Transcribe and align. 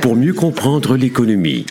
Pour 0.00 0.16
mieux 0.16 0.32
comprendre 0.32 0.96
l'économie, 0.96 1.66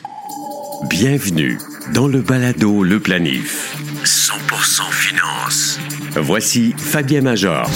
bienvenue 0.90 1.58
dans 1.92 2.08
le 2.08 2.22
balado 2.22 2.84
Le 2.84 3.00
Planif. 3.00 3.76
100% 4.04 4.92
finance. 4.92 5.80
Voici 6.18 6.76
Fabien 6.78 7.22
Major. 7.22 7.68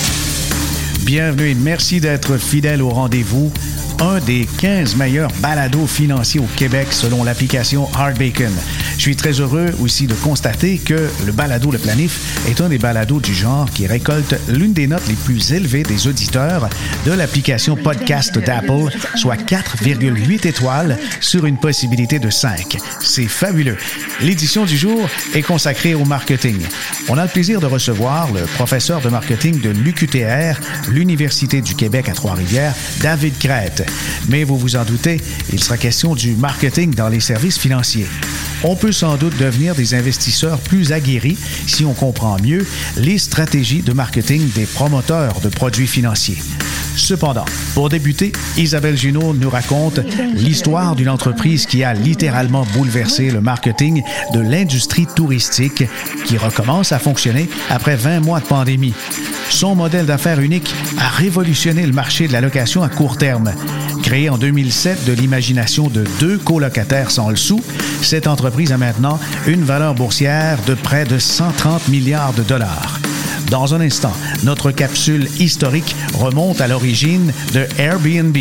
Bienvenue 1.01 1.49
et 1.49 1.55
merci 1.55 1.99
d'être 1.99 2.38
fidèle 2.38 2.83
au 2.83 2.89
rendez-vous 2.89 3.51
un 3.99 4.20
des 4.20 4.47
15 4.59 4.97
meilleurs 4.97 5.32
balados 5.41 5.88
financiers 5.88 6.41
au 6.41 6.47
Québec 6.57 6.89
selon 6.91 7.23
l'application 7.23 7.88
Hardbacon. 7.93 8.52
Je 8.98 9.02
suis 9.02 9.16
très 9.16 9.39
heureux 9.39 9.71
aussi 9.82 10.07
de 10.07 10.14
constater 10.14 10.78
que 10.78 11.09
le 11.25 11.32
balado 11.32 11.71
Le 11.71 11.78
Planif 11.78 12.48
est 12.48 12.61
un 12.61 12.70
des 12.70 12.78
balados 12.78 13.20
du 13.20 13.34
genre 13.34 13.70
qui 13.70 13.88
récolte 13.88 14.36
l'une 14.48 14.73
des 14.73 14.88
notes 14.88 15.07
les 15.07 15.16
plus 15.16 15.52
élevées 15.54 15.84
des 15.84 16.07
auditeurs 16.07 16.70
de 17.05 17.11
l'application 17.11 17.75
podcast 17.75 18.38
d'Apple, 18.39 18.89
soit 19.16 19.36
4,8 19.36 20.47
étoiles 20.47 20.97
sur 21.19 21.46
une 21.46 21.57
possibilité 21.57 22.19
de 22.19 22.29
5. 22.29 22.78
C'est 23.02 23.28
fabuleux. 23.28 23.78
L'édition 24.21 24.66
du 24.66 24.78
jour 24.78 25.07
est 25.33 25.43
consacrée 25.43 25.93
au 25.93 26.05
marketing. 26.05 26.60
On 27.07 27.18
a 27.18 27.24
le 27.24 27.30
plaisir 27.30 27.60
de 27.60 27.66
recevoir 27.66 28.32
le 28.32 28.41
professeur 28.41 29.02
de 29.02 29.10
marketing 29.10 29.60
de 29.61 29.69
l'UQTR, 29.69 30.60
l'Université 30.89 31.61
du 31.61 31.75
Québec 31.75 32.09
à 32.09 32.14
Trois-Rivières, 32.14 32.73
David 33.02 33.38
Crête. 33.38 33.89
Mais 34.30 34.44
vous 34.44 34.58
vous 34.58 34.75
en 34.75 34.83
doutez, 34.83 35.22
il 35.52 35.64
sera 35.64 35.77
question 35.77 36.16
du 36.16 36.36
marketing 36.36 36.94
dans 36.95 37.09
les 37.09 37.19
services 37.19 37.59
financiers. 37.59 38.08
Sans 38.92 39.17
doute 39.17 39.38
devenir 39.38 39.75
des 39.75 39.95
investisseurs 39.95 40.59
plus 40.59 40.92
aguerris 40.92 41.38
si 41.67 41.86
on 41.86 41.94
comprend 41.94 42.38
mieux 42.42 42.66
les 42.98 43.17
stratégies 43.17 43.81
de 43.81 43.94
marketing 43.94 44.52
des 44.53 44.66
promoteurs 44.66 45.39
de 45.42 45.50
produits 45.50 45.88
financiers. 45.88 46.38
Cependant, 46.95 47.45
pour 47.73 47.89
débuter, 47.89 48.31
Isabelle 48.58 48.98
Junot 48.98 49.34
nous 49.34 49.50
raconte 49.50 50.00
l'histoire 50.34 50.95
d'une 50.95 51.09
entreprise 51.09 51.66
qui 51.66 51.84
a 51.84 51.94
littéralement 51.94 52.66
bouleversé 52.73 53.31
le 53.31 53.42
marketing 53.42 54.02
de 54.33 54.39
l'industrie 54.39 55.08
touristique 55.16 55.83
qui 56.25 56.38
recommence 56.38 56.92
à 56.92 56.99
fonctionner 56.99 57.49
après 57.70 57.95
20 57.95 58.22
mois 58.22 58.39
de 58.39 58.45
pandémie. 58.45 58.94
Son 59.49 59.75
modèle 59.75 60.05
d'affaires 60.05 60.39
unique 60.39 60.73
a 60.99 61.09
révolutionné 61.09 61.86
le 61.86 61.94
marché 61.94 62.27
de 62.27 62.33
la 62.33 62.42
location 62.42 62.81
à 62.81 62.89
court 62.89 63.17
terme. 63.17 63.53
Créée 64.06 64.30
en 64.30 64.38
2007 64.38 65.06
de 65.06 65.14
l'imagination 65.14 65.88
de 65.88 66.03
deux 66.20 66.38
colocataires 66.38 67.09
sans 67.09 67.31
le 67.31 67.36
sou, 67.36 67.59
cette 68.03 68.28
entreprise 68.28 68.72
a 68.72 68.78
maintenant 68.78 69.20
une 69.48 69.64
valeur 69.64 69.95
boursière 69.95 70.59
de 70.67 70.75
près 70.75 71.06
de 71.06 71.17
130 71.17 71.88
milliards 71.88 72.33
de 72.33 72.44
dollars. 72.44 73.00
Dans 73.50 73.73
un 73.73 73.81
instant, 73.81 74.14
notre 74.44 74.70
capsule 74.70 75.28
historique 75.39 75.95
remonte 76.14 76.61
à 76.61 76.67
l'origine 76.67 77.33
de 77.56 77.66
Airbnb. 77.80 78.38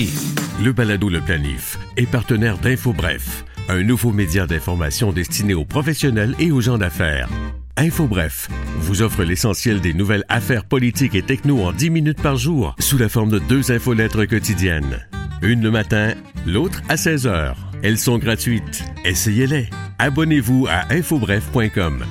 Le 0.62 0.73
balado 0.75 1.09
Le 1.09 1.23
Planif 1.23 1.79
est 1.97 2.11
partenaire 2.11 2.59
d'InfoBref, 2.59 3.47
un 3.70 3.83
nouveau 3.83 4.12
média 4.12 4.47
d'information 4.47 5.12
destiné 5.12 5.55
aux 5.55 5.65
professionnels 5.65 6.35
et 6.39 6.53
aux 6.53 6.61
gens 6.61 6.77
d'affaires. 6.77 7.31
InfoBref 7.79 8.51
vous 8.81 9.01
offre 9.01 9.25
l'essentiel 9.25 9.81
des 9.81 9.95
nouvelles 9.95 10.25
affaires 10.29 10.67
politiques 10.67 11.15
et 11.15 11.23
techno 11.23 11.62
en 11.62 11.73
10 11.73 11.89
minutes 11.89 12.20
par 12.20 12.37
jour 12.37 12.77
sous 12.81 12.98
la 12.98 13.09
forme 13.09 13.31
de 13.31 13.39
deux 13.39 13.73
infolettres 13.73 14.27
quotidiennes. 14.27 15.07
Une 15.45 15.62
le 15.62 15.70
matin, 15.70 16.14
l'autre 16.47 16.81
à 16.89 16.97
16 16.97 17.27
heures. 17.27 17.59
Elles 17.83 17.98
sont 17.98 18.17
gratuites. 18.17 18.83
Essayez-les. 19.05 19.69
Abonnez-vous 19.98 20.67
à 20.70 20.91
infobref.com. 20.91 22.03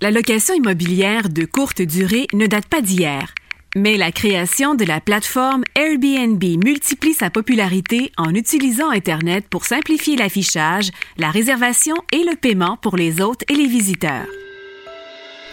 La 0.00 0.10
location 0.10 0.54
immobilière 0.54 1.28
de 1.28 1.44
courte 1.44 1.82
durée 1.82 2.26
ne 2.32 2.46
date 2.46 2.66
pas 2.66 2.80
d'hier. 2.80 3.34
Mais 3.76 3.98
la 3.98 4.10
création 4.10 4.74
de 4.74 4.86
la 4.86 5.02
plateforme 5.02 5.64
Airbnb 5.76 6.42
multiplie 6.64 7.12
sa 7.12 7.28
popularité 7.28 8.10
en 8.16 8.34
utilisant 8.34 8.88
Internet 8.88 9.46
pour 9.50 9.66
simplifier 9.66 10.16
l'affichage, 10.16 10.88
la 11.18 11.30
réservation 11.30 11.96
et 12.10 12.24
le 12.24 12.36
paiement 12.36 12.78
pour 12.78 12.96
les 12.96 13.20
hôtes 13.20 13.44
et 13.50 13.54
les 13.54 13.68
visiteurs. 13.68 14.26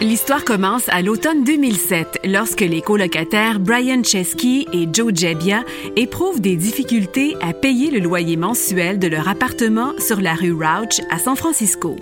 L'histoire 0.02 0.46
commence 0.46 0.88
à 0.88 1.02
l'automne 1.02 1.44
2007 1.44 2.22
lorsque 2.24 2.62
les 2.62 2.82
colocataires 2.82 3.60
Brian 3.60 4.02
Chesky 4.02 4.66
et 4.72 4.88
Joe 4.94 5.12
Jebbia 5.14 5.66
éprouvent 5.98 6.40
des 6.40 6.56
difficultés 6.56 7.36
à 7.42 7.52
payer 7.52 7.92
le 7.92 8.00
loyer 8.00 8.38
mensuel 8.38 8.98
de 8.98 9.08
leur 9.08 9.28
appartement 9.28 9.92
sur 10.00 10.22
la 10.22 10.36
rue 10.36 10.54
Rauch 10.54 11.02
à 11.10 11.20
San 11.20 11.36
Francisco. 11.36 11.98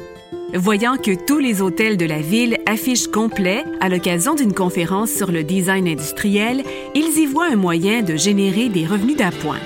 Voyant 0.53 0.97
que 0.97 1.25
tous 1.25 1.39
les 1.39 1.59
hôtels 1.59 1.97
de 1.97 2.05
la 2.05 2.19
ville 2.19 2.57
affichent 2.67 3.07
complet 3.07 3.63
à 3.81 3.89
l'occasion 3.89 4.35
d'une 4.35 4.53
conférence 4.53 5.09
sur 5.09 5.31
le 5.31 5.43
design 5.43 5.87
industriel, 5.87 6.63
ils 6.93 7.17
y 7.17 7.25
voient 7.25 7.51
un 7.51 7.55
moyen 7.55 8.03
de 8.03 8.15
générer 8.15 8.69
des 8.69 8.85
revenus 8.85 9.17
d'appoint. 9.17 9.59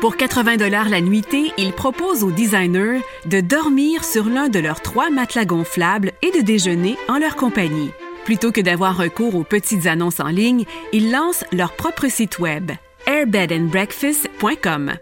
Pour 0.00 0.16
80 0.16 0.56
dollars 0.56 0.88
la 0.88 1.02
nuitée, 1.02 1.52
ils 1.58 1.74
proposent 1.74 2.24
aux 2.24 2.30
designers 2.30 3.02
de 3.26 3.40
dormir 3.42 4.02
sur 4.02 4.30
l'un 4.30 4.48
de 4.48 4.58
leurs 4.58 4.80
trois 4.80 5.10
matelas 5.10 5.44
gonflables 5.44 6.12
et 6.22 6.30
de 6.30 6.40
déjeuner 6.40 6.96
en 7.08 7.18
leur 7.18 7.36
compagnie. 7.36 7.90
Plutôt 8.24 8.50
que 8.50 8.62
d'avoir 8.62 8.96
recours 8.96 9.34
aux 9.34 9.44
petites 9.44 9.86
annonces 9.86 10.20
en 10.20 10.28
ligne, 10.28 10.64
ils 10.94 11.10
lancent 11.10 11.44
leur 11.52 11.76
propre 11.76 12.08
site 12.08 12.38
web, 12.38 12.70
airbedandbreakfast.com. 13.06 14.92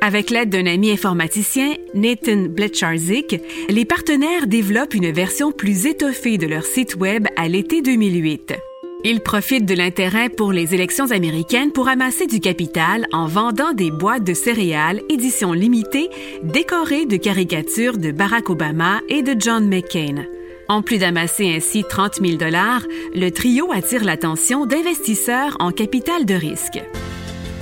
Avec 0.00 0.30
l'aide 0.30 0.50
d'un 0.50 0.66
ami 0.66 0.92
informaticien, 0.92 1.72
Nathan 1.94 2.46
Blecharzik, 2.48 3.40
les 3.68 3.84
partenaires 3.84 4.46
développent 4.46 4.94
une 4.94 5.10
version 5.10 5.50
plus 5.50 5.86
étoffée 5.86 6.38
de 6.38 6.46
leur 6.46 6.62
site 6.62 6.94
Web 6.94 7.26
à 7.36 7.48
l'été 7.48 7.82
2008. 7.82 8.54
Ils 9.06 9.20
profitent 9.20 9.66
de 9.66 9.74
l'intérêt 9.74 10.30
pour 10.30 10.50
les 10.50 10.74
élections 10.74 11.10
américaines 11.10 11.72
pour 11.72 11.88
amasser 11.88 12.26
du 12.26 12.40
capital 12.40 13.06
en 13.12 13.26
vendant 13.26 13.74
des 13.74 13.90
boîtes 13.90 14.24
de 14.24 14.32
céréales 14.32 15.02
édition 15.10 15.52
limitée 15.52 16.08
décorées 16.42 17.04
de 17.04 17.18
caricatures 17.18 17.98
de 17.98 18.12
Barack 18.12 18.48
Obama 18.48 19.00
et 19.10 19.22
de 19.22 19.38
John 19.38 19.68
McCain. 19.68 20.24
En 20.68 20.80
plus 20.80 20.96
d'amasser 20.96 21.54
ainsi 21.54 21.84
30 21.86 22.22
000 22.22 22.38
dollars, 22.38 22.80
le 23.14 23.28
trio 23.28 23.70
attire 23.70 24.04
l'attention 24.04 24.64
d'investisseurs 24.64 25.54
en 25.60 25.70
capital 25.70 26.24
de 26.24 26.34
risque. 26.34 26.82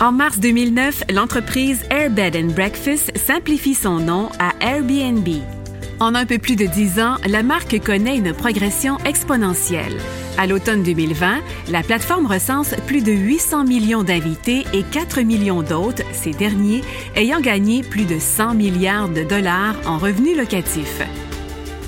En 0.01 0.13
mars 0.13 0.39
2009, 0.39 1.03
l'entreprise 1.13 1.83
Airbed 1.91 2.37
and 2.37 2.53
Breakfast 2.55 3.19
simplifie 3.19 3.75
son 3.75 3.97
nom 3.97 4.29
à 4.39 4.53
Airbnb. 4.65 5.27
En 6.03 6.17
un 6.17 6.27
peu 6.27 6.39
plus 6.39 6.57
de 6.57 6.67
dix 6.67 6.99
ans, 6.99 7.15
la 7.29 7.45
marque 7.45 7.79
connaît 7.79 8.17
une 8.17 8.33
progression 8.35 8.99
exponentielle. 9.05 9.97
À 10.37 10.49
l'automne 10.49 10.83
2020, 10.83 11.39
la 11.69 11.85
plateforme 11.85 12.27
recense 12.27 12.75
plus 12.89 13.05
de 13.05 13.13
800 13.13 13.63
millions 13.67 14.03
d'invités 14.03 14.65
et 14.73 14.83
4 14.83 15.21
millions 15.21 15.63
d'hôtes, 15.63 16.03
ces 16.13 16.33
derniers 16.33 16.81
ayant 17.15 17.41
gagné 17.41 17.85
plus 17.85 18.05
de 18.05 18.19
100 18.19 18.55
milliards 18.55 19.11
de 19.11 19.23
dollars 19.23 19.77
en 19.87 19.97
revenus 19.97 20.37
locatifs. 20.37 21.03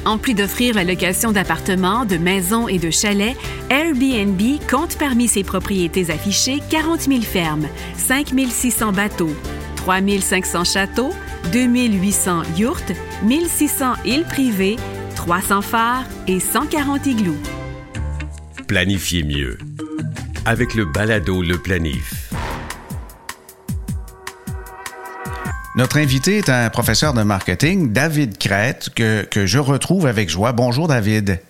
En 0.05 0.17
plus 0.17 0.35
d'offrir 0.35 0.77
la 0.77 0.85
location 0.85 1.33
d'appartements, 1.33 2.05
de 2.05 2.17
maisons 2.17 2.69
et 2.69 2.79
de 2.79 2.93
chalets, 2.93 3.37
Airbnb 3.69 4.41
compte 4.71 4.97
parmi 4.97 5.27
ses 5.27 5.43
propriétés 5.43 6.13
affichées 6.13 6.61
40 6.71 7.01
000 7.01 7.23
fermes, 7.23 7.67
5 7.97 8.33
600 8.49 8.93
bateaux, 8.93 9.35
3 9.75 9.97
500 10.21 10.63
châteaux, 10.63 11.11
2 11.53 11.67
800 11.67 12.43
yurts, 12.57 12.93
1 13.23 13.49
600 13.49 13.95
îles 14.05 14.25
privées, 14.25 14.77
300 15.17 15.63
phares 15.63 16.05
et 16.27 16.41
140 16.41 17.07
igloos. 17.07 17.37
Planifiez 18.67 19.23
mieux 19.23 19.59
avec 20.47 20.75
le 20.75 20.85
balado 20.85 21.43
Le 21.43 21.59
Planif. 21.59 22.31
Notre 25.77 25.99
invité 25.99 26.39
est 26.39 26.49
un 26.49 26.71
professeur 26.71 27.15
de 27.15 27.23
marketing, 27.23 27.93
David 27.93 28.39
Crête, 28.39 28.91
que, 28.95 29.25
que 29.25 29.45
je 29.45 29.59
retrouve 29.59 30.07
avec 30.07 30.31
joie. 30.31 30.53
Bonjour, 30.53 30.87
David. 30.87 31.41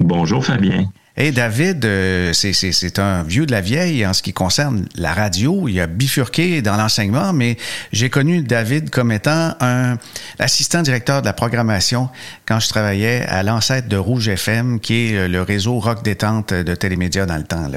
Bonjour, 0.00 0.44
Fabien. 0.44 0.90
Et 1.22 1.32
David, 1.32 1.84
euh, 1.84 2.32
c'est 2.32 2.98
un 2.98 3.24
vieux 3.24 3.44
de 3.44 3.52
la 3.52 3.60
vieille 3.60 4.06
en 4.06 4.14
ce 4.14 4.22
qui 4.22 4.32
concerne 4.32 4.86
la 4.96 5.12
radio. 5.12 5.68
Il 5.68 5.78
a 5.78 5.86
bifurqué 5.86 6.62
dans 6.62 6.78
l'enseignement, 6.78 7.34
mais 7.34 7.58
j'ai 7.92 8.08
connu 8.08 8.40
David 8.40 8.88
comme 8.88 9.12
étant 9.12 9.54
un 9.60 9.98
assistant 10.38 10.80
directeur 10.80 11.20
de 11.20 11.26
la 11.26 11.34
programmation 11.34 12.08
quand 12.46 12.58
je 12.58 12.70
travaillais 12.70 13.26
à 13.26 13.42
l'ancêtre 13.42 13.86
de 13.86 13.98
Rouge 13.98 14.28
FM, 14.28 14.80
qui 14.80 15.08
est 15.08 15.28
le 15.28 15.42
réseau 15.42 15.78
rock 15.78 16.02
détente 16.02 16.54
de 16.54 16.74
télémédia 16.74 17.26
dans 17.26 17.36
le 17.36 17.44
temps. 17.44 17.70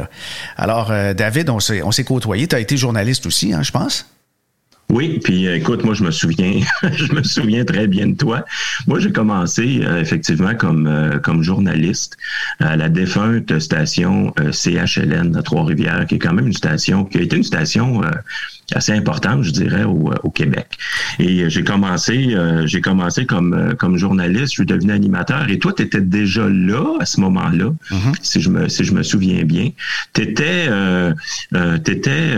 Alors, 0.56 0.92
euh, 0.92 1.14
David, 1.14 1.50
on 1.50 1.60
s'est 1.60 2.04
côtoyé. 2.06 2.48
Tu 2.48 2.56
as 2.56 2.62
été 2.62 2.78
journaliste 2.78 3.26
aussi, 3.26 3.54
hein, 3.54 3.62
je 3.62 3.72
pense? 3.72 4.06
Oui, 4.90 5.20
puis 5.24 5.48
euh, 5.48 5.56
écoute, 5.56 5.84
moi 5.84 5.94
je 5.94 6.04
me 6.04 6.12
souviens, 6.12 6.60
je 6.84 7.14
me 7.14 7.24
souviens 7.24 7.66
très 7.66 7.88
bien 7.88 8.08
de 8.08 8.16
toi. 8.16 8.46
Moi, 8.86 9.00
j'ai 9.00 9.12
commencé 9.12 9.82
euh, 9.82 10.00
effectivement 10.00 10.56
comme 10.56 10.88
euh, 10.88 11.20
comme 11.20 11.42
journaliste 11.42 12.18
à 12.60 12.76
la 12.76 12.90
défunte 12.90 13.58
station 13.60 14.34
CHLN 14.52 15.36
à 15.36 15.42
Trois-Rivières, 15.42 16.06
qui 16.06 16.16
est 16.16 16.20
quand 16.20 16.34
même 16.34 16.48
une 16.48 16.54
station 16.54 17.06
qui 17.06 17.18
a 17.18 17.22
été 17.22 17.38
une 17.38 17.44
station 17.44 18.02
assez 18.76 18.92
importante, 18.92 19.44
je 19.44 19.52
dirais, 19.52 19.84
au, 19.84 20.12
au 20.24 20.30
Québec. 20.30 20.68
Et 21.20 21.50
j'ai 21.50 21.64
commencé, 21.64 22.36
j'ai 22.66 22.82
commencé 22.82 23.26
comme 23.26 23.76
comme 23.78 23.98
journaliste, 23.98 24.46
je 24.46 24.62
suis 24.62 24.66
devenu 24.66 24.92
animateur. 24.92 25.50
Et 25.50 25.60
toi, 25.60 25.74
tu 25.74 25.84
étais 25.84 26.02
déjà 26.02 26.48
là 26.50 26.96
à 27.00 27.06
ce 27.06 27.20
moment-là, 27.22 27.72
mm-hmm. 27.92 28.16
si 28.22 28.42
je 28.42 28.50
me 28.50 28.70
si 28.70 28.84
je 28.84 28.94
me 28.94 29.04
souviens 29.04 29.44
bien. 29.44 29.70
T'étais, 30.14 30.70
t'étais, 31.84 32.32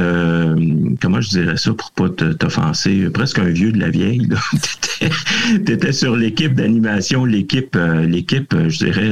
comment 1.02 1.22
je 1.22 1.30
dirais 1.30 1.58
ça 1.58 1.72
pour 1.74 1.92
pas 1.92 2.10
t'offenser, 2.10 3.10
presque 3.14 3.40
un 3.40 3.50
vieux 3.50 3.72
de 3.72 3.80
la 3.80 3.90
vieille. 3.90 4.28
Tu 4.82 4.95
étais, 5.68 5.92
sur 5.92 6.16
l'équipe 6.16 6.54
d'animation, 6.54 7.26
l'équipe, 7.26 7.76
euh, 7.76 8.06
l'équipe, 8.06 8.54
euh, 8.54 8.70
je 8.70 8.78
dirais, 8.78 9.12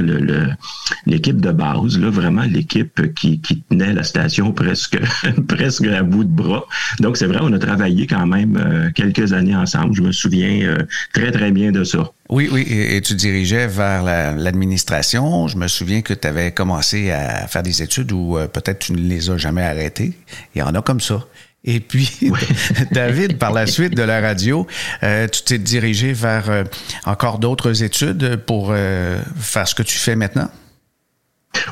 l'équipe 1.05 1.39
de 1.39 1.51
base, 1.51 1.99
là, 1.99 2.09
vraiment 2.09 2.43
l'équipe 2.43 3.13
qui, 3.13 3.39
tenait 3.69 3.93
la 3.93 4.03
station 4.03 4.51
presque, 4.51 4.97
presque 5.47 5.85
à 5.85 6.03
bout 6.03 6.23
de 6.23 6.29
bras. 6.29 6.65
Donc, 6.99 7.17
c'est 7.17 7.27
vrai, 7.27 7.39
on 7.41 7.51
a 7.53 7.59
travaillé 7.59 8.07
quand 8.07 8.25
même 8.25 8.57
euh, 8.57 8.89
quelques 8.93 9.33
années 9.33 9.55
ensemble. 9.55 9.95
Je 9.95 10.01
me 10.01 10.11
souviens 10.11 10.75
très, 11.13 11.31
très 11.31 11.51
bien 11.51 11.71
de 11.71 11.83
ça. 11.83 12.11
Oui, 12.29 12.49
oui, 12.51 12.65
et, 12.69 13.01
tu 13.01 13.15
dirigeais 13.15 13.67
vers 13.67 14.03
l'administration. 14.35 15.47
je 15.47 15.57
me 15.57 15.67
souviens 15.67 16.01
que 16.01 16.13
tu 16.13 16.27
avais 16.27 16.51
commencé 16.51 17.11
à 17.11 17.47
faire 17.47 17.63
des 17.63 17.81
études 17.81 18.11
où 18.11 18.37
peut-être 18.51 18.79
tu 18.79 18.93
ne 18.93 18.97
les 18.97 19.29
as 19.29 19.37
jamais 19.37 19.63
arrêtées. 19.63 20.13
Il 20.55 20.59
y 20.59 20.61
en 20.61 20.73
a 20.73 20.81
comme 20.81 21.01
ça. 21.01 21.25
Et 21.65 21.79
puis, 21.79 22.31
David, 22.91 23.37
par 23.37 23.53
la 23.53 23.65
suite 23.65 23.95
de 23.95 24.03
la 24.03 24.19
radio, 24.19 24.67
euh, 25.03 25.27
tu 25.27 25.43
t'es 25.43 25.57
dirigé 25.57 26.11
vers 26.11 26.49
euh, 26.49 26.63
encore 27.05 27.39
d'autres 27.39 27.83
études 27.83 28.35
pour 28.45 28.69
euh, 28.71 29.21
faire 29.37 29.67
ce 29.67 29.75
que 29.75 29.83
tu 29.83 29.97
fais 29.97 30.15
maintenant? 30.15 30.49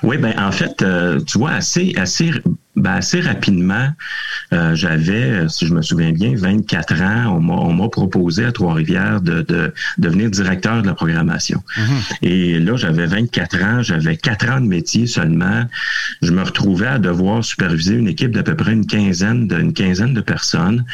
Oui, 0.03 0.17
ben 0.17 0.33
en 0.37 0.51
fait, 0.51 0.83
tu 1.25 1.39
vois, 1.39 1.51
assez, 1.51 1.93
assez 1.97 2.31
ben, 2.75 2.91
assez 2.93 3.19
rapidement, 3.19 3.89
euh, 4.53 4.75
j'avais, 4.75 5.49
si 5.49 5.67
je 5.67 5.73
me 5.73 5.81
souviens 5.81 6.11
bien, 6.11 6.33
24 6.35 7.01
ans. 7.01 7.37
On 7.37 7.73
m'a 7.73 7.89
proposé 7.89 8.45
à 8.45 8.51
Trois-Rivières 8.51 9.21
de, 9.21 9.41
de, 9.41 9.73
devenir 9.97 10.29
directeur 10.29 10.81
de 10.81 10.87
la 10.87 10.93
programmation. 10.93 11.61
Mm-hmm. 11.77 12.17
Et 12.21 12.59
là, 12.59 12.77
j'avais 12.77 13.05
24 13.07 13.63
ans, 13.63 13.81
j'avais 13.81 14.15
4 14.15 14.49
ans 14.49 14.61
de 14.61 14.67
métier 14.67 15.05
seulement. 15.05 15.65
Je 16.21 16.31
me 16.31 16.43
retrouvais 16.43 16.87
à 16.87 16.99
devoir 16.99 17.43
superviser 17.43 17.95
une 17.95 18.07
équipe 18.07 18.31
d'à 18.31 18.43
peu 18.43 18.55
près 18.55 18.71
une 18.71 18.85
quinzaine 18.85 19.47
de, 19.47 19.59
une 19.59 19.73
quinzaine 19.73 20.13
de 20.13 20.21
personnes, 20.21 20.85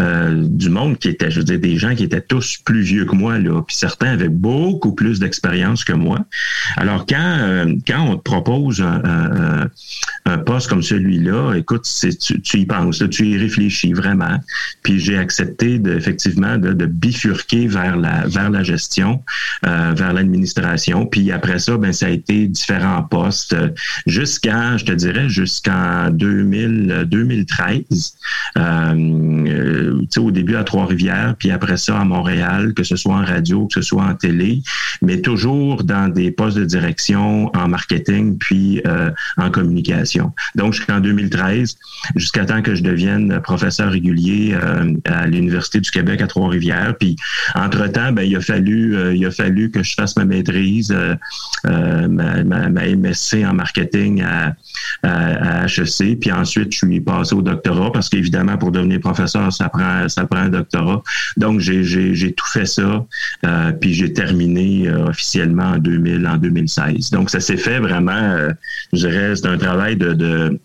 euh, 0.00 0.44
du 0.48 0.68
monde 0.68 0.98
qui 0.98 1.08
était, 1.08 1.30
je 1.30 1.38
veux 1.38 1.44
dire, 1.44 1.60
des 1.60 1.76
gens 1.76 1.94
qui 1.94 2.04
étaient 2.04 2.20
tous 2.20 2.58
plus 2.64 2.82
vieux 2.82 3.04
que 3.04 3.14
moi, 3.14 3.38
là, 3.38 3.62
puis 3.62 3.76
certains 3.76 4.12
avaient 4.12 4.28
beaucoup 4.28 4.94
plus 4.94 5.20
d'expérience 5.20 5.84
que 5.84 5.92
moi. 5.92 6.18
Alors, 6.76 7.06
quand, 7.06 7.38
euh, 7.40 7.74
quand 7.86 8.02
on 8.02 8.16
te 8.16 8.22
propose 8.22 8.80
un, 8.80 9.02
un, 9.04 9.68
un 10.26 10.38
poste 10.38 10.68
comme 10.68 10.82
celui 10.82 11.19
là 11.22 11.54
écoute, 11.54 11.86
tu, 12.42 12.58
y 12.58 12.66
penses, 12.66 13.02
tu 13.10 13.26
y 13.26 13.38
réfléchis 13.38 13.92
vraiment. 13.92 14.38
Puis 14.82 14.98
j'ai 14.98 15.16
accepté 15.16 15.78
de, 15.78 15.94
effectivement 15.94 16.56
de, 16.56 16.86
bifurquer 16.86 17.66
vers 17.66 17.96
la 17.96 18.26
vers 18.26 18.50
la 18.50 18.62
gestion, 18.62 19.22
euh, 19.66 19.92
vers 19.96 20.12
l'administration. 20.12 21.06
Puis 21.06 21.30
après 21.32 21.58
ça, 21.58 21.76
ben 21.76 21.92
ça 21.92 22.06
a 22.06 22.10
été 22.10 22.46
différents 22.46 23.02
postes 23.02 23.56
jusqu'à, 24.06 24.76
je 24.76 24.84
te 24.84 24.92
dirais, 24.92 25.28
jusqu'en 25.28 26.10
2000, 26.10 27.06
2013. 27.08 28.14
Euh, 28.56 28.60
euh, 28.60 30.00
tu 30.00 30.06
sais, 30.10 30.20
au 30.20 30.30
début 30.30 30.56
à 30.56 30.64
Trois-Rivières, 30.64 31.34
puis 31.38 31.50
après 31.50 31.76
ça 31.76 31.98
à 31.98 32.04
Montréal, 32.04 32.74
que 32.74 32.82
ce 32.82 32.96
soit 32.96 33.14
en 33.14 33.24
radio, 33.24 33.66
que 33.66 33.74
ce 33.74 33.82
soit 33.82 34.04
en 34.04 34.14
télé, 34.14 34.62
mais 35.02 35.20
toujours 35.20 35.84
dans 35.84 36.08
des 36.08 36.30
postes 36.30 36.58
de 36.58 36.64
direction 36.64 37.50
en 37.54 37.68
marketing 37.68 38.38
puis 38.38 38.80
euh, 38.86 39.10
en 39.36 39.50
communication. 39.50 40.32
Donc 40.54 40.74
jusqu'en 40.74 41.00
2013 41.00 41.09
jusqu'à 42.16 42.44
temps 42.44 42.62
que 42.62 42.74
je 42.74 42.82
devienne 42.82 43.40
professeur 43.40 43.90
régulier 43.90 44.54
euh, 44.54 44.94
à 45.04 45.26
l'Université 45.26 45.80
du 45.80 45.90
Québec 45.90 46.20
à 46.20 46.26
Trois-Rivières. 46.26 46.94
Puis, 46.98 47.16
entre-temps, 47.54 48.12
ben, 48.12 48.22
il, 48.22 48.36
a 48.36 48.40
fallu, 48.40 48.96
euh, 48.96 49.14
il 49.14 49.24
a 49.26 49.30
fallu 49.30 49.70
que 49.70 49.82
je 49.82 49.94
fasse 49.94 50.16
ma 50.16 50.24
maîtrise, 50.24 50.94
euh, 51.66 52.08
ma, 52.08 52.68
MSC 52.86 53.44
en 53.44 53.54
marketing 53.54 54.22
à, 54.22 54.54
HEC. 55.66 56.20
Puis 56.20 56.32
ensuite, 56.32 56.72
je 56.72 56.78
suis 56.78 57.00
passé 57.00 57.34
au 57.34 57.42
doctorat 57.42 57.92
parce 57.92 58.08
qu'évidemment, 58.08 58.56
pour 58.56 58.70
devenir 58.70 59.00
professeur, 59.00 59.52
ça 59.52 59.68
prend, 59.68 60.08
ça 60.08 60.24
prend 60.26 60.40
un 60.40 60.48
doctorat. 60.48 61.02
Donc, 61.36 61.60
j'ai 61.60 62.32
tout 62.32 62.48
fait 62.52 62.66
ça. 62.66 63.04
puis 63.80 63.94
j'ai 63.94 64.12
terminé 64.12 64.90
officiellement 64.90 65.72
en 65.72 65.78
2000, 65.78 66.26
en 66.26 66.36
2016. 66.36 67.10
Donc, 67.10 67.30
ça 67.30 67.40
s'est 67.40 67.56
fait 67.56 67.78
vraiment, 67.78 68.36
je 68.92 69.06
dirais, 69.06 69.36
c'est 69.36 69.46
un 69.46 69.58
travail 69.58 69.96
de 69.96 70.58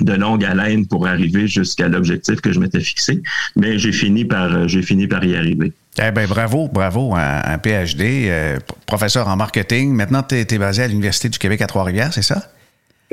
de 0.00 0.12
longue 0.14 0.44
haleine 0.44 0.86
pour 0.86 1.06
arriver 1.06 1.46
jusqu'à 1.46 1.88
l'objectif 1.88 2.40
que 2.40 2.52
je 2.52 2.60
m'étais 2.60 2.80
fixé, 2.80 3.22
mais 3.56 3.78
j'ai 3.78 3.92
fini 3.92 4.24
par 4.24 4.54
euh, 4.54 4.68
j'ai 4.68 4.82
fini 4.82 5.06
par 5.06 5.24
y 5.24 5.36
arriver. 5.36 5.72
Eh 5.98 6.10
bien, 6.10 6.26
bravo, 6.26 6.68
bravo, 6.68 7.14
un, 7.14 7.58
PhD, 7.58 8.28
euh, 8.28 8.58
professeur 8.86 9.28
en 9.28 9.36
marketing. 9.36 9.92
Maintenant, 9.92 10.22
tu 10.22 10.36
es, 10.36 10.58
basé 10.58 10.84
à 10.84 10.88
l'Université 10.88 11.28
du 11.28 11.38
Québec 11.38 11.60
à 11.60 11.66
Trois-Rivières, 11.66 12.14
c'est 12.14 12.22
ça? 12.22 12.50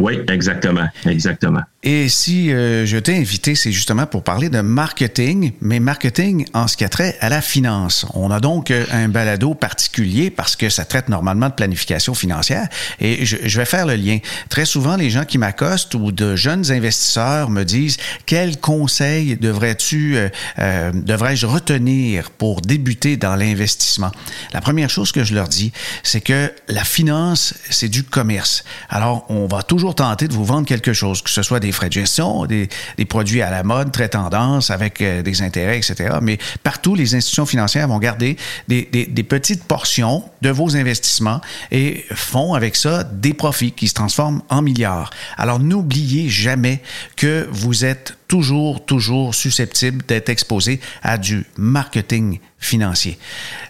Oui, 0.01 0.19
exactement, 0.30 0.88
exactement. 1.06 1.62
Et 1.81 2.10
si 2.10 2.51
euh, 2.51 2.86
je 2.86 2.98
t'ai 2.98 3.16
invité, 3.16 3.56
c'est 3.56 3.72
justement 3.72 4.06
pour 4.06 4.22
parler 4.22 4.50
de 4.50 4.60
marketing, 4.60 5.54
mais 5.62 5.80
marketing 5.80 6.46
en 6.54 6.68
ce 6.68 6.75
qui 6.75 6.84
a 6.84 6.90
trait 6.90 7.18
à 7.22 7.30
la 7.30 7.42
finance. 7.42 8.06
On 8.16 8.31
a 8.31 8.42
donc 8.42 8.69
euh, 8.69 8.86
un 8.92 9.07
balado 9.07 9.54
particulier 9.54 10.30
parce 10.30 10.57
que 10.57 10.69
ça 10.69 10.84
traite 10.84 11.07
normalement 11.07 11.48
de 11.48 11.54
planification 11.54 12.13
financière. 12.13 12.68
Et 13.00 13.25
je, 13.25 13.57
vais 13.57 13.66
faire 13.66 13.86
le 13.86 13.96
lien. 13.96 14.19
Très 14.50 14.66
souvent, 14.66 14.98
les 14.98 15.10
gens 15.10 15.24
qui 15.24 15.38
m'accostent 15.38 15.96
ou 15.96 16.12
de 16.12 16.36
jeunes 16.36 16.69
investisseurs 16.69 17.50
me 17.50 17.63
disent 17.63 17.95
quels 18.25 18.60
conseils 18.60 19.38
devrais-tu, 19.38 20.18
euh, 20.18 20.92
devrais-je 20.94 21.45
retenir 21.45 22.31
pour 22.31 22.60
débuter 22.60 23.16
dans 23.16 23.38
l'investissement. 23.38 24.12
La 24.54 24.60
première 24.60 24.90
chose 24.90 25.13
que 25.13 25.24
je 25.24 25.34
leur 25.34 25.48
dis, 25.48 25.72
c'est 26.04 26.22
que 26.22 26.52
la 26.68 26.84
finance, 26.84 27.54
c'est 27.69 27.88
du 27.90 28.04
commerce. 28.04 28.66
Alors, 28.90 29.25
on 29.30 29.45
va 29.45 29.63
toujours 29.63 29.89
tenter 29.96 30.28
de 30.28 30.34
vous 30.34 30.46
vendre 30.46 30.68
quelque 30.68 30.94
chose, 30.94 31.22
que 31.22 31.30
ce 31.30 31.42
soit 31.42 31.60
des 31.60 31.72
frais 31.72 31.88
de 31.88 31.94
gestion, 31.94 32.46
des, 32.46 32.70
produits 33.08 33.42
à 33.42 33.50
la 33.50 33.64
mode, 33.64 33.92
très 33.92 34.10
tendance, 34.10 34.70
avec 34.70 35.02
euh, 35.02 35.22
des 35.22 35.42
intérêts, 35.42 35.78
etc. 35.78 36.18
Mais 36.22 36.38
partout, 36.64 36.96
les 36.96 37.16
institutions 37.16 37.46
financières 37.46 37.88
vont 37.88 38.00
garder 38.00 38.38
des, 38.68 38.86
des, 38.86 39.24
petites 39.24 39.64
portions 39.64 40.24
de 40.42 40.50
vos 40.50 40.76
investissements 40.76 41.42
et 41.72 42.06
font 42.14 42.54
avec 42.54 42.76
ça 42.76 43.04
des 43.04 43.34
profits 43.34 43.72
qui 43.72 43.88
se 43.88 43.94
transforment 43.94 44.42
en 44.50 44.62
milliards. 44.62 45.10
Alors 45.38 45.60
n'oubliez 45.60 46.30
jamais 46.30 46.82
que 47.16 47.48
vous 47.52 47.86
êtes 47.86 48.19
toujours, 48.30 48.86
toujours 48.86 49.36
susceptible 49.36 50.06
d'être 50.06 50.30
exposé 50.30 50.80
à 51.02 51.18
du 51.18 51.46
marketing 51.58 52.40
financier. 52.60 53.18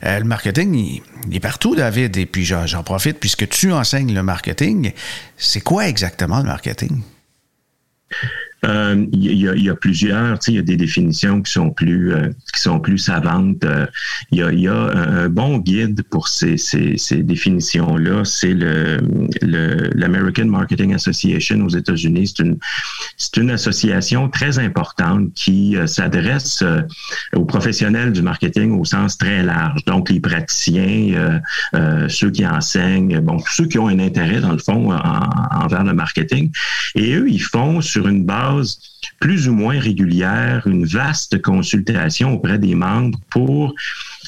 Euh, 0.04 0.20
le 0.20 0.26
marketing, 0.26 0.76
il, 0.76 1.36
est 1.36 1.40
partout, 1.40 1.76
David, 1.76 2.16
et 2.18 2.28
puis 2.28 2.46
j'en 2.46 2.84
profite 2.84 3.20
puisque 3.20 3.48
tu 3.48 3.72
enseignes 3.72 4.14
le 4.14 4.22
marketing. 4.22 4.92
C'est 5.38 5.62
quoi 5.62 5.88
exactement 5.88 6.40
le 6.40 6.44
marketing? 6.46 7.02
Euh, 8.66 9.06
il 9.14 9.34
y, 9.34 9.48
a, 9.48 9.56
y, 9.56 9.70
a, 9.70 9.76
plusieurs, 9.76 10.38
il 10.48 10.56
y 10.56 10.58
a 10.58 10.62
des 10.62 10.76
définitions 10.76 11.42
qui 11.42 11.52
sont 11.52 11.72
plus 11.72 12.14
euh, 12.14 12.30
qui 12.54 12.62
sont 12.62 12.80
plus 12.80 12.98
savantes. 12.98 13.64
Euh, 13.64 13.86
il 14.32 14.40
y 14.40 14.44
a, 14.44 14.52
y 14.52 14.68
a 14.68 14.76
un, 14.76 15.30
bon 15.30 15.60
guide 15.60 16.04
pour 16.10 16.28
ces, 16.28 16.58
ces, 16.58 16.98
ces 16.98 17.24
définitions-là, 17.24 18.26
c'est 18.26 18.54
le 18.54 18.98
l'American 19.42 20.46
Marketing 20.46 20.94
Association 20.94 21.64
aux 21.64 21.70
États-Unis. 21.70 22.34
C'est 22.36 22.44
une 22.44 22.58
c'est 23.16 23.38
une 23.38 23.52
association 23.52 24.28
très 24.30 24.60
importante 24.60 25.34
qui 25.36 25.78
s'adresse 25.86 26.64
aux 27.36 27.46
professionnels 27.46 28.12
du 28.12 28.22
marketing 28.22 28.78
au 28.78 28.84
sens 28.84 29.18
très 29.18 29.44
large. 29.44 29.86
Donc 29.86 30.10
les 30.10 30.20
praticiens, 30.20 31.42
ceux 32.08 32.32
qui 32.32 32.46
enseignent, 32.46 33.20
bon 33.20 33.38
ceux 33.52 33.68
qui 33.68 33.78
ont 33.78 33.88
un 33.88 34.00
intérêt 34.00 34.42
dans 34.42 34.52
le 34.52 34.58
fond 34.58 34.92
envers 34.92 35.84
le 35.84 35.94
marketing. 35.94 36.52
Et 36.96 37.16
eux, 37.16 37.30
ils 37.30 37.42
font 37.42 37.82
sur 37.82 38.08
une 38.08 38.26
base 38.26 38.49
I 38.50 38.54
was 38.54 38.99
plus 39.20 39.48
ou 39.48 39.54
moins 39.54 39.80
régulière, 39.80 40.66
une 40.68 40.86
vaste 40.86 41.42
consultation 41.42 42.34
auprès 42.34 42.58
des 42.58 42.76
membres 42.76 43.20
pour 43.30 43.74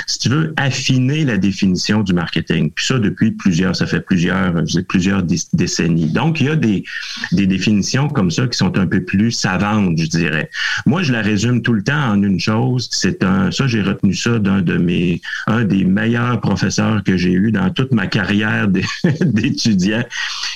si 0.07 0.19
tu 0.19 0.29
veux, 0.29 0.53
affiner 0.57 1.25
la 1.25 1.37
définition 1.37 2.01
du 2.01 2.13
marketing. 2.13 2.71
Puis 2.71 2.85
ça, 2.85 2.99
depuis 2.99 3.31
plusieurs, 3.31 3.75
ça 3.75 3.85
fait 3.85 4.01
plusieurs, 4.01 4.53
plusieurs 4.87 5.23
décennies. 5.53 6.11
Donc, 6.11 6.41
il 6.41 6.47
y 6.47 6.49
a 6.49 6.55
des, 6.55 6.83
des 7.31 7.47
définitions 7.47 8.07
comme 8.07 8.31
ça 8.31 8.47
qui 8.47 8.57
sont 8.57 8.77
un 8.77 8.87
peu 8.87 9.03
plus 9.03 9.31
savantes, 9.31 9.97
je 9.97 10.07
dirais. 10.07 10.49
Moi, 10.85 11.03
je 11.03 11.11
la 11.11 11.21
résume 11.21 11.61
tout 11.61 11.73
le 11.73 11.83
temps 11.83 12.11
en 12.11 12.23
une 12.23 12.39
chose. 12.39 12.89
C'est 12.91 13.23
un, 13.23 13.51
ça, 13.51 13.67
j'ai 13.67 13.81
retenu 13.81 14.13
ça 14.13 14.39
d'un 14.39 14.61
de 14.61 14.77
mes, 14.77 15.21
un 15.47 15.63
des 15.63 15.83
meilleurs 15.83 16.39
professeurs 16.39 17.03
que 17.03 17.17
j'ai 17.17 17.33
eu 17.33 17.51
dans 17.51 17.69
toute 17.69 17.91
ma 17.91 18.07
carrière 18.07 18.67
d'étudiant. 19.21 20.03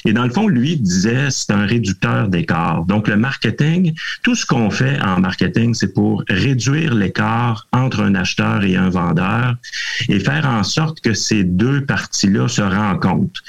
Et 0.05 0.13
dans 0.13 0.23
le 0.23 0.31
fond, 0.31 0.47
lui 0.47 0.77
disait, 0.77 1.29
c'est 1.29 1.51
un 1.51 1.65
réducteur 1.65 2.29
d'écart. 2.29 2.85
Donc, 2.85 3.07
le 3.07 3.17
marketing, 3.17 3.93
tout 4.23 4.35
ce 4.35 4.45
qu'on 4.45 4.69
fait 4.69 4.99
en 5.01 5.19
marketing, 5.19 5.73
c'est 5.73 5.93
pour 5.93 6.23
réduire 6.29 6.93
l'écart 6.93 7.67
entre 7.71 8.01
un 8.01 8.15
acheteur 8.15 8.63
et 8.63 8.75
un 8.75 8.89
vendeur 8.89 9.55
et 10.09 10.19
faire 10.19 10.45
en 10.45 10.63
sorte 10.63 11.01
que 11.01 11.13
ces 11.13 11.43
deux 11.43 11.85
parties-là 11.85 12.47
se 12.47 12.61
rencontrent. 12.61 13.41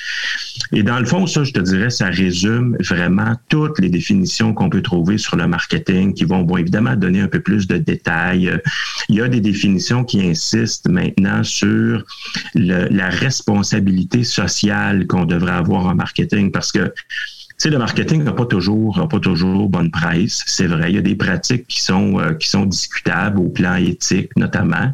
Et 0.72 0.82
dans 0.82 0.98
le 0.98 1.06
fond, 1.06 1.26
ça, 1.26 1.44
je 1.44 1.52
te 1.52 1.60
dirais, 1.60 1.90
ça 1.90 2.06
résume 2.06 2.76
vraiment 2.80 3.34
toutes 3.48 3.78
les 3.78 3.88
définitions 3.88 4.52
qu'on 4.52 4.68
peut 4.68 4.82
trouver 4.82 5.18
sur 5.18 5.36
le 5.36 5.46
marketing 5.46 6.14
qui 6.14 6.24
vont, 6.24 6.42
bon, 6.42 6.56
évidemment, 6.56 6.96
donner 6.96 7.20
un 7.20 7.28
peu 7.28 7.40
plus 7.40 7.66
de 7.66 7.76
détails. 7.78 8.52
Il 9.08 9.16
y 9.16 9.20
a 9.20 9.28
des 9.28 9.40
définitions 9.40 10.04
qui 10.04 10.22
insistent 10.26 10.88
maintenant 10.88 11.42
sur 11.44 12.04
la 12.54 13.08
responsabilité 13.08 14.24
sociale 14.24 15.06
qu'on 15.06 15.24
devrait 15.24 15.52
avoir 15.52 15.86
en 15.86 15.94
marketing 15.94 16.50
parce 16.50 16.72
que 16.72 16.92
sais, 17.58 17.70
le 17.70 17.78
marketing 17.78 18.22
n'a 18.22 18.32
pas 18.32 18.44
toujours, 18.44 19.06
pas 19.08 19.20
toujours 19.20 19.68
bonne 19.68 19.90
presse. 19.90 20.42
C'est 20.46 20.66
vrai, 20.66 20.90
il 20.90 20.96
y 20.96 20.98
a 20.98 21.02
des 21.02 21.14
pratiques 21.14 21.66
qui 21.66 21.82
sont, 21.82 22.20
euh, 22.20 22.34
qui 22.34 22.48
sont 22.48 22.66
discutables 22.66 23.40
au 23.40 23.48
plan 23.48 23.76
éthique, 23.76 24.30
notamment. 24.36 24.92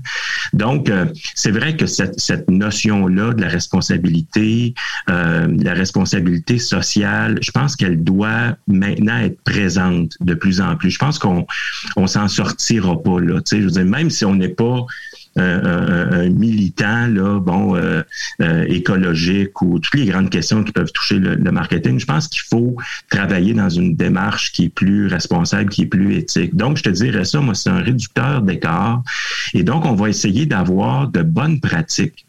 Donc, 0.52 0.88
euh, 0.88 1.06
c'est 1.34 1.50
vrai 1.50 1.76
que 1.76 1.86
cette, 1.86 2.20
cette 2.20 2.48
notion-là 2.50 3.34
de 3.34 3.40
la 3.40 3.48
responsabilité, 3.48 4.74
euh, 5.10 5.48
la 5.58 5.74
responsabilité 5.74 6.58
sociale, 6.58 7.38
je 7.42 7.50
pense 7.50 7.74
qu'elle 7.74 8.02
doit 8.02 8.56
maintenant 8.68 9.18
être 9.18 9.42
présente 9.42 10.12
de 10.20 10.34
plus 10.34 10.60
en 10.60 10.76
plus. 10.76 10.90
Je 10.90 10.98
pense 10.98 11.18
qu'on 11.18 11.46
on 11.96 12.06
s'en 12.06 12.28
sortira 12.28 13.02
pas 13.02 13.20
là. 13.20 13.40
Tu 13.40 13.56
sais, 13.56 13.58
je 13.60 13.64
veux 13.66 13.70
dire, 13.70 13.84
même 13.84 14.10
si 14.10 14.24
on 14.24 14.34
n'est 14.34 14.48
pas 14.48 14.86
un, 15.36 16.28
militant 16.28 17.06
là, 17.06 17.38
bon, 17.40 17.76
euh, 17.76 18.02
euh, 18.40 18.64
écologique 18.68 19.60
ou 19.62 19.78
toutes 19.78 19.94
les 19.94 20.06
grandes 20.06 20.30
questions 20.30 20.62
qui 20.64 20.72
peuvent 20.72 20.92
toucher 20.92 21.18
le, 21.18 21.52
marketing, 21.52 21.98
je 21.98 22.06
pense 22.06 22.28
qu'il 22.28 22.42
faut 22.42 22.76
travailler 23.10 23.54
dans 23.54 23.68
une 23.68 23.94
démarche 23.94 24.52
qui 24.52 24.64
est 24.64 24.68
plus 24.68 25.06
responsable, 25.06 25.70
qui 25.70 25.82
est 25.82 25.86
plus 25.86 26.16
éthique. 26.16 26.56
Donc, 26.56 26.78
je 26.78 26.82
te 26.84 26.90
dirais 26.90 27.24
ça, 27.24 27.40
moi, 27.40 27.54
c'est 27.54 27.70
un 27.70 27.82
réducteur 27.82 28.42
d'écart. 28.42 29.02
Et 29.54 29.62
donc, 29.62 29.84
on 29.84 29.94
va 29.94 30.08
essayer 30.08 30.46
d'avoir 30.46 31.08
de 31.08 31.22
bonnes 31.22 31.60
pratiques 31.60 32.26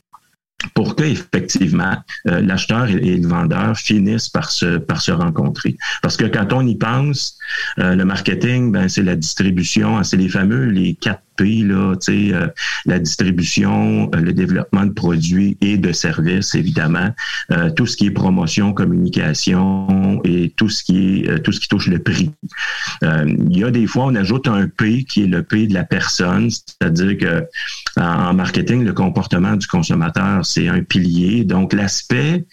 pour 0.76 0.96
que 0.96 1.04
effectivement 1.04 1.98
euh, 2.28 2.40
l'acheteur 2.40 2.90
et, 2.90 3.18
le 3.18 3.28
vendeur 3.28 3.78
finissent 3.78 4.30
par 4.30 4.50
se 4.50 4.78
par 4.78 5.02
se 5.02 5.12
rencontrer. 5.12 5.76
Parce 6.02 6.16
que 6.16 6.24
quand 6.24 6.54
on 6.54 6.66
y 6.66 6.76
pense, 6.76 7.38
le 7.76 8.04
marketing, 8.04 8.72
ben 8.72 8.88
c'est 8.88 9.04
la 9.04 9.18
distribution, 9.18 10.02
c'est 10.04 10.16
les 10.16 10.30
fameux 10.30 10.66
les 10.66 10.96
quatre 10.96 11.22
P, 11.36 11.64
là, 11.64 11.94
euh, 12.10 12.48
la 12.86 13.00
distribution, 13.00 14.10
euh, 14.14 14.20
le 14.20 14.34
développement 14.34 14.86
de 14.86 14.92
produits 14.92 15.58
et 15.62 15.78
de 15.78 15.92
services, 15.92 16.56
évidemment, 16.56 17.10
euh, 17.52 17.70
tout 17.70 17.86
ce 17.86 17.98
qui 17.98 18.08
est 18.08 18.12
promotion, 18.12 18.74
communication 18.74 20.22
et 20.24 20.54
tout 20.56 20.70
ce 20.70 20.84
qui 20.84 21.22
est 21.22 21.44
tout 21.44 21.52
ce 21.52 21.60
qui 21.60 21.68
touche 21.68 21.88
le 21.88 22.00
prix. 22.00 22.32
il 23.02 23.58
y 23.58 23.64
a 23.64 23.72
des 23.72 23.88
fois, 23.88 24.06
on 24.06 24.16
ajoute 24.16 24.48
un 24.48 24.68
P 24.68 25.04
qui 25.04 25.24
est 25.24 25.28
le 25.28 25.44
P 25.44 25.68
de 25.68 25.74
la 25.74 25.84
personne, 25.84 26.50
c'est-à-dire 26.50 27.18
que 27.18 27.46
en 27.98 28.34
marketing, 28.34 28.84
le 28.84 28.94
comportement 28.94 29.56
du 29.56 29.68
consommateur, 29.68 30.46
c'est 30.46 30.68
un 30.68 30.82
pilier. 30.82 31.44
Donc, 31.44 31.74
l'aspect 31.74 32.46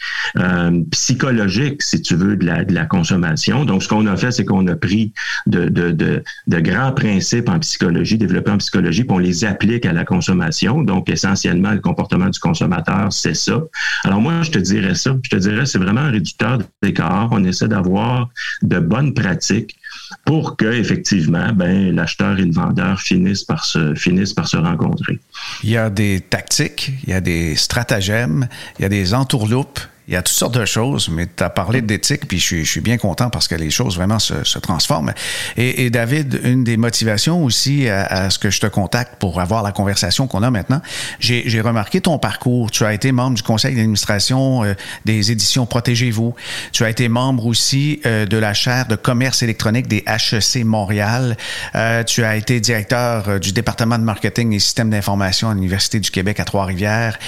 psychologique, 0.90 1.82
si 1.82 2.02
tu 2.02 2.14
veux, 2.14 2.37
de 2.37 2.44
la, 2.44 2.64
de 2.64 2.75
la 2.75 2.84
consommation. 2.84 3.64
Donc, 3.64 3.82
ce 3.82 3.88
qu'on 3.88 4.06
a 4.06 4.16
fait, 4.16 4.32
c'est 4.32 4.44
qu'on 4.44 4.66
a 4.66 4.76
pris 4.76 5.12
de, 5.46 5.68
de, 5.68 5.90
de, 5.90 6.22
de 6.46 6.60
grands 6.60 6.92
principes 6.92 7.49
en 7.49 7.58
psychologie, 7.58 8.18
développés 8.18 8.50
en 8.50 8.58
psychologie, 8.58 8.70
psychologie, 8.71 9.05
on 9.09 9.19
les 9.19 9.45
applique 9.45 9.85
à 9.85 9.93
la 9.93 10.05
consommation. 10.05 10.83
Donc, 10.83 11.11
essentiellement, 11.11 11.73
le 11.73 11.81
comportement 11.81 12.29
du 12.29 12.39
consommateur, 12.39 13.12
c'est 13.12 13.35
ça. 13.35 13.61
Alors, 14.05 14.21
moi, 14.21 14.43
je 14.43 14.53
te 14.53 14.59
dirais 14.59 14.95
ça. 14.95 15.17
Je 15.25 15.31
te 15.31 15.37
dirais, 15.37 15.67
c'est 15.67 15.79
vraiment 15.79 16.03
un 16.03 16.11
réducteur 16.12 16.59
d'écart. 16.81 17.29
On 17.33 17.43
essaie 17.45 17.67
d'avoir 17.67 18.29
de 18.62 18.79
bonnes 18.79 19.12
pratiques 19.12 19.77
pour 20.25 20.57
que, 20.57 20.67
effectivement, 20.67 21.53
ben, 21.53 21.95
l'acheteur 21.95 22.39
et 22.39 22.45
le 22.45 22.53
vendeur 22.53 23.00
finissent 23.00 23.45
par 23.45 23.65
se, 23.65 23.95
finissent 23.97 24.35
par 24.35 24.47
se 24.47 24.57
rencontrer. 24.57 25.19
Il 25.65 25.71
y 25.71 25.77
a 25.77 25.91
des 25.91 26.21
tactiques, 26.21 26.93
il 27.05 27.11
y 27.11 27.12
a 27.12 27.21
des 27.21 27.57
stratagèmes, 27.57 28.49
il 28.79 28.83
y 28.83 28.85
a 28.85 28.89
des 28.89 29.15
entourloupes, 29.15 29.81
il 30.11 30.14
y 30.14 30.17
a 30.17 30.23
toutes 30.23 30.37
sortes 30.37 30.59
de 30.59 30.64
choses, 30.64 31.09
mais 31.09 31.26
tu 31.35 31.43
as 31.43 31.50
parlé 31.50 31.81
d'éthique, 31.81 32.26
puis 32.29 32.38
je 32.38 32.45
suis, 32.45 32.64
je 32.64 32.71
suis, 32.71 32.81
bien 32.81 32.99
content 32.99 33.31
parce 33.31 33.47
que 33.49 33.55
les 33.55 33.71
choses 33.71 33.97
vraiment 33.97 34.19
se, 34.19 34.45
se 34.45 34.59
transforment. 34.59 35.12
Et, 35.57 35.85
et, 35.85 35.90
David, 35.90 36.40
une 36.45 36.64
des 36.64 36.76
motivations 36.76 37.45
aussi 37.45 37.88
à, 37.88 38.05
à, 38.05 38.31
ce 38.31 38.38
que 38.38 38.50
je 38.50 38.61
te 38.61 38.67
contacte 38.67 39.17
pour 39.21 39.40
avoir 39.40 39.62
la 39.62 39.73
conversation 39.73 40.26
qu'on 40.26 40.43
a 40.43 40.50
maintenant, 40.50 40.83
j'ai 41.21 41.61
remarqué 41.61 42.00
ton 42.00 42.19
parcours. 42.19 42.71
Tu 42.71 42.85
as 42.85 42.93
été 42.93 43.12
membre 43.12 43.37
du 43.37 43.43
conseil 43.43 43.75
d'administration 43.75 44.64
euh, 44.64 44.75
des 45.05 45.31
éditions 45.31 45.67
Protégez-vous. 45.67 46.35
Tu 46.73 46.85
as 46.85 46.90
été 46.90 47.09
membre 47.09 47.47
aussi 47.47 48.00
euh, 48.07 48.26
de 48.26 48.37
la 48.37 48.55
chaire 48.55 48.87
de 48.87 48.97
commerce 48.97 49.43
électronique 49.43 49.87
des 49.87 50.05
HEC 50.07 50.64
Montréal. 50.64 51.37
Euh, 51.75 52.02
tu 52.05 52.25
as 52.25 52.37
été 52.37 52.61
directeur 52.61 53.29
euh, 53.29 53.38
du 53.38 53.52
département 53.52 53.99
de 53.99 54.05
marketing 54.05 54.52
et 54.52 54.59
systèmes 54.59 54.90
d'information 54.90 55.50
à 55.50 55.55
l'Université 55.55 56.00
du 56.00 56.11
Québec 56.11 56.40
à 56.40 56.45
Trois-Rivières. 56.45 57.19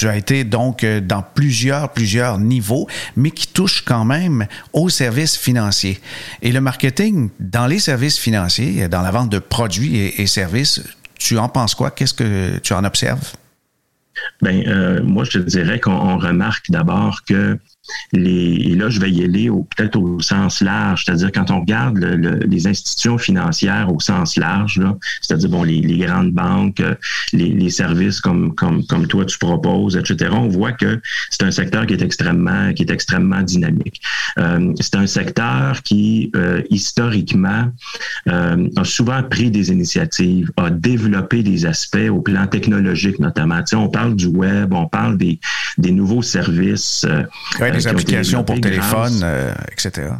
Tu 0.00 0.08
as 0.08 0.16
été 0.16 0.44
donc 0.44 0.82
dans 0.82 1.20
plusieurs 1.20 1.92
plusieurs, 1.92 2.38
niveaux, 2.38 2.88
mais 3.16 3.30
qui 3.30 3.46
touchent 3.46 3.84
quand 3.84 4.06
même 4.06 4.46
aux 4.72 4.88
services 4.88 5.36
financiers. 5.36 6.00
Et 6.40 6.52
le 6.52 6.62
marketing 6.62 7.28
dans 7.38 7.66
les 7.66 7.78
services 7.78 8.18
financiers, 8.18 8.88
dans 8.88 9.02
la 9.02 9.10
vente 9.10 9.28
de 9.28 9.38
produits 9.38 9.98
et, 9.98 10.26
services, 10.26 10.82
tu 11.18 11.36
en 11.36 11.50
penses 11.50 11.74
quoi? 11.74 11.90
Qu'est-ce 11.90 12.14
que 12.14 12.56
tu 12.60 12.72
en 12.72 12.84
observes? 12.84 13.34
Ben, 14.40 14.66
euh, 14.66 15.02
moi, 15.02 15.24
je 15.24 15.38
dirais 15.38 15.78
qu'on 15.80 16.16
remarque 16.16 16.70
d'abord 16.70 17.20
que 17.28 17.58
les, 18.12 18.54
et 18.70 18.74
là, 18.74 18.88
je 18.88 19.00
vais 19.00 19.10
y 19.10 19.24
aller 19.24 19.48
peut-être 19.48 19.96
au 19.96 20.20
sens 20.20 20.60
large, 20.60 21.04
c'est-à-dire 21.04 21.32
quand 21.32 21.50
on 21.50 21.60
regarde 21.60 21.98
les 21.98 22.66
institutions 22.66 23.18
financières 23.18 23.92
au 23.92 24.00
sens 24.00 24.36
large, 24.36 24.80
c'est-à-dire 25.22 25.48
bon, 25.48 25.62
les, 25.62 25.98
grandes 25.98 26.32
banques, 26.32 26.82
les, 27.32 27.70
services 27.70 28.20
comme, 28.20 28.54
comme, 28.54 28.84
comme 28.86 29.06
toi 29.06 29.24
tu 29.24 29.38
proposes, 29.38 29.96
etc., 29.96 30.30
on 30.32 30.48
voit 30.48 30.72
que 30.72 31.00
c'est 31.30 31.44
un 31.44 31.50
secteur 31.50 31.86
qui 31.86 31.94
est 31.94 32.02
extrêmement, 32.02 32.72
qui 32.72 32.82
est 32.82 32.90
extrêmement 32.90 33.42
dynamique. 33.42 34.00
Euh, 34.38 34.72
c'est 34.80 34.96
un 34.96 35.06
secteur 35.06 35.82
qui, 35.82 36.30
euh, 36.36 36.62
historiquement, 36.70 37.70
euh, 38.28 38.68
a 38.76 38.84
souvent 38.84 39.22
pris 39.22 39.50
des 39.50 39.70
initiatives, 39.70 40.50
a 40.56 40.70
développé 40.70 41.42
des 41.42 41.66
aspects 41.66 42.08
au 42.10 42.20
plan 42.20 42.46
technologique 42.46 43.18
notamment. 43.18 43.62
Tu 43.62 43.76
on 43.76 43.88
parle 43.88 44.16
du 44.16 44.26
web, 44.26 44.72
on 44.72 44.88
parle 44.88 45.16
des, 45.16 45.38
des 45.78 45.92
nouveaux 45.92 46.22
services 46.22 47.06
des 47.80 47.88
applications 47.88 48.44
pour 48.44 48.60
téléphone, 48.60 49.20
euh, 49.22 49.52
etc. 49.72 50.10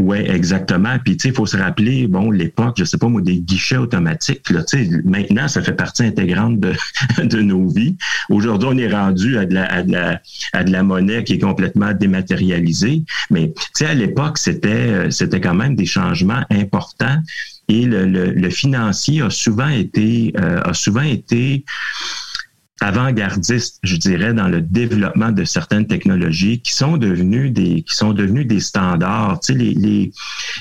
Oui, 0.00 0.18
exactement. 0.18 0.96
Puis, 1.04 1.16
tu 1.16 1.22
sais, 1.22 1.28
il 1.30 1.34
faut 1.34 1.46
se 1.46 1.56
rappeler, 1.56 2.06
bon, 2.06 2.30
l'époque, 2.30 2.76
je 2.78 2.84
sais 2.84 2.98
pas 2.98 3.08
moi, 3.08 3.20
des 3.20 3.38
guichets 3.38 3.78
automatiques, 3.78 4.48
là, 4.50 4.62
tu 4.62 4.84
sais, 4.84 4.90
maintenant, 5.04 5.48
ça 5.48 5.60
fait 5.60 5.72
partie 5.72 6.04
intégrante 6.04 6.60
de, 6.60 6.72
de 7.24 7.42
nos 7.42 7.68
vies. 7.68 7.96
Aujourd'hui, 8.30 8.68
on 8.72 8.78
est 8.78 8.88
rendu 8.88 9.38
à 9.38 9.44
de, 9.44 9.54
la, 9.54 9.64
à, 9.64 9.82
de 9.82 9.90
la, 9.90 10.20
à 10.52 10.62
de 10.62 10.70
la 10.70 10.84
monnaie 10.84 11.24
qui 11.24 11.34
est 11.34 11.38
complètement 11.40 11.92
dématérialisée. 11.92 13.02
Mais, 13.30 13.52
tu 13.52 13.64
sais, 13.74 13.86
à 13.86 13.94
l'époque, 13.94 14.38
c'était, 14.38 14.68
euh, 14.68 15.10
c'était 15.10 15.40
quand 15.40 15.54
même 15.54 15.74
des 15.74 15.86
changements 15.86 16.44
importants. 16.50 17.18
Et 17.68 17.84
le, 17.84 18.06
le, 18.06 18.50
financier 18.50 19.20
a 19.20 19.30
souvent 19.30 19.68
été, 19.68 20.32
euh, 20.38 20.62
a 20.62 20.72
souvent 20.72 21.02
été, 21.02 21.64
avant-gardiste, 22.80 23.80
je 23.82 23.96
dirais, 23.96 24.32
dans 24.32 24.46
le 24.48 24.60
développement 24.60 25.32
de 25.32 25.44
certaines 25.44 25.86
technologies 25.86 26.60
qui 26.60 26.72
sont 26.72 26.96
devenues 26.96 27.50
des 27.50 27.82
qui 27.82 27.94
sont 27.94 28.12
devenues 28.12 28.44
des 28.44 28.60
standards. 28.60 29.40
Tu 29.40 29.52
sais, 29.52 29.58
les, 29.58 30.12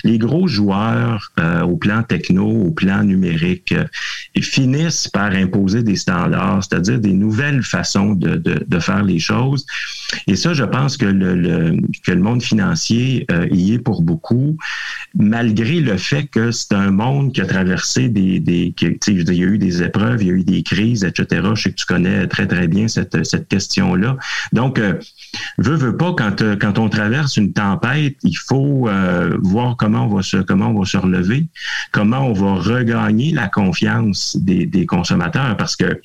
les, 0.04 0.18
gros 0.18 0.48
joueurs 0.48 1.32
euh, 1.40 1.62
au 1.62 1.78
plan 1.78 2.02
techno, 2.02 2.48
au 2.48 2.72
plan 2.72 3.04
numérique, 3.04 3.72
euh, 3.72 3.86
finissent 4.42 5.08
par 5.08 5.32
imposer 5.32 5.84
des 5.84 5.96
standards, 5.96 6.64
c'est-à-dire 6.64 7.00
des 7.00 7.14
nouvelles 7.14 7.62
façons 7.62 8.14
de, 8.14 8.36
de, 8.36 8.80
faire 8.80 9.04
les 9.04 9.20
choses. 9.20 9.66
Et 10.28 10.36
ça, 10.36 10.54
je 10.54 10.64
pense 10.64 10.98
que 10.98 11.06
le, 11.06 11.36
le 11.36 11.78
que 12.04 12.12
le 12.12 12.22
monde 12.22 12.42
financier 12.42 13.26
euh, 13.32 13.48
y 13.52 13.74
est 13.74 13.80
pour 13.80 14.02
beaucoup, 14.02 14.58
malgré 15.16 15.82
le 15.82 15.98
fait 15.98 16.26
que 16.26 16.52
c'est 16.52 16.74
un 16.74 16.92
monde 16.92 17.34
qui 17.34 17.42
a 17.42 17.46
traversé 17.46 18.10
des, 18.10 18.40
des 18.40 18.74
tu 18.76 18.98
sais, 19.04 19.14
il 19.14 19.34
y 19.34 19.44
a 19.44 19.48
eu 19.48 19.58
des 19.58 19.84
épreuves, 19.84 20.24
il 20.24 20.28
y 20.28 20.32
a 20.32 20.34
eu 20.34 20.44
des 20.44 20.64
crises, 20.64 21.04
etc. 21.04 21.42
Je 21.54 21.62
sais 21.62 21.70
que 21.72 21.76
tu 21.76 21.86
connais 21.86 22.07
très, 22.30 22.48
très 22.48 22.68
bien 22.68 22.88
cette, 22.88 23.26
cette 23.26 23.48
question-là. 23.48 24.18
Donc, 24.54 24.80
euh, 24.80 24.94
veut, 25.58 25.76
veut 25.76 25.98
pas, 25.98 26.14
quand, 26.14 26.42
euh, 26.42 26.56
quand 26.56 26.80
on 26.80 26.90
traverse 26.90 27.38
une 27.38 27.54
tempête, 27.54 28.16
il 28.24 28.38
faut 28.48 28.88
euh, 28.88 29.38
voir 29.42 29.76
comment 29.78 30.06
on 30.06 30.16
va 30.16 30.24
se, 30.24 30.38
comment 30.38 30.70
on 30.70 30.80
va 30.80 30.86
se 30.86 30.98
relever, 30.98 31.48
comment 31.92 32.22
on 32.28 32.34
va 32.34 32.54
regagner 32.56 33.32
la 33.32 33.48
confiance 33.48 34.38
des, 34.38 34.66
des 34.66 34.86
consommateurs, 34.86 35.56
parce 35.58 35.76
que 35.76 36.02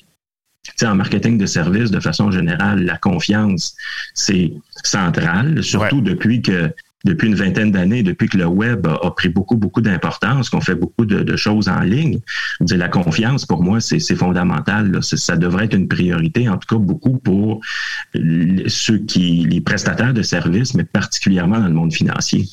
en 0.83 0.95
marketing 0.95 1.37
de 1.37 1.45
services, 1.45 1.91
de 1.91 1.99
façon 1.99 2.31
générale, 2.31 2.83
la 2.83 2.97
confiance, 2.97 3.75
c'est 4.13 4.53
central, 4.83 5.63
surtout 5.63 6.01
depuis 6.01 6.41
que 6.41 6.73
depuis 7.03 7.27
une 7.27 7.35
vingtaine 7.35 7.71
d'années, 7.71 8.03
depuis 8.03 8.29
que 8.29 8.37
le 8.37 8.45
web 8.45 8.87
a, 8.87 9.11
pris 9.11 9.29
beaucoup, 9.29 9.57
beaucoup 9.57 9.81
d'importance, 9.81 10.49
qu'on 10.49 10.61
fait 10.61 10.75
beaucoup 10.75 11.05
de, 11.05 11.35
choses 11.35 11.67
en 11.67 11.81
ligne. 11.81 12.19
la 12.61 12.87
confiance, 12.87 13.45
pour 13.45 13.63
moi, 13.63 13.81
c'est 13.81 14.15
fondamental. 14.15 14.99
Ça 15.01 15.35
devrait 15.35 15.65
être 15.65 15.75
une 15.75 15.87
priorité, 15.87 16.47
en 16.47 16.57
tout 16.57 16.75
cas 16.75 16.81
beaucoup 16.81 17.17
pour 17.17 17.61
ceux 18.67 18.99
qui, 18.99 19.45
les 19.49 19.61
prestataires 19.61 20.13
de 20.13 20.21
services, 20.21 20.73
mais 20.73 20.83
particulièrement 20.83 21.59
dans 21.59 21.67
le 21.67 21.73
monde 21.73 21.93
financier. 21.93 22.45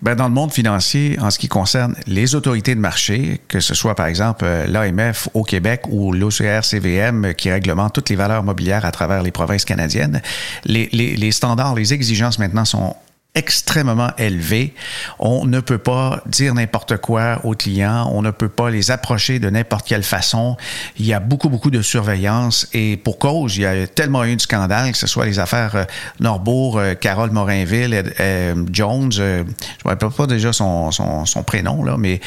Ben, 0.00 0.14
dans 0.14 0.28
le 0.28 0.34
monde 0.34 0.52
financier, 0.52 1.18
en 1.20 1.30
ce 1.30 1.38
qui 1.38 1.48
concerne 1.48 1.94
les 2.06 2.34
autorités 2.34 2.74
de 2.74 2.80
marché, 2.80 3.42
que 3.46 3.60
ce 3.60 3.74
soit 3.74 3.94
par 3.94 4.06
exemple 4.06 4.46
euh, 4.46 4.66
l'AMF 4.66 5.28
au 5.34 5.42
Québec 5.42 5.82
ou 5.90 6.12
l'OCR-CVM 6.12 7.34
qui 7.34 7.50
réglemente 7.50 7.92
toutes 7.92 8.08
les 8.08 8.16
valeurs 8.16 8.42
mobilières 8.42 8.86
à 8.86 8.90
travers 8.90 9.22
les 9.22 9.32
provinces 9.32 9.66
canadiennes, 9.66 10.22
les 10.64 11.30
standards, 11.30 11.74
les 11.74 11.92
exigences 11.92 12.38
maintenant 12.38 12.64
sont 12.64 12.96
extrêmement 13.36 14.10
élevé. 14.18 14.74
On 15.18 15.44
ne 15.44 15.60
peut 15.60 15.78
pas 15.78 16.22
dire 16.26 16.54
n'importe 16.54 16.96
quoi 16.96 17.40
aux 17.44 17.54
clients, 17.54 18.10
on 18.12 18.22
ne 18.22 18.30
peut 18.30 18.48
pas 18.48 18.70
les 18.70 18.90
approcher 18.90 19.38
de 19.38 19.50
n'importe 19.50 19.86
quelle 19.86 20.02
façon. 20.02 20.56
Il 20.98 21.06
y 21.06 21.12
a 21.12 21.20
beaucoup, 21.20 21.50
beaucoup 21.50 21.70
de 21.70 21.82
surveillance 21.82 22.66
et 22.72 22.96
pour 22.96 23.18
cause, 23.18 23.56
il 23.56 23.62
y 23.62 23.66
a 23.66 23.86
tellement 23.86 24.24
eu 24.24 24.36
de 24.36 24.40
scandales, 24.40 24.90
que 24.90 24.98
ce 24.98 25.06
soit 25.06 25.26
les 25.26 25.38
affaires 25.38 25.76
euh, 25.76 25.84
Norbourg, 26.18 26.78
euh, 26.78 26.94
Carole 26.94 27.30
Morinville, 27.30 28.14
euh, 28.18 28.54
Jones, 28.72 29.12
je 29.12 29.22
ne 29.22 29.44
me 29.44 29.44
rappelle 29.84 30.10
pas 30.10 30.26
déjà 30.26 30.52
son, 30.52 30.90
son, 30.90 31.42
prénom, 31.42 31.84
là, 31.84 31.96
mais 31.98 32.20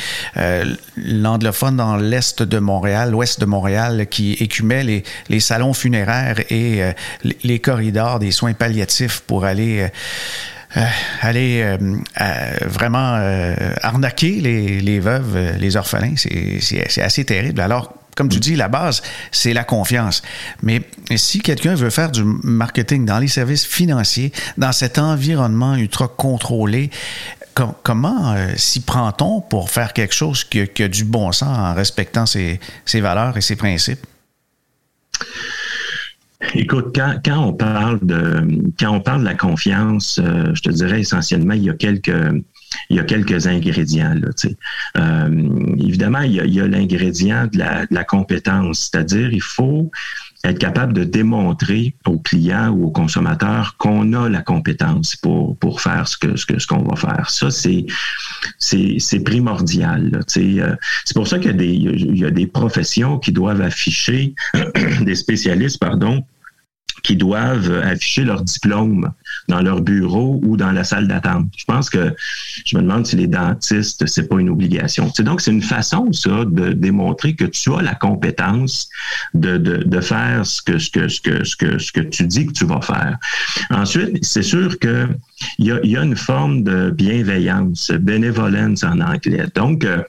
l'anglophone 0.95 1.75
dans 1.75 1.95
l'est 1.95 2.43
de 2.43 2.59
Montréal, 2.59 3.11
l'ouest 3.11 3.39
de 3.39 3.45
Montréal, 3.45 4.07
qui 4.09 4.33
écumait 4.33 4.83
les, 4.83 5.03
les 5.29 5.39
salons 5.39 5.73
funéraires 5.73 6.39
et 6.51 6.81
les 7.43 7.59
corridors 7.59 8.19
des 8.19 8.31
soins 8.31 8.53
palliatifs 8.53 9.21
pour 9.21 9.45
aller 9.45 9.89
aller 11.21 11.61
euh, 11.61 11.77
euh, 12.21 12.51
vraiment 12.65 13.19
arnaquer 13.81 14.39
les, 14.39 14.81
les, 14.81 14.99
veuves, 14.99 15.57
les 15.57 15.75
orphelins, 15.77 16.15
c'est 16.15 17.01
assez 17.01 17.25
terrible. 17.25 17.61
Alors, 17.61 17.93
comme 18.15 18.29
tu 18.29 18.39
dis, 18.39 18.55
la 18.55 18.67
base, 18.67 19.01
c'est 19.31 19.53
la 19.53 19.63
confiance. 19.63 20.21
Mais 20.61 20.81
si 21.15 21.39
quelqu'un 21.39 21.75
veut 21.75 21.89
faire 21.89 22.11
du 22.11 22.23
marketing 22.23 23.05
dans 23.05 23.19
les 23.19 23.29
services 23.29 23.65
financiers, 23.65 24.33
dans 24.57 24.73
cet 24.73 24.99
environnement 24.99 25.75
ultra 25.75 26.07
contrôlé, 26.07 26.89
comment 27.83 28.35
s'y 28.57 28.81
prend-on 28.81 29.41
pour 29.41 29.69
faire 29.69 29.93
quelque 29.93 30.13
chose 30.13 30.43
qui, 30.43 30.67
qui, 30.67 30.83
a 30.83 30.87
du 30.87 31.05
bon 31.05 31.31
sens 31.31 31.57
en 31.57 31.73
respectant 31.73 32.25
ses, 32.25 32.59
ses 32.85 32.99
valeurs 32.99 33.37
et 33.37 33.41
ses 33.41 33.55
principes? 33.55 34.05
Écoute, 36.53 36.95
quand, 36.95 37.19
quand, 37.23 37.47
on 37.47 37.53
parle 37.53 37.99
de 38.01 38.47
quand 38.79 38.95
on 38.95 39.01
parle 39.01 39.21
de 39.21 39.25
la 39.25 39.35
confiance, 39.35 40.21
euh, 40.23 40.53
je 40.53 40.61
te 40.61 40.69
dirais 40.69 41.01
essentiellement, 41.01 41.53
il 41.53 41.63
y 41.63 41.69
a 41.69 41.73
quelques 41.73 42.11
il 42.89 42.95
y 42.95 42.99
a 42.99 43.03
quelques 43.03 43.47
ingrédients. 43.47 44.15
Là, 44.15 44.29
euh, 44.97 45.75
évidemment, 45.77 46.21
il 46.21 46.35
y 46.35 46.61
a, 46.61 46.67
l'ingrédient 46.67 47.47
de 47.47 47.57
la, 47.57 47.85
de 47.85 47.93
la 47.93 48.03
compétence, 48.03 48.89
c'est-à-dire 48.89 49.33
il 49.33 49.41
faut 49.41 49.91
être 50.43 50.59
capable 50.59 50.93
de 50.93 51.03
démontrer 51.03 51.95
aux 52.05 52.17
clients 52.17 52.69
ou 52.69 52.85
aux 52.85 52.91
consommateurs 52.91 53.75
qu'on 53.77 54.13
a 54.13 54.29
la 54.29 54.41
compétence 54.41 55.15
pour, 55.17 55.57
pour 55.57 55.81
faire 55.81 56.07
ce 56.07 56.17
que 56.17 56.37
ce 56.37 56.45
que 56.45 56.59
ce 56.59 56.67
qu'on 56.67 56.83
va 56.83 56.95
faire. 56.95 57.29
Ça, 57.29 57.51
c'est 57.51 57.85
c'est 58.57 59.23
primordial. 59.23 60.21
Euh, 60.37 60.75
c'est 61.05 61.13
pour 61.13 61.27
ça 61.27 61.39
qu'il 61.39 61.51
y 61.51 61.53
a 61.53 61.57
des 61.57 61.73
il 61.73 62.17
y 62.17 62.25
a 62.25 62.31
des 62.31 62.47
professions 62.47 63.19
qui 63.19 63.31
doivent 63.31 63.61
afficher 63.61 64.33
des 65.01 65.15
spécialistes, 65.15 65.79
pardon, 65.79 66.23
qui 67.03 67.15
doivent 67.15 67.81
afficher 67.83 68.23
leur 68.23 68.41
diplôme 68.41 69.11
dans 69.47 69.61
leur 69.61 69.81
bureau 69.81 70.39
ou 70.43 70.57
dans 70.57 70.71
la 70.71 70.83
salle 70.83 71.07
d'attente. 71.07 71.47
Je 71.57 71.65
pense 71.65 71.89
que 71.89 72.13
je 72.65 72.77
me 72.77 72.81
demande 72.81 73.05
si 73.05 73.15
les 73.15 73.27
dentistes, 73.27 74.05
c'est 74.05 74.27
pas 74.27 74.39
une 74.39 74.49
obligation. 74.49 75.11
C'est 75.13 75.23
donc 75.23 75.41
c'est 75.41 75.51
une 75.51 75.61
façon 75.61 76.11
ça 76.13 76.45
de 76.45 76.73
démontrer 76.73 77.35
que 77.35 77.45
tu 77.45 77.73
as 77.73 77.81
la 77.81 77.95
compétence 77.95 78.89
de, 79.33 79.57
de, 79.57 79.77
de 79.77 80.01
faire 80.01 80.45
ce 80.45 80.61
que 80.61 80.77
ce 80.77 80.89
que 80.89 81.07
ce 81.07 81.21
que 81.21 81.43
ce 81.43 81.55
que 81.55 81.79
ce 81.79 81.91
que 81.91 82.01
tu 82.01 82.25
dis 82.27 82.45
que 82.47 82.53
tu 82.53 82.65
vas 82.65 82.81
faire. 82.81 83.17
Ensuite, 83.69 84.23
c'est 84.23 84.43
sûr 84.43 84.77
que 84.79 85.07
il 85.57 85.67
y 85.67 85.97
a, 85.97 86.03
une 86.03 86.15
forme 86.15 86.63
de 86.63 86.89
bienveillance, 86.89 87.91
bénévolence 87.91 88.83
en 88.83 88.99
anglais. 88.99 89.45
Donc 89.55 89.83
euh, 89.83 90.01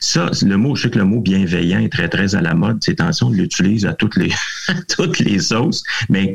ça, 0.00 0.30
le 0.42 0.56
mot, 0.56 0.74
je 0.74 0.82
sais 0.82 0.90
que 0.90 0.98
le 0.98 1.04
mot 1.04 1.20
bienveillant 1.20 1.80
est 1.80 1.92
très 1.92 2.08
très 2.08 2.34
à 2.34 2.40
la 2.40 2.54
mode. 2.54 2.78
C'est 2.80 3.00
attention, 3.00 3.28
on 3.28 3.30
l'utilise 3.30 3.86
à 3.86 3.92
toutes 3.92 4.16
les 4.16 4.32
toutes 4.88 5.18
les 5.18 5.38
sauces, 5.38 5.82
mais 6.08 6.34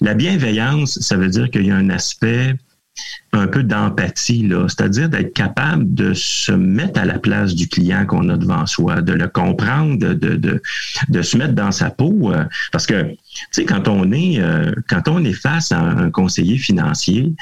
la 0.00 0.14
bienveillance, 0.14 0.98
ça 1.00 1.16
veut 1.16 1.28
dire 1.28 1.50
qu'il 1.50 1.66
y 1.66 1.70
a 1.70 1.76
un 1.76 1.90
aspect 1.90 2.54
un 3.32 3.46
peu 3.46 3.62
d'empathie, 3.62 4.46
là, 4.46 4.66
c'est-à-dire 4.68 5.08
d'être 5.08 5.32
capable 5.32 5.94
de 5.94 6.14
se 6.14 6.50
mettre 6.50 6.98
à 7.00 7.04
la 7.04 7.18
place 7.18 7.54
du 7.54 7.68
client 7.68 8.04
qu'on 8.04 8.28
a 8.28 8.36
devant 8.36 8.66
soi, 8.66 9.02
de 9.02 9.12
le 9.12 9.28
comprendre, 9.28 9.98
de, 9.98 10.14
de, 10.14 10.60
de, 11.08 11.22
se 11.22 11.36
mettre 11.36 11.54
dans 11.54 11.70
sa 11.70 11.90
peau. 11.90 12.32
Euh, 12.32 12.44
parce 12.72 12.86
que, 12.86 13.02
tu 13.02 13.16
sais, 13.52 13.64
quand 13.64 13.86
on 13.86 14.10
est 14.10 14.40
euh, 14.40 14.72
quand 14.88 15.06
on 15.06 15.24
est 15.24 15.32
face 15.32 15.70
à 15.70 15.80
un 15.80 16.10
conseiller 16.10 16.58
financier, 16.58 17.32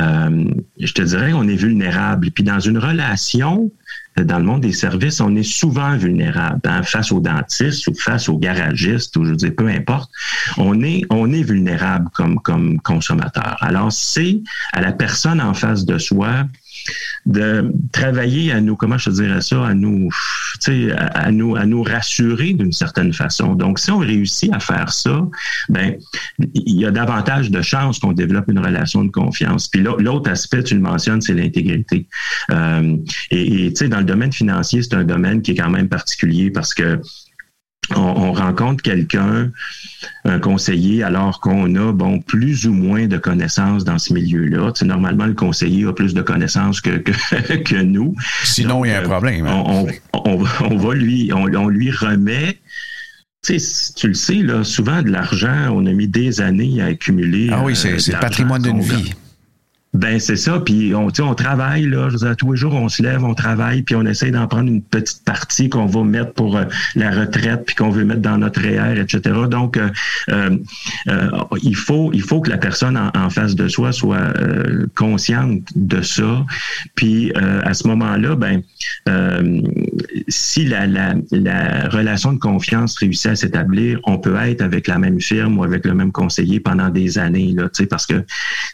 euh, 0.00 0.44
je 0.78 0.92
te 0.92 1.02
dirais, 1.02 1.32
on 1.32 1.46
est 1.46 1.56
vulnérable. 1.56 2.30
Puis 2.30 2.44
dans 2.44 2.60
une 2.60 2.78
relation, 2.78 3.70
dans 4.16 4.38
le 4.38 4.44
monde 4.44 4.60
des 4.60 4.72
services, 4.72 5.20
on 5.20 5.34
est 5.34 5.42
souvent 5.42 5.96
vulnérable 5.96 6.60
hein, 6.64 6.82
face 6.82 7.10
aux 7.10 7.20
dentistes 7.20 7.86
ou 7.88 7.94
face 7.94 8.28
aux 8.28 8.38
garagistes 8.38 9.16
ou 9.16 9.24
je 9.24 9.34
dis 9.34 9.50
peu 9.50 9.68
importe. 9.68 10.10
On 10.56 10.82
est 10.82 11.02
on 11.10 11.32
est 11.32 11.42
vulnérable 11.42 12.08
comme 12.14 12.40
comme 12.40 12.80
consommateur. 12.80 13.56
Alors 13.60 13.92
c'est 13.92 14.40
à 14.72 14.80
la 14.80 14.92
personne 14.92 15.40
en 15.40 15.54
face 15.54 15.84
de 15.84 15.98
soi 15.98 16.46
de 17.26 17.72
travailler 17.92 18.52
à 18.52 18.60
nous, 18.60 18.76
comment 18.76 18.98
je 18.98 19.10
te 19.10 19.14
dirais 19.14 19.40
ça, 19.40 19.64
à 19.64 19.74
nous, 19.74 20.10
à, 20.68 21.04
à 21.18 21.30
nous, 21.30 21.56
à 21.56 21.66
nous 21.66 21.82
rassurer 21.82 22.52
d'une 22.52 22.72
certaine 22.72 23.12
façon. 23.12 23.54
Donc, 23.54 23.78
si 23.78 23.90
on 23.90 23.98
réussit 23.98 24.52
à 24.52 24.60
faire 24.60 24.92
ça, 24.92 25.26
ben, 25.68 25.94
il 26.38 26.80
y 26.80 26.84
a 26.84 26.90
davantage 26.90 27.50
de 27.50 27.62
chances 27.62 27.98
qu'on 27.98 28.12
développe 28.12 28.48
une 28.48 28.58
relation 28.58 29.04
de 29.04 29.10
confiance. 29.10 29.68
Puis 29.68 29.82
l'autre 29.82 30.30
aspect, 30.30 30.62
tu 30.62 30.74
le 30.74 30.80
mentionnes, 30.80 31.20
c'est 31.20 31.34
l'intégrité. 31.34 32.06
Euh, 32.50 32.96
et 33.30 33.70
tu 33.70 33.76
sais, 33.76 33.88
dans 33.88 33.98
le 33.98 34.04
domaine 34.04 34.32
financier, 34.32 34.82
c'est 34.82 34.94
un 34.94 35.04
domaine 35.04 35.42
qui 35.42 35.52
est 35.52 35.56
quand 35.56 35.70
même 35.70 35.88
particulier 35.88 36.50
parce 36.50 36.74
que 36.74 37.00
on, 37.94 38.32
rencontre 38.32 38.82
quelqu'un, 38.82 39.50
un 40.24 40.38
conseiller, 40.38 41.02
alors 41.02 41.40
qu'on 41.40 41.74
a 41.74 41.92
bon 41.92 42.20
plus 42.20 42.66
ou 42.66 42.72
moins 42.72 43.06
de 43.06 43.16
connaissances 43.16 43.84
dans 43.84 43.98
ce 43.98 44.12
milieu-là. 44.12 44.72
C'est 44.74 44.84
normalement 44.84 45.26
le 45.26 45.34
conseiller 45.34 45.86
a 45.86 45.92
plus 45.92 46.14
de 46.14 46.22
connaissances 46.22 46.80
que 46.80 46.96
que, 46.96 47.82
nous. 47.82 48.14
Sinon, 48.44 48.84
il 48.84 48.90
y 48.90 48.94
a 48.94 49.00
un 49.00 49.02
euh, 49.02 49.08
problème. 49.08 49.46
Hein. 49.46 49.86
On, 50.12 50.76
va 50.76 50.94
lui, 50.94 51.32
on, 51.32 51.68
lui 51.68 51.90
remet. 51.90 52.58
Tu, 53.44 53.58
sais, 53.58 53.92
tu 53.94 54.08
le 54.08 54.14
sais, 54.14 54.36
là, 54.36 54.64
souvent 54.64 55.02
de 55.02 55.10
l'argent, 55.10 55.68
on 55.72 55.84
a 55.86 55.92
mis 55.92 56.08
des 56.08 56.40
années 56.40 56.80
à 56.80 56.86
accumuler. 56.86 57.50
Ah 57.52 57.62
oui, 57.62 57.76
c'est 57.76 57.92
euh, 57.92 58.14
le 58.14 58.20
patrimoine 58.20 58.62
d'une 58.62 58.80
vie. 58.80 59.14
Ben 59.94 60.18
c'est 60.18 60.34
ça, 60.34 60.58
puis 60.58 60.92
on, 60.92 61.06
on 61.20 61.34
travaille 61.36 61.86
là, 61.86 62.08
tous 62.36 62.52
les 62.52 62.58
jours 62.58 62.74
on 62.74 62.88
se 62.88 63.00
lève, 63.00 63.22
on 63.22 63.34
travaille, 63.34 63.82
puis 63.82 63.94
on 63.94 64.04
essaie 64.04 64.32
d'en 64.32 64.48
prendre 64.48 64.68
une 64.68 64.82
petite 64.82 65.22
partie 65.24 65.68
qu'on 65.68 65.86
va 65.86 66.02
mettre 66.02 66.32
pour 66.32 66.56
euh, 66.56 66.64
la 66.96 67.12
retraite, 67.12 67.62
puis 67.64 67.76
qu'on 67.76 67.90
veut 67.90 68.04
mettre 68.04 68.20
dans 68.20 68.36
notre 68.38 68.60
REER, 68.60 69.00
etc. 69.00 69.36
Donc 69.48 69.76
euh, 69.76 69.90
euh, 70.30 71.30
il 71.62 71.76
faut 71.76 72.10
il 72.12 72.22
faut 72.22 72.40
que 72.40 72.50
la 72.50 72.58
personne 72.58 72.96
en, 72.96 73.30
face 73.30 73.54
de 73.54 73.68
soi 73.68 73.92
soit 73.92 74.32
consciente 74.96 75.62
de 75.76 76.02
ça, 76.02 76.44
puis 76.96 77.32
à 77.36 77.72
ce 77.72 77.86
moment-là, 77.88 78.34
ben 78.34 78.62
si 80.28 80.64
la, 80.64 80.86
la, 80.86 81.14
la 81.30 81.88
relation 81.88 82.32
de 82.32 82.38
confiance 82.38 82.98
réussit 82.98 83.26
à 83.26 83.36
s'établir, 83.36 84.00
on 84.04 84.18
peut 84.18 84.36
être 84.36 84.60
avec 84.60 84.88
la 84.88 84.98
même 84.98 85.20
firme 85.20 85.58
ou 85.58 85.64
avec 85.64 85.84
le 85.84 85.94
même 85.94 86.12
conseiller 86.12 86.60
pendant 86.60 86.88
des 86.88 87.18
années 87.18 87.52
là, 87.56 87.68
parce 87.88 88.06
que 88.06 88.24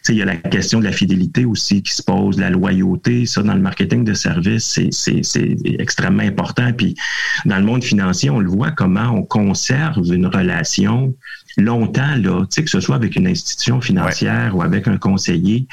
il 0.08 0.16
y 0.16 0.22
a 0.22 0.24
la 0.24 0.36
question 0.36 0.80
de 0.80 0.84
la 0.84 0.92
fidélité 0.92 1.09
aussi 1.46 1.82
qui 1.82 1.94
se 1.94 2.02
pose, 2.02 2.38
la 2.38 2.50
loyauté, 2.50 3.26
ça 3.26 3.42
dans 3.42 3.54
le 3.54 3.60
marketing 3.60 4.04
de 4.04 4.14
services, 4.14 4.78
c'est 4.90 5.56
extrêmement 5.78 6.22
important. 6.22 6.72
Puis 6.72 6.94
dans 7.44 7.56
le 7.56 7.64
monde 7.64 7.82
financier, 7.82 8.30
on 8.30 8.40
le 8.40 8.50
voit 8.50 8.70
comment 8.70 9.10
on 9.10 9.22
conserve 9.22 9.98
une 10.12 10.26
relation 10.26 11.14
longtemps, 11.56 12.16
là, 12.16 12.40
tu 12.42 12.46
sais, 12.50 12.64
que 12.64 12.70
ce 12.70 12.80
soit 12.80 12.96
avec 12.96 13.16
une 13.16 13.26
institution 13.26 13.80
financière 13.80 14.56
ou 14.56 14.62
avec 14.62 14.88
un 14.88 14.98
conseiller, 14.98 15.66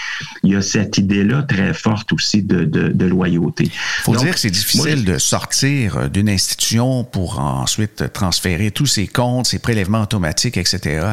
il 0.44 0.52
y 0.52 0.56
a 0.56 0.62
cette 0.62 0.98
idée-là 0.98 1.44
très 1.44 1.74
forte 1.74 2.12
aussi 2.14 2.44
de, 2.44 2.66
de, 2.66 2.90
de 2.90 3.06
loyauté. 3.06 3.66
Il 3.66 4.04
faut 4.04 4.16
dire 4.16 4.34
que 4.34 4.40
c'est 4.40 4.50
difficile 4.50 5.06
de 5.06 5.18
sortir 5.18 5.98
euh, 5.98 6.08
d'une 6.08 6.30
institution 6.30 7.04
pour 7.04 7.40
ensuite 7.40 8.12
transférer 8.14 8.72
tous 8.72 8.86
ses 8.86 9.08
comptes, 9.08 9.48
ses 9.48 9.60
prélèvements 9.60 10.02
automatiques, 10.02 10.58
etc. 10.58 11.06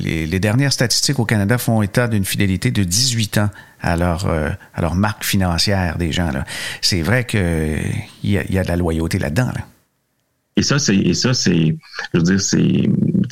Les, 0.00 0.26
les 0.26 0.40
dernières 0.40 0.72
statistiques 0.72 1.18
au 1.18 1.24
Canada 1.24 1.58
font 1.58 1.82
état 1.82 2.08
d'une 2.08 2.24
fidélité 2.24 2.70
de 2.70 2.84
18 2.84 3.38
ans 3.38 3.50
à 3.80 3.96
leur, 3.96 4.26
euh, 4.26 4.50
à 4.74 4.80
leur 4.80 4.94
marque 4.94 5.24
financière 5.24 5.98
des 5.98 6.12
gens. 6.12 6.30
C'est 6.80 7.02
vrai 7.02 7.26
qu'il 7.26 7.40
y, 8.24 8.38
a, 8.38 8.44
y 8.50 8.58
a 8.58 8.62
de 8.62 8.68
la 8.68 8.76
loyauté 8.76 9.18
là-dedans. 9.18 9.50
Là. 9.54 9.66
Et 10.56 10.62
ça, 10.62 10.78
c'est, 10.78 10.96
et 10.96 11.14
ça, 11.14 11.32
c'est, 11.32 11.76
je 12.12 12.18
veux 12.18 12.22
dire, 12.22 12.40
c'est, 12.40 12.88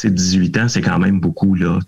18 0.08 0.58
ans, 0.58 0.68
c'est 0.68 0.80
quand 0.80 0.98
même 0.98 1.20
beaucoup 1.20 1.54
là. 1.54 1.78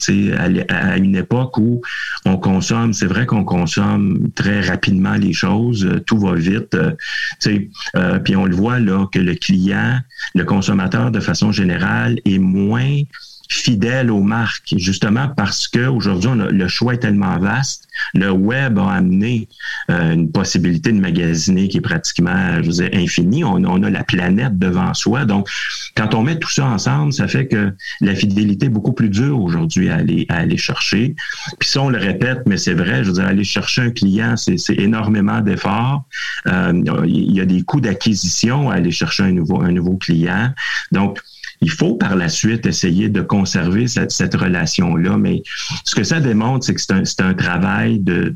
À, 0.69 0.75
à 0.75 0.97
une 0.99 1.17
époque 1.17 1.57
où 1.59 1.81
on 2.25 2.37
consomme, 2.37 2.93
c'est 2.93 3.07
vrai 3.07 3.27
qu'on 3.27 3.45
consomme 3.45 4.31
très 4.35 4.61
rapidement 4.61 5.15
les 5.15 5.33
choses, 5.33 5.85
euh, 5.85 6.01
tout 6.01 6.19
va 6.19 6.35
vite. 6.35 6.75
Euh, 6.75 6.93
euh, 7.97 8.19
puis 8.19 8.37
on 8.37 8.45
le 8.45 8.55
voit 8.55 8.79
là 8.79 9.07
que 9.13 9.19
le 9.19 9.35
client, 9.35 9.99
le 10.35 10.45
consommateur 10.45 11.11
de 11.11 11.21
façon 11.21 11.53
générale 11.53 12.19
est 12.25 12.39
moins 12.39 13.03
fidèle 13.53 14.11
aux 14.11 14.23
marques, 14.23 14.75
justement 14.77 15.29
parce 15.29 15.69
que 15.69 15.87
aujourd'hui 15.87 16.31
le 16.51 16.69
choix 16.69 16.95
est 16.95 16.99
tellement 16.99 17.39
vaste. 17.39 17.89
Le 18.15 18.31
web 18.31 18.79
a 18.79 18.93
amené 18.93 19.49
euh, 19.91 20.13
une 20.13 20.31
possibilité 20.31 20.93
de 20.93 20.99
magasiner 20.99 21.69
qui 21.69 21.79
est 21.79 21.83
pratiquement, 21.83 22.63
je 22.63 22.67
veux 22.67 22.73
dire, 22.73 22.91
infinie. 22.95 23.45
On, 23.45 23.83
a 23.83 23.91
la 23.91 24.05
planète 24.05 24.59
devant 24.59 24.95
soi. 24.95 25.25
Donc, 25.25 25.49
quand 25.95 26.15
on 26.15 26.23
met 26.23 26.39
tout 26.39 26.51
ça 26.51 26.67
ensemble, 26.67 27.13
ça 27.13 27.29
fait 27.29 27.47
que 27.47 27.73
la 28.01 28.15
fidélité 28.15 28.67
est 28.67 28.71
beaucoup 28.71 28.93
plus 28.93 29.09
dure 29.09 29.41
aujourd'hui 29.41 29.89
à 29.91 29.97
aller, 29.97 30.27
à 30.29 30.39
aller 30.39 30.57
chercher. 30.57 31.15
Puis 31.59 31.69
ça, 31.69 31.83
on 31.83 31.89
le 31.89 31.99
répète, 31.99 32.43
mais 32.47 32.57
c'est 32.57 32.75
vrai, 32.75 33.03
je 33.03 33.09
veux 33.09 33.15
dire, 33.15 33.27
aller 33.27 33.45
chercher 33.45 33.83
un 33.83 33.91
client, 33.91 34.37
c'est 34.37 34.79
énormément 34.79 35.41
d'efforts. 35.41 36.05
Euh, 36.47 36.73
il 37.05 37.33
y 37.33 37.41
a 37.41 37.47
des 37.47 37.63
coûts 37.63 37.81
d'acquisition 37.81 38.71
à 38.71 38.75
aller 38.75 38.91
chercher 38.91 39.25
un 39.25 39.33
nouveau, 39.33 39.61
un 39.61 39.73
nouveau 39.73 39.97
client. 39.97 40.53
Donc, 40.93 41.19
il 41.63 41.71
faut 41.71 41.95
par 41.95 42.17
la 42.17 42.29
suite 42.29 42.67
essayer 42.67 43.09
de 43.09 43.21
conserver 43.23 43.87
cette, 43.87 44.35
relation-là, 44.35 45.17
mais 45.17 45.43
ce 45.85 45.95
que 45.95 46.03
ça 46.03 46.19
démontre, 46.21 46.67
c'est 46.67 46.75
que 46.75 46.81
c'est 47.05 47.21
un, 47.21 47.35
travail 47.35 48.01
de, 48.01 48.35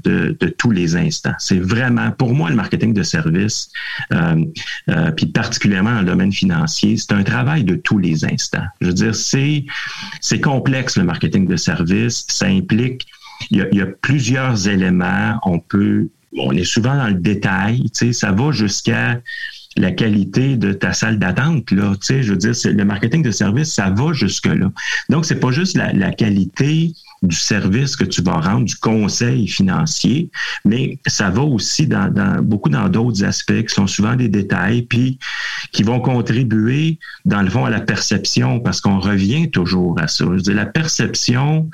tous 0.59 0.71
les 0.71 0.97
instants. 0.97 1.35
C'est 1.39 1.59
vraiment, 1.59 2.13
pour 2.13 2.35
moi, 2.35 2.51
le 2.51 2.57
marketing 2.57 2.95
de 2.95 3.03
service, 3.03 3.71
euh, 4.13 4.45
euh, 4.91 5.11
puis 5.11 5.27
particulièrement 5.27 5.95
dans 5.95 6.01
le 6.01 6.07
domaine 6.07 6.33
financier, 6.33 6.97
c'est 6.97 7.13
un 7.13 7.25
travail 7.25 7.65
de 7.65 7.75
tous 7.75 7.99
les 7.99 8.25
instants. 8.25 8.65
Je 8.81 8.87
veux 8.87 8.93
dire, 8.93 9.15
c'est 9.15 9.65
c'est 10.21 10.41
complexe 10.41 10.97
le 10.97 11.05
marketing 11.05 11.47
de 11.47 11.57
service. 11.57 12.25
Ça 12.29 12.47
implique, 12.47 13.07
il 13.51 13.59
y 13.59 13.61
a, 13.61 13.67
il 13.73 13.79
y 13.79 13.83
a 13.83 13.87
plusieurs 13.87 14.69
éléments. 14.69 15.39
On 15.45 15.59
peut 15.59 16.09
on 16.39 16.53
est 16.53 16.65
souvent 16.65 16.95
dans 16.95 17.09
le 17.09 17.15
détail, 17.15 17.83
tu 17.85 17.91
sais, 17.93 18.13
ça 18.13 18.33
va 18.33 18.53
jusqu'à 18.53 19.21
la 19.77 19.91
qualité 19.91 20.57
de 20.57 20.73
ta 20.73 20.93
salle 20.93 21.19
d'attente. 21.19 21.71
Là, 21.71 21.95
tu 22.01 22.07
sais, 22.07 22.23
je 22.23 22.33
veux 22.33 22.39
dire, 22.39 22.53
le 22.65 22.85
marketing 22.85 23.23
de 23.23 23.31
service, 23.31 23.73
ça 23.73 23.91
va 23.91 24.13
jusque-là. 24.13 24.71
Donc, 25.09 25.27
c'est 25.27 25.41
pas 25.41 25.51
juste 25.51 25.77
la, 25.77 25.93
la, 25.93 26.13
qualité 26.13 26.93
du 27.23 27.37
service 27.37 27.97
que 27.97 28.05
tu 28.05 28.23
vas 28.23 28.41
rendre, 28.41 28.65
du 28.65 28.77
conseil 28.77 29.49
financier, 29.49 30.31
mais 30.65 30.99
ça 31.07 31.31
va 31.31 31.43
aussi 31.43 31.87
dans, 31.87 32.13
dans 32.13 32.43
beaucoup 32.43 32.69
dans 32.69 32.89
d'autres 32.89 33.25
aspects 33.25 33.63
qui 33.67 33.75
sont 33.75 33.87
souvent 33.87 34.17
des 34.17 34.29
détails, 34.29 34.83
puis 34.83 35.19
qui 35.73 35.83
vont 35.83 36.01
contribuer, 36.01 36.99
dans 37.25 37.43
le 37.43 37.51
fond, 37.51 37.65
à 37.65 37.71
la 37.71 37.81
perception, 37.81 38.61
parce 38.61 38.81
qu'on 38.81 39.01
revient 39.01 39.51
toujours 39.51 39.99
à 40.01 40.09
ça. 40.09 40.25
Je 40.25 40.31
veux 40.31 40.41
dire, 40.41 40.55
la 40.55 40.67
perception, 40.67 41.69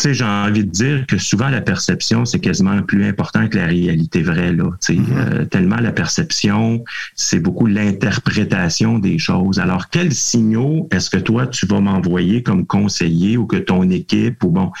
sais, 0.00 0.14
j'ai 0.14 0.24
envie 0.24 0.64
de 0.64 0.70
dire 0.70 1.06
que 1.06 1.18
souvent 1.18 1.48
la 1.48 1.60
perception, 1.60 2.24
c'est 2.24 2.40
quasiment 2.40 2.82
plus 2.82 3.04
important 3.04 3.48
que 3.48 3.56
la 3.56 3.66
réalité 3.66 4.22
vraie. 4.22 4.52
Là, 4.52 4.64
mm-hmm. 4.64 5.04
euh, 5.12 5.44
tellement 5.44 5.76
la 5.76 5.92
perception, 5.92 6.84
c'est 7.14 7.38
beaucoup 7.38 7.66
l'interprétation 7.66 8.98
des 8.98 9.18
choses. 9.18 9.58
Alors, 9.58 9.90
quels 9.90 10.12
signaux 10.12 10.88
est-ce 10.90 11.10
que 11.10 11.18
toi, 11.18 11.46
tu 11.46 11.66
vas 11.66 11.80
m'envoyer 11.80 12.42
comme 12.42 12.66
conseiller 12.66 13.36
ou 13.36 13.46
que 13.46 13.56
ton 13.56 13.88
équipe, 13.90 14.42
ou 14.44 14.50
bon, 14.50 14.72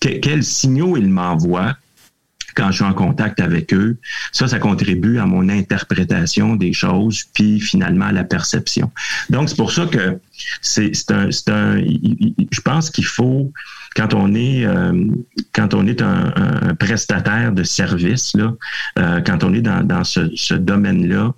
quels 0.00 0.44
signaux 0.44 0.96
il 0.96 1.08
m'envoie 1.08 1.76
quand 2.56 2.70
je 2.70 2.76
suis 2.76 2.84
en 2.84 2.94
contact 2.94 3.40
avec 3.40 3.72
eux? 3.72 3.96
Ça, 4.32 4.48
ça 4.48 4.58
contribue 4.58 5.18
à 5.18 5.26
mon 5.26 5.48
interprétation 5.48 6.56
des 6.56 6.72
choses, 6.72 7.24
puis 7.32 7.60
finalement 7.60 8.06
à 8.06 8.12
la 8.12 8.24
perception. 8.24 8.90
Donc, 9.30 9.48
c'est 9.48 9.56
pour 9.56 9.72
ça 9.72 9.86
que 9.86 10.18
c'est 10.60 10.92
un, 11.10 11.28
un, 11.48 11.76
je 12.50 12.60
pense 12.60 12.90
qu'il 12.90 13.06
faut 13.06 13.52
quand 13.96 14.14
on 14.14 14.34
est 14.34 14.64
euh, 14.64 14.92
quand 15.52 15.74
on 15.74 15.86
est 15.86 16.02
un, 16.02 16.32
prestataire 16.78 17.52
de 17.52 17.62
service 17.62 18.34
là, 18.34 18.54
euh, 18.98 19.20
quand 19.20 19.44
on 19.44 19.52
est 19.52 19.60
dans, 19.60 19.82
dans 19.84 20.04
ce, 20.04 20.30
ce 20.34 20.54
domaine-là, 20.54 21.34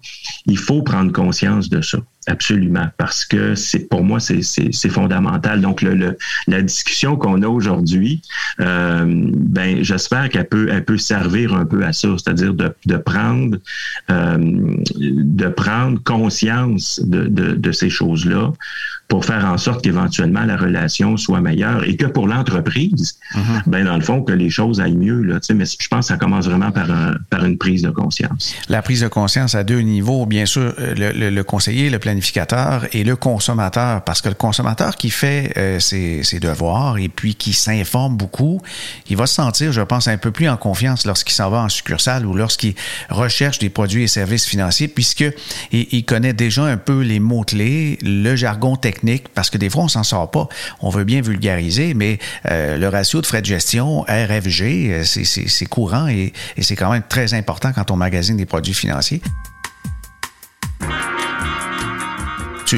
il 0.46 0.58
faut 0.58 0.82
prendre 0.82 1.12
conscience 1.12 1.68
de 1.68 1.80
ça. 1.80 1.98
Absolument, 2.28 2.86
parce 2.98 3.24
que 3.24 3.56
c'est 3.56 3.88
pour 3.88 4.04
moi 4.04 4.20
c'est 4.20 4.88
fondamental. 4.88 5.60
Donc 5.60 5.82
le, 5.82 6.16
la 6.46 6.62
discussion 6.62 7.16
qu'on 7.16 7.42
a 7.42 7.48
aujourd'hui, 7.48 8.22
euh, 8.60 9.04
ben 9.34 9.82
j'espère 9.82 10.28
qu'elle 10.28 10.48
peut 10.48 10.68
elle 10.70 10.84
peut 10.84 10.98
servir 10.98 11.52
un 11.52 11.64
peu 11.64 11.84
à 11.84 11.92
ça, 11.92 12.08
c'est-à-dire 12.16 12.54
de, 12.54 12.72
de 12.86 12.96
prendre 12.96 13.56
euh, 14.10 14.38
de 14.94 15.48
prendre 15.48 16.00
conscience 16.04 17.00
de, 17.02 17.26
de, 17.26 17.54
de 17.54 17.72
ces 17.72 17.90
choses 17.90 18.24
là 18.24 18.52
pour 19.12 19.26
faire 19.26 19.44
en 19.44 19.58
sorte 19.58 19.84
qu'éventuellement 19.84 20.46
la 20.46 20.56
relation 20.56 21.18
soit 21.18 21.42
meilleure 21.42 21.86
et 21.86 21.96
que 21.96 22.06
pour 22.06 22.26
l'entreprise, 22.26 23.18
mm-hmm. 23.34 23.62
ben 23.66 23.84
dans 23.84 23.96
le 23.96 24.00
fond 24.00 24.22
que 24.22 24.32
les 24.32 24.48
choses 24.48 24.80
aillent 24.80 24.96
mieux 24.96 25.20
là. 25.20 25.38
Mais 25.54 25.66
je 25.66 25.88
pense 25.88 26.06
que 26.06 26.14
ça 26.14 26.16
commence 26.16 26.46
vraiment 26.46 26.72
par 26.72 26.90
un, 26.90 27.16
par 27.28 27.44
une 27.44 27.58
prise 27.58 27.82
de 27.82 27.90
conscience. 27.90 28.54
La 28.70 28.80
prise 28.80 29.02
de 29.02 29.08
conscience 29.08 29.54
à 29.54 29.64
deux 29.64 29.80
niveaux, 29.80 30.24
bien 30.24 30.46
sûr, 30.46 30.72
le, 30.78 31.12
le, 31.12 31.28
le 31.28 31.44
conseiller, 31.44 31.90
le 31.90 31.98
planificateur 31.98 32.86
et 32.94 33.04
le 33.04 33.14
consommateur, 33.14 34.02
parce 34.02 34.22
que 34.22 34.30
le 34.30 34.34
consommateur 34.34 34.96
qui 34.96 35.10
fait 35.10 35.52
euh, 35.58 35.78
ses, 35.78 36.22
ses, 36.22 36.40
devoirs 36.40 36.96
et 36.96 37.10
puis 37.10 37.34
qui 37.34 37.52
s'informe 37.52 38.16
beaucoup, 38.16 38.62
il 39.10 39.18
va 39.18 39.26
se 39.26 39.34
sentir, 39.34 39.72
je 39.72 39.82
pense, 39.82 40.08
un 40.08 40.16
peu 40.16 40.30
plus 40.30 40.48
en 40.48 40.56
confiance 40.56 41.04
lorsqu'il 41.04 41.34
s'en 41.34 41.50
va 41.50 41.58
en 41.58 41.68
succursale 41.68 42.24
ou 42.24 42.32
lorsqu'il 42.32 42.74
recherche 43.10 43.58
des 43.58 43.68
produits 43.68 44.04
et 44.04 44.08
services 44.08 44.46
financiers, 44.46 44.88
puisque 44.88 45.26
il, 45.70 45.86
il 45.92 46.06
connaît 46.06 46.32
déjà 46.32 46.64
un 46.64 46.78
peu 46.78 47.02
les 47.02 47.20
mots 47.20 47.42
clés, 47.42 47.98
le 48.00 48.36
jargon 48.36 48.76
technique 48.76 49.01
parce 49.34 49.50
que 49.50 49.58
des 49.58 49.70
fois, 49.70 49.84
on 49.84 49.88
s'en 49.88 50.02
sort 50.02 50.30
pas. 50.30 50.48
On 50.80 50.90
veut 50.90 51.04
bien 51.04 51.20
vulgariser, 51.20 51.94
mais 51.94 52.18
euh, 52.50 52.78
le 52.78 52.88
ratio 52.88 53.20
de 53.20 53.26
frais 53.26 53.40
de 53.40 53.46
gestion, 53.46 54.02
RFG, 54.02 54.62
euh, 54.62 55.04
c'est 55.04 55.66
courant 55.66 56.08
et, 56.08 56.32
et 56.56 56.62
c'est 56.62 56.76
quand 56.76 56.90
même 56.90 57.02
très 57.08 57.34
important 57.34 57.72
quand 57.72 57.90
on 57.90 57.96
magasine 57.96 58.36
des 58.36 58.46
produits 58.46 58.74
financiers. 58.74 59.22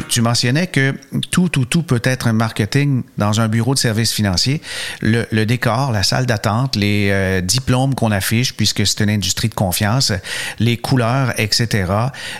Tu, 0.08 0.20
mentionnais 0.20 0.66
que 0.66 0.94
tout, 1.30 1.48
tout, 1.48 1.64
tout 1.64 1.82
peut 1.82 2.00
être 2.04 2.26
un 2.26 2.32
marketing 2.32 3.02
dans 3.18 3.40
un 3.40 3.48
bureau 3.48 3.74
de 3.74 3.78
services 3.78 4.12
financiers. 4.12 4.60
Le, 5.00 5.44
décor, 5.44 5.92
la 5.92 6.02
salle 6.02 6.26
d'attente, 6.26 6.76
les 6.76 7.10
euh, 7.10 7.40
diplômes 7.40 7.94
qu'on 7.94 8.10
affiche, 8.10 8.54
puisque 8.54 8.86
c'est 8.86 9.00
une 9.00 9.10
industrie 9.10 9.48
de 9.48 9.54
confiance, 9.54 10.12
les 10.58 10.76
couleurs, 10.76 11.32
etc. 11.38 11.92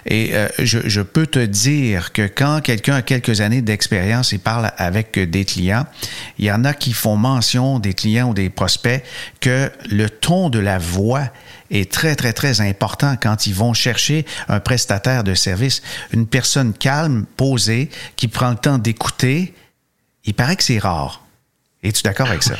Et 0.07 0.31
euh, 0.35 0.49
je, 0.59 0.81
je, 0.85 1.01
peux 1.01 1.27
te 1.27 1.39
dire 1.39 2.13
que 2.13 2.27
quand 2.27 2.61
quelqu'un 2.61 2.97
a 2.97 3.03
quelques 3.03 3.41
années 3.41 3.63
d'expérience 3.63 4.33
et 4.33 4.39
parle 4.39 4.73
avec 4.77 5.19
des 5.19 5.45
clients, 5.45 5.87
il 6.39 6.47
y 6.47 6.53
en 6.53 6.65
a 6.65 6.75
qui 6.75 6.93
font 6.93 7.17
mention 7.17 7.79
des 7.79 7.95
clients 7.95 8.31
ou 8.31 8.35
des 8.35 8.51
prospects 8.51 9.03
que 9.41 9.71
le 9.91 10.11
ton 10.11 10.51
de 10.51 10.59
la 10.59 10.79
voix 10.79 11.29
est 11.75 11.91
très, 11.91 12.15
très, 12.17 12.33
très 12.33 12.61
important 12.61 13.17
quand 13.21 13.47
ils 13.47 13.55
vont 13.55 13.75
chercher 13.75 14.25
un 14.49 14.61
prestataire 14.61 15.25
de 15.25 15.35
service. 15.35 15.83
Une 16.13 16.27
personne 16.27 16.73
calme, 16.73 17.27
posée, 17.37 17.91
qui 18.17 18.29
prend 18.29 18.51
le 18.51 18.57
temps 18.57 18.79
d'écouter, 18.79 19.55
il 20.25 20.35
paraît 20.35 20.57
que 20.57 20.65
c'est 20.65 20.79
rare. 20.79 21.23
Es-tu 21.83 22.03
d'accord 22.03 22.29
avec 22.29 22.43
ça? 22.43 22.55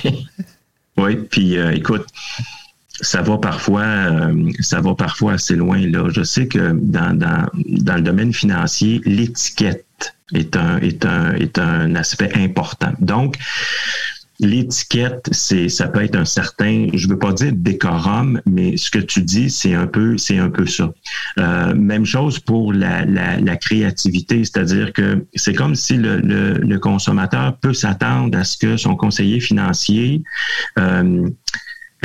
oui, 0.97 1.17
puis 1.31 1.57
euh, 1.57 1.73
écoute, 1.75 2.07
ça 3.01 3.23
va 3.23 3.39
parfois, 3.39 3.83
euh, 3.83 4.53
ça 4.61 4.81
va 4.81 4.95
parfois 4.95 5.35
assez 5.35 5.57
loin. 5.57 5.79
Là. 5.79 6.09
Je 6.11 6.23
sais 6.23 6.47
que 6.47 6.73
dans, 6.73 7.17
dans, 7.17 7.49
dans 7.55 7.97
le 7.97 8.03
domaine 8.03 8.33
financier, 8.33 9.01
l'étiquette 9.05 10.15
est 10.33 10.57
un, 10.57 10.79
est, 10.79 11.05
un, 11.05 11.35
est 11.35 11.59
un 11.59 11.95
aspect 11.95 12.33
important. 12.35 12.93
Donc, 13.01 13.37
L'étiquette, 14.41 15.29
c'est, 15.31 15.69
ça 15.69 15.87
peut 15.87 16.03
être 16.03 16.17
un 16.17 16.25
certain, 16.25 16.89
je 16.93 17.09
veux 17.09 17.19
pas 17.19 17.33
dire 17.33 17.53
décorum, 17.55 18.41
mais 18.47 18.77
ce 18.77 18.91
que 18.91 18.99
tu 18.99 19.23
dis, 19.23 19.49
c'est 19.49 19.75
un 19.75 19.87
peu, 19.87 20.19
c'est 20.19 20.39
un 20.39 20.51
peu 20.51 20.67
ça. 20.67 20.93
Euh, 21.39 21.75
même 21.75 22.05
chose 22.05 22.41
pour 22.41 22.73
la, 22.73 23.57
créativité, 23.57 24.45
c'est-à-dire 24.45 24.93
que 24.93 25.25
c'est 25.35 25.55
comme 25.55 25.77
si 25.77 25.97
le, 25.97 26.77
consommateur 26.79 27.57
peut 27.59 27.73
s'attendre 27.73 28.37
à 28.37 28.45
ce 28.45 28.59
que 28.59 28.77
son 28.77 28.97
conseiller 28.97 29.41
financier 29.41 30.23
euh, 30.79 31.29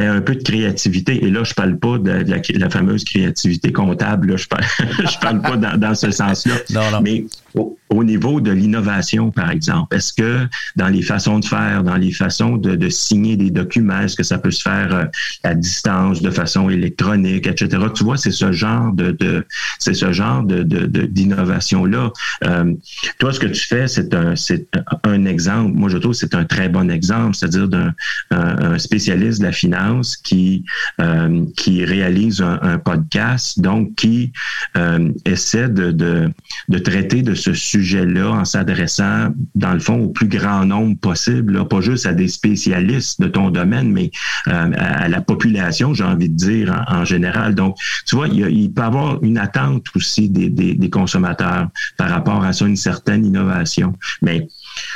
un 0.07 0.21
peu 0.21 0.35
de 0.35 0.43
créativité. 0.43 1.23
Et 1.25 1.29
là, 1.29 1.43
je 1.43 1.53
parle 1.53 1.77
pas 1.77 1.97
de, 1.97 2.23
la, 2.59 2.69
fameuse 2.69 3.03
créativité 3.03 3.71
comptable. 3.71 4.31
Là, 4.31 4.37
je 4.37 4.47
parle, 4.47 4.63
je 4.79 5.19
parle 5.19 5.41
pas 5.41 5.57
dans, 5.57 5.77
dans 5.77 5.95
ce 5.95 6.11
sens-là. 6.11 6.55
Mais 7.01 7.25
au, 7.55 8.03
niveau 8.03 8.39
de 8.39 8.51
l'innovation, 8.51 9.31
par 9.31 9.49
exemple, 9.49 9.95
est-ce 9.95 10.13
que 10.13 10.47
dans 10.75 10.87
les 10.87 11.01
façons 11.01 11.39
de 11.39 11.45
faire, 11.45 11.83
dans 11.83 11.95
les 11.95 12.11
façons 12.11 12.57
de, 12.57 12.75
de 12.75 12.89
signer 12.89 13.35
des 13.35 13.49
documents, 13.49 14.01
est-ce 14.01 14.15
que 14.15 14.23
ça 14.23 14.37
peut 14.37 14.51
se 14.51 14.61
faire 14.61 14.93
euh, 14.93 15.05
à 15.43 15.55
distance, 15.55 16.21
de 16.21 16.29
façon 16.29 16.69
électronique, 16.69 17.47
etc. 17.47 17.83
Tu 17.93 18.03
vois, 18.03 18.17
c'est 18.17 18.31
ce 18.31 18.51
genre 18.51 18.93
de, 18.93 19.11
de 19.11 19.45
c'est 19.79 19.95
ce 19.95 20.11
genre 20.13 20.43
de, 20.43 20.63
d'innovation 20.63 21.85
là. 21.85 22.11
Euh, 22.45 22.73
toi, 23.17 23.33
ce 23.33 23.39
que 23.39 23.47
tu 23.47 23.65
fais, 23.65 23.87
c'est 23.87 24.13
un, 24.13 24.35
c'est 24.35 24.67
un 25.03 25.25
exemple. 25.25 25.73
Moi, 25.73 25.89
je 25.89 25.97
trouve 25.97 26.13
c'est 26.13 26.35
un 26.35 26.45
très 26.45 26.69
bon 26.69 26.89
exemple, 26.91 27.35
c'est-à-dire 27.35 27.67
d'un 27.67 27.93
un 28.31 28.77
spécialiste 28.77 29.39
de 29.39 29.45
la 29.45 29.51
finance 29.51 29.88
qui 30.23 30.63
euh, 30.99 31.45
qui 31.55 31.85
réalise 31.85 32.41
un, 32.41 32.77
podcast, 32.79 33.59
donc 33.59 33.95
qui 33.95 34.31
euh, 34.77 35.11
essaie 35.25 35.69
de, 35.69 35.91
de, 35.91 36.77
traiter 36.79 37.21
de 37.21 37.33
ce 37.33 37.53
sujet-là 37.53 38.31
en 38.31 38.45
s'adressant, 38.45 39.29
dans 39.55 39.73
le 39.73 39.79
fond, 39.79 39.99
au 39.99 40.09
plus 40.09 40.27
grand 40.27 40.65
nombre 40.65 40.97
possible, 40.99 41.67
pas 41.67 41.81
juste 41.81 42.05
à 42.05 42.13
des 42.13 42.27
spécialistes 42.27 43.21
de 43.21 43.27
ton 43.27 43.49
domaine, 43.49 43.91
mais 43.91 44.11
euh, 44.47 44.71
à 44.75 45.07
la 45.07 45.21
population, 45.21 45.93
j'ai 45.93 46.03
envie 46.03 46.29
de 46.29 46.35
dire, 46.35 46.85
en, 46.87 47.05
général. 47.05 47.55
Donc, 47.55 47.77
tu 48.05 48.15
vois, 48.15 48.27
il, 48.27 48.71
peut 48.73 48.81
y 48.81 48.85
avoir 48.85 49.23
une 49.23 49.37
attente 49.37 49.85
aussi 49.95 50.29
des, 50.29 50.49
des, 50.49 50.89
consommateurs 50.89 51.69
par 51.97 52.09
rapport 52.09 52.43
à 52.43 52.53
ça, 52.53 52.65
une 52.65 52.75
certaine 52.75 53.25
innovation. 53.25 53.93
Mais 54.21 54.47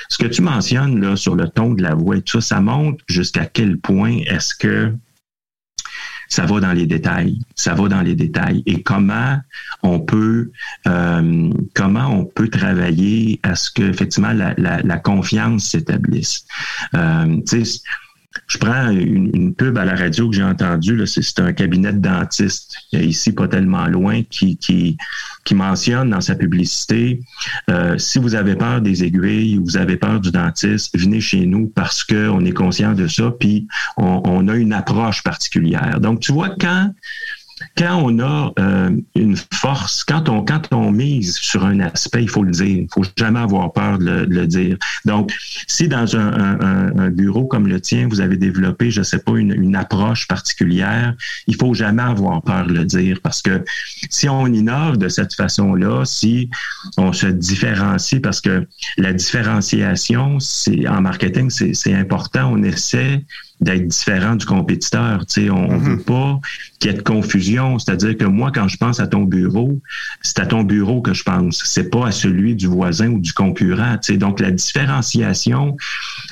ce 0.09 0.17
que 0.17 0.27
tu 0.27 0.41
mentionnes 0.41 1.01
là 1.01 1.15
sur 1.15 1.35
le 1.35 1.47
ton 1.47 1.73
de 1.73 1.81
la 1.81 1.95
voix 1.95 2.19
tout 2.21 2.41
ça, 2.41 2.55
ça 2.55 2.61
montre 2.61 3.03
jusqu'à 3.07 3.45
quel 3.45 3.79
point 3.79 4.19
est-ce 4.27 4.53
que 4.53 4.93
ça 6.29 6.45
va 6.45 6.59
dans 6.59 6.73
les 6.73 6.87
détails. 6.87 7.39
Ça 7.55 7.75
va 7.75 7.87
dans 7.87 8.01
les 8.01 8.15
détails. 8.15 8.63
Et 8.65 8.81
comment 8.81 9.39
on 9.83 9.99
peut 9.99 10.51
euh, 10.87 11.49
comment 11.75 12.07
on 12.07 12.25
peut 12.25 12.47
travailler 12.47 13.39
à 13.43 13.55
ce 13.55 13.69
que 13.69 13.83
effectivement 13.83 14.33
la, 14.33 14.53
la, 14.57 14.81
la 14.81 14.97
confiance 14.97 15.65
s'établisse. 15.65 16.45
Euh, 16.95 17.39
je 18.47 18.57
prends 18.57 18.89
une, 18.89 19.53
pub 19.55 19.77
à 19.77 19.85
la 19.85 19.95
radio 19.95 20.29
que 20.29 20.35
j'ai 20.35 20.43
entendue, 20.43 21.05
c'est 21.05 21.39
un 21.39 21.53
cabinet 21.53 21.93
de 21.93 21.99
dentiste, 21.99 22.75
ici 22.91 23.31
pas 23.31 23.47
tellement 23.47 23.87
loin, 23.87 24.23
qui, 24.29 24.57
qui, 24.57 24.97
mentionne 25.53 26.09
dans 26.09 26.21
sa 26.21 26.33
publicité, 26.33 27.19
euh, 27.69 27.95
si 27.99 28.17
vous 28.17 28.33
avez 28.33 28.55
peur 28.55 28.81
des 28.81 29.03
aiguilles 29.03 29.59
ou 29.59 29.65
vous 29.65 29.77
avez 29.77 29.97
peur 29.97 30.19
du 30.19 30.31
dentiste, 30.31 30.97
venez 30.97 31.21
chez 31.21 31.45
nous 31.45 31.67
parce 31.67 32.03
qu'on 32.03 32.43
est 32.43 32.53
conscient 32.53 32.93
de 32.93 33.07
ça, 33.07 33.31
puis 33.39 33.67
on 33.97 34.47
a 34.47 34.55
une 34.55 34.73
approche 34.73 35.21
particulière. 35.21 35.99
Donc, 35.99 36.21
tu 36.21 36.31
vois, 36.31 36.49
quand 36.59 36.91
quand 37.77 38.01
on 38.03 38.19
a 38.19 38.53
euh, 38.59 38.91
une 39.15 39.37
force, 39.51 40.03
quand 40.03 40.29
on, 40.29 40.43
quand 40.43 40.61
on 40.71 40.91
mise 40.91 41.35
sur 41.35 41.65
un 41.65 41.79
aspect, 41.79 42.23
il 42.23 42.29
faut 42.29 42.43
le 42.43 42.51
dire. 42.51 42.65
Il 42.67 42.87
faut 42.93 43.03
jamais 43.17 43.39
avoir 43.39 43.71
peur 43.73 43.97
de 43.99 44.25
le, 44.27 44.47
dire. 44.47 44.77
Donc, 45.05 45.31
si 45.67 45.87
dans 45.87 46.15
un, 46.15 47.09
bureau 47.09 47.45
comme 47.45 47.67
le 47.67 47.79
tien, 47.79 48.07
vous 48.07 48.21
avez 48.21 48.37
développé, 48.37 48.91
je 48.91 49.01
sais 49.01 49.19
pas, 49.19 49.33
une, 49.33 49.53
une, 49.53 49.75
approche 49.75 50.27
particulière, 50.27 51.15
il 51.47 51.55
faut 51.55 51.73
jamais 51.73 52.03
avoir 52.03 52.41
peur 52.41 52.67
de 52.67 52.73
le 52.73 52.85
dire 52.85 53.19
parce 53.23 53.41
que 53.41 53.63
si 54.09 54.29
on 54.29 54.47
innove 54.47 54.97
de 54.97 55.07
cette 55.07 55.33
façon-là, 55.33 56.05
si 56.05 56.49
on 56.97 57.11
se 57.13 57.27
différencie, 57.27 58.21
parce 58.21 58.41
que 58.41 58.67
la 58.97 59.13
différenciation, 59.13 60.39
c'est 60.39 60.87
en 60.87 61.01
marketing, 61.01 61.49
c'est 61.49 61.93
important. 61.93 62.51
On 62.53 62.63
essaie 62.63 63.23
d'être 63.63 63.87
différent 63.87 64.35
du 64.35 64.45
compétiteur. 64.45 65.25
Tu 65.25 65.45
sais, 65.45 65.49
on 65.49 65.67
ne 65.67 65.77
mhm. 65.77 65.79
veut 65.79 66.01
pas 66.01 66.39
qu'il 66.79 66.91
y 66.91 66.93
ait 66.93 66.97
de 66.97 67.03
confusion. 67.03 67.79
C'est-à-dire 67.79 68.17
que 68.17 68.25
moi, 68.25 68.51
quand 68.53 68.67
je 68.67 68.77
pense 68.77 68.99
à 68.99 69.07
ton 69.07 69.23
bureau, 69.23 69.79
c'est 70.21 70.39
à 70.39 70.45
ton 70.45 70.63
bureau 70.63 71.01
que 71.01 71.13
je 71.13 71.23
pense. 71.23 71.61
C'est 71.65 71.89
pas 71.89 72.07
à 72.07 72.11
celui 72.11 72.55
du 72.55 72.67
voisin 72.67 73.09
ou 73.09 73.19
du 73.19 73.33
concurrent. 73.33 73.97
Tu 74.01 74.13
sais. 74.13 74.17
Donc, 74.17 74.39
la 74.39 74.51
différenciation, 74.51 75.75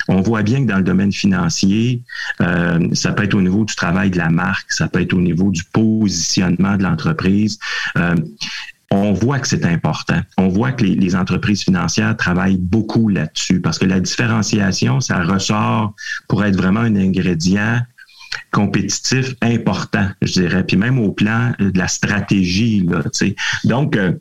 on 0.08 0.20
voit 0.20 0.42
bien 0.42 0.62
que 0.64 0.70
dans 0.70 0.78
le 0.78 0.84
domaine 0.84 1.12
financier, 1.12 2.02
euh, 2.40 2.88
ça 2.92 3.12
peut 3.12 3.24
être 3.24 3.34
au 3.34 3.42
niveau 3.42 3.64
du 3.64 3.74
travail 3.74 4.10
de 4.10 4.18
la 4.18 4.30
marque, 4.30 4.70
ça 4.70 4.88
peut 4.88 5.00
être 5.00 5.14
au 5.14 5.20
niveau 5.20 5.50
du 5.50 5.64
positionnement 5.64 6.76
de 6.76 6.82
l'entreprise. 6.82 7.58
Euh, 7.96 8.14
on 8.92 9.12
voit 9.12 9.38
que 9.38 9.48
c'est 9.48 9.64
important. 9.64 10.20
On 10.36 10.48
voit 10.48 10.72
que 10.72 10.84
les, 10.84 11.16
entreprises 11.16 11.62
financières 11.64 12.16
travaillent 12.16 12.58
beaucoup 12.58 13.08
là-dessus 13.08 13.60
parce 13.60 13.78
que 13.78 13.86
la 13.86 14.00
différenciation, 14.00 15.00
ça 15.00 15.22
ressort 15.22 15.94
pour 16.28 16.44
être 16.44 16.56
vraiment 16.56 16.80
un 16.80 16.96
ingrédient 16.96 17.80
compétitif 18.50 19.34
important, 19.40 20.08
je 20.20 20.32
dirais, 20.32 20.64
puis 20.64 20.76
même 20.76 20.98
au 20.98 21.12
plan 21.12 21.52
de 21.58 21.76
la 21.76 21.88
stratégie. 21.88 22.86
Là, 22.86 23.02
Donc, 23.64 23.96
euh, 23.96 24.12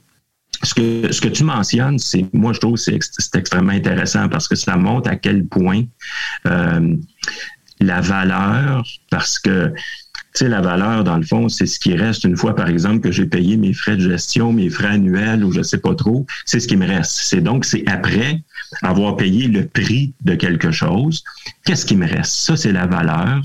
ce 0.63 0.73
que, 0.73 1.11
ce 1.11 1.19
que 1.19 1.27
tu 1.27 1.43
mentionnes, 1.43 1.97
c'est, 1.99 2.25
moi, 2.33 2.53
je 2.53 2.59
trouve 2.59 2.75
que 2.75 2.79
c'est, 2.79 3.35
extrêmement 3.35 3.73
intéressant 3.73 4.29
parce 4.29 4.47
que 4.47 4.55
ça 4.55 4.77
montre 4.77 5.09
à 5.09 5.15
quel 5.15 5.45
point 5.47 5.83
euh, 6.45 6.95
la 7.79 7.99
valeur, 7.99 8.85
parce 9.09 9.39
que 9.39 9.73
tu 10.33 10.47
la 10.47 10.61
valeur, 10.61 11.03
dans 11.03 11.17
le 11.17 11.23
fond, 11.23 11.49
c'est 11.49 11.65
ce 11.65 11.79
qui 11.79 11.95
reste 11.95 12.23
une 12.23 12.37
fois, 12.37 12.55
par 12.55 12.69
exemple, 12.69 12.99
que 13.01 13.11
j'ai 13.11 13.25
payé 13.25 13.57
mes 13.57 13.73
frais 13.73 13.97
de 13.97 14.09
gestion, 14.09 14.53
mes 14.53 14.69
frais 14.69 14.89
annuels 14.89 15.43
ou 15.43 15.51
je 15.51 15.61
sais 15.61 15.77
pas 15.77 15.95
trop, 15.95 16.25
c'est 16.45 16.59
ce 16.59 16.67
qui 16.67 16.77
me 16.77 16.87
reste. 16.87 17.11
C'est 17.11 17.41
donc, 17.41 17.65
c'est 17.65 17.87
après 17.87 18.41
avoir 18.81 19.17
payé 19.17 19.47
le 19.47 19.67
prix 19.67 20.13
de 20.23 20.35
quelque 20.35 20.71
chose, 20.71 21.23
qu'est-ce 21.65 21.85
qui 21.85 21.97
me 21.97 22.07
reste? 22.07 22.33
Ça, 22.33 22.55
c'est 22.55 22.71
la 22.71 22.85
valeur. 22.85 23.41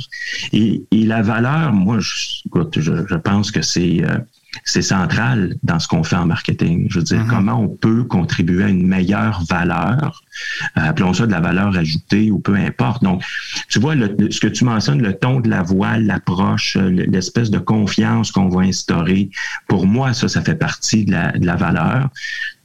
Et, 0.53 0.85
la 0.93 1.23
valeur, 1.23 1.73
moi, 1.73 1.99
je, 2.01 2.43
écoute, 2.47 2.79
je, 2.81 2.93
je 3.09 3.17
pense 3.17 3.51
que 3.51 3.63
c'est... 3.63 4.05
Euh, 4.05 4.19
c'est 4.65 4.83
central 4.83 5.57
dans 5.63 5.79
ce 5.79 5.89
qu'on 5.89 6.03
fait 6.03 6.17
en 6.17 6.27
marketing. 6.27 6.87
Je 6.91 6.99
veux 6.99 7.05
dire, 7.05 7.25
mm-hmm. 7.25 7.31
comment 7.31 7.61
on 7.61 7.69
peut 7.69 8.05
contribuer 8.05 8.65
à 8.65 8.69
une 8.69 8.87
meilleure 8.87 9.43
valeur, 9.49 10.23
euh, 10.77 10.81
appelons 10.83 11.15
ça 11.15 11.27
de 11.27 11.33
la 11.33 11.41
valeur 11.41 11.77
ajoutée 11.77 12.31
ou 12.31 12.39
peu 12.39 12.55
importe. 12.55 13.03
Donc, 13.03 13.23
tu 13.69 13.79
vois, 13.79 13.95
ce 13.95 14.41
que 14.41 14.47
tu 14.47 14.65
mentionnes, 14.65 15.03
le 15.03 15.15
ton 15.15 15.41
de 15.41 15.49
la 15.49 15.63
voix, 15.63 15.99
l'approche, 15.99 16.77
euh, 16.77 16.91
l'espèce 16.91 17.51
de 17.51 17.59
confiance 17.59 18.31
qu'on 18.33 18.49
va 18.49 18.63
instaurer, 18.63 19.31
pour 19.69 19.87
moi, 19.87 20.13
ça, 20.13 20.29
ça 20.29 20.43
fait 20.43 20.55
partie 20.55 21.05
de 21.05 21.13
la, 21.13 21.33
de 21.33 21.47
la 21.47 21.57
valeur. 21.57 22.09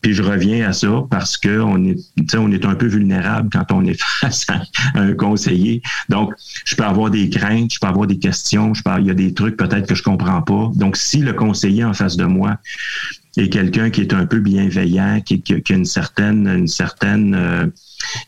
Puis 0.01 0.13
je 0.13 0.23
reviens 0.23 0.67
à 0.67 0.73
ça 0.73 1.03
parce 1.09 1.37
que 1.37 1.59
on 1.59 1.83
est, 1.85 1.97
on 2.35 2.51
est 2.51 2.65
un 2.65 2.75
peu 2.75 2.87
vulnérable 2.87 3.49
quand 3.51 3.71
on 3.71 3.85
est 3.85 3.99
face 4.19 4.45
à 4.49 4.61
un 4.95 5.13
conseiller. 5.13 5.81
Donc, 6.09 6.33
je 6.65 6.75
peux 6.75 6.83
avoir 6.83 7.11
des 7.11 7.29
craintes, 7.29 7.73
je 7.73 7.79
peux 7.79 7.87
avoir 7.87 8.07
des 8.07 8.17
questions, 8.17 8.73
je 8.73 8.81
peux, 8.83 8.91
il 8.99 9.07
y 9.07 9.11
a 9.11 9.15
des 9.15 9.33
trucs 9.33 9.57
peut-être 9.57 9.87
que 9.87 9.95
je 9.95 10.03
comprends 10.03 10.41
pas. 10.41 10.71
Donc, 10.75 10.97
si 10.97 11.17
le 11.17 11.33
conseiller 11.33 11.83
en 11.83 11.93
face 11.93 12.17
de 12.17 12.25
moi 12.25 12.57
est 13.37 13.49
quelqu'un 13.49 13.89
qui 13.89 14.01
est 14.01 14.13
un 14.13 14.25
peu 14.25 14.39
bienveillant, 14.39 15.21
qui, 15.21 15.41
qui, 15.41 15.53
a 15.53 15.75
une 15.75 15.85
certaine, 15.85 16.47
une 16.47 16.67
certaine 16.67 17.35
euh, 17.35 17.67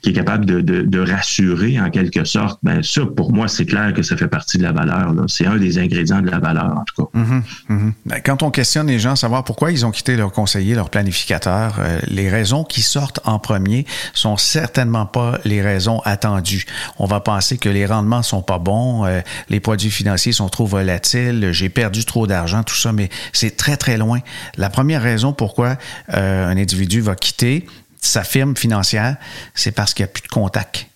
qui 0.01 0.09
est 0.09 0.13
capable 0.13 0.45
de, 0.45 0.61
de, 0.61 0.99
rassurer 0.99 1.79
en 1.79 1.89
quelque 1.89 2.23
sorte, 2.23 2.59
ben 2.63 2.81
ça, 2.81 3.01
pour 3.05 3.33
moi, 3.33 3.47
c'est 3.47 3.65
clair 3.65 3.93
que 3.93 4.03
ça 4.03 4.15
fait 4.15 4.27
partie 4.27 4.57
de 4.57 4.63
la 4.63 4.71
valeur. 4.71 5.13
C'est 5.27 5.45
un 5.45 5.57
des 5.57 5.77
ingrédients 5.77 6.21
de 6.21 6.29
la 6.29 6.39
valeur, 6.39 6.77
en 6.77 6.83
tout 6.83 7.03
cas. 7.03 7.19
Mm-hmm, 7.19 7.41
mm-hmm. 7.69 7.91
Ben, 8.05 8.21
quand 8.23 8.43
on 8.43 8.51
questionne 8.51 8.87
les 8.87 8.99
gens, 8.99 9.15
savoir 9.15 9.43
pourquoi 9.43 9.71
ils 9.71 9.85
ont 9.85 9.91
quitté 9.91 10.15
leur 10.15 10.31
conseiller, 10.31 10.75
leur 10.75 10.89
planificateur, 10.89 11.75
euh, 11.79 11.99
les 12.07 12.29
raisons 12.29 12.63
qui 12.63 12.81
sortent 12.81 13.19
en 13.25 13.39
premier 13.39 13.85
sont 14.13 14.37
certainement 14.37 15.05
pas 15.05 15.39
les 15.45 15.61
raisons 15.61 15.99
attendues. 16.05 16.65
On 16.97 17.05
va 17.05 17.19
penser 17.19 17.57
que 17.57 17.69
les 17.69 17.85
rendements 17.85 18.23
sont 18.23 18.41
pas 18.41 18.59
bons, 18.59 19.05
euh, 19.05 19.21
les 19.49 19.59
produits 19.59 19.91
financiers 19.91 20.31
sont 20.31 20.49
trop 20.49 20.65
volatiles, 20.65 21.49
j'ai 21.51 21.69
perdu 21.69 22.05
trop 22.05 22.27
d'argent, 22.27 22.63
tout 22.63 22.75
ça, 22.75 22.93
mais 22.93 23.09
c'est 23.31 23.57
très, 23.57 23.77
très 23.77 23.97
loin. 23.97 24.19
La 24.57 24.69
première 24.69 25.01
raison 25.01 25.33
pourquoi 25.33 25.77
euh, 26.13 26.47
un 26.47 26.57
individu 26.57 27.01
va 27.01 27.15
quitter, 27.15 27.65
sa 28.05 28.23
firme 28.23 28.55
financière, 28.55 29.17
c'est 29.53 29.71
parce 29.71 29.93
qu'il 29.93 30.03
n'y 30.03 30.09
a 30.09 30.13
plus 30.13 30.23
de 30.23 30.27
contact. 30.27 30.87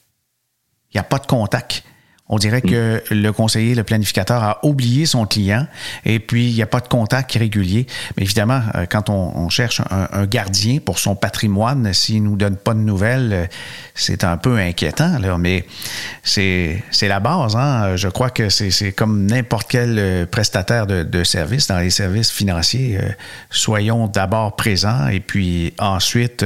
Il 0.91 0.97
n'y 0.97 0.99
a 0.99 1.03
pas 1.03 1.19
de 1.19 1.27
contact. 1.27 1.83
On 2.29 2.37
dirait 2.37 2.61
que 2.61 3.01
le 3.09 3.31
conseiller, 3.31 3.73
le 3.73 3.83
planificateur 3.83 4.43
a 4.43 4.59
oublié 4.63 5.05
son 5.05 5.25
client 5.25 5.65
et 6.03 6.19
puis 6.19 6.49
il 6.49 6.55
n'y 6.55 6.61
a 6.61 6.67
pas 6.67 6.81
de 6.81 6.87
contact 6.87 7.31
régulier. 7.33 7.87
Mais 8.17 8.23
évidemment, 8.23 8.61
euh, 8.75 8.85
quand 8.85 9.09
on, 9.09 9.47
cherche 9.49 9.81
un, 9.89 10.25
gardien 10.25 10.79
pour 10.79 10.99
son 10.99 11.15
patrimoine, 11.15 11.93
s'il 11.93 12.23
nous 12.23 12.35
donne 12.35 12.57
pas 12.57 12.73
de 12.73 12.79
nouvelles, 12.79 13.33
euh, 13.33 13.45
c'est 13.95 14.25
un 14.25 14.35
peu 14.35 14.57
inquiétant. 14.57 15.19
Là. 15.19 15.37
Mais 15.37 15.65
c'est 16.23 16.83
la 17.01 17.19
base. 17.21 17.55
Hein? 17.55 17.95
Je 17.95 18.09
crois 18.09 18.29
que 18.29 18.49
c'est 18.49 18.91
comme 18.91 19.25
n'importe 19.25 19.67
quel 19.69 19.97
euh, 19.97 20.25
prestataire 20.25 20.85
de, 20.85 21.03
de 21.03 21.23
services 21.23 21.67
dans 21.67 21.79
les 21.79 21.89
services 21.89 22.31
financiers. 22.31 22.99
Soyons 23.49 24.07
d'abord 24.07 24.55
présents 24.55 25.07
et 25.07 25.21
puis 25.21 25.73
ensuite 25.79 26.45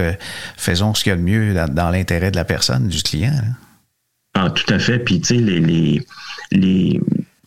faisons 0.57 0.93
ce 0.93 1.03
qu'il 1.03 1.11
y 1.11 1.13
a 1.13 1.17
de 1.17 1.21
mieux 1.21 1.53
dans, 1.53 1.89
l'intérêt 1.89 2.31
de 2.31 2.35
la 2.35 2.45
personne, 2.45 2.87
du 2.87 3.01
client. 3.01 3.33
Ah, 4.33 4.49
tout 4.49 4.71
à 4.73 4.79
fait. 4.79 4.99
Puis, 4.99 5.21
tu 5.21 5.35
sais, 5.35 5.41
les, 5.41 5.59
les, 5.59 6.05
les 6.51 7.01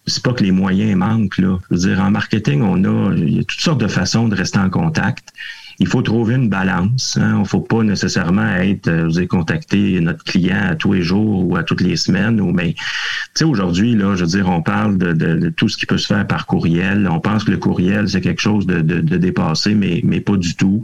c'est 0.07 0.23
pas 0.23 0.33
que 0.33 0.43
les 0.43 0.53
moyens 0.53 0.97
manquent, 0.97 1.39
là. 1.39 1.59
Je 1.71 1.75
veux 1.75 1.81
dire, 1.89 2.01
en 2.01 2.11
marketing, 2.11 2.63
on 2.63 2.85
a, 2.85 3.15
il 3.15 3.37
y 3.37 3.41
a 3.41 3.45
toutes 3.45 3.61
sortes 3.61 3.81
de 3.81 3.89
façons 3.89 4.29
de 4.29 4.37
rester 4.37 4.59
en 4.59 4.71
contact 4.71 5.33
il 5.79 5.87
faut 5.87 6.03
trouver 6.03 6.35
une 6.35 6.49
balance. 6.49 7.19
Hein. 7.21 7.35
Il 7.37 7.41
ne 7.41 7.45
faut 7.45 7.61
pas 7.61 7.83
nécessairement 7.83 8.55
être, 8.57 8.89
euh, 8.89 9.07
vous 9.07 9.19
avez 9.19 9.27
contacté 9.27 10.01
notre 10.01 10.25
client 10.25 10.69
à 10.71 10.75
tous 10.75 10.93
les 10.93 11.03
jours 11.03 11.47
ou 11.47 11.57
à 11.57 11.63
toutes 11.63 11.81
les 11.81 11.97
semaines. 11.97 12.41
Ou 12.41 12.53
mais, 12.53 12.75
tu 12.75 12.83
sais, 13.35 13.45
aujourd'hui, 13.45 13.95
là, 13.95 14.15
je 14.15 14.25
veux 14.25 14.31
dire, 14.31 14.49
on 14.49 14.63
parle 14.63 14.99
de, 14.99 15.13
de, 15.13 15.51
tout 15.51 15.69
ce 15.69 15.77
qui 15.77 15.87
peut 15.87 15.99
se 15.99 16.07
faire 16.07 16.27
par 16.27 16.47
courriel. 16.47 17.09
On 17.11 17.21
pense 17.21 17.45
que 17.45 17.51
le 17.51 17.59
courriel, 17.59 18.09
c'est 18.09 18.21
quelque 18.21 18.41
chose 18.41 18.67
de, 18.67 18.81
de, 18.81 19.01
de, 19.01 19.17
dépassé, 19.17 19.75
mais, 19.75 20.01
mais 20.05 20.21
pas 20.21 20.37
du 20.37 20.55
tout. 20.55 20.83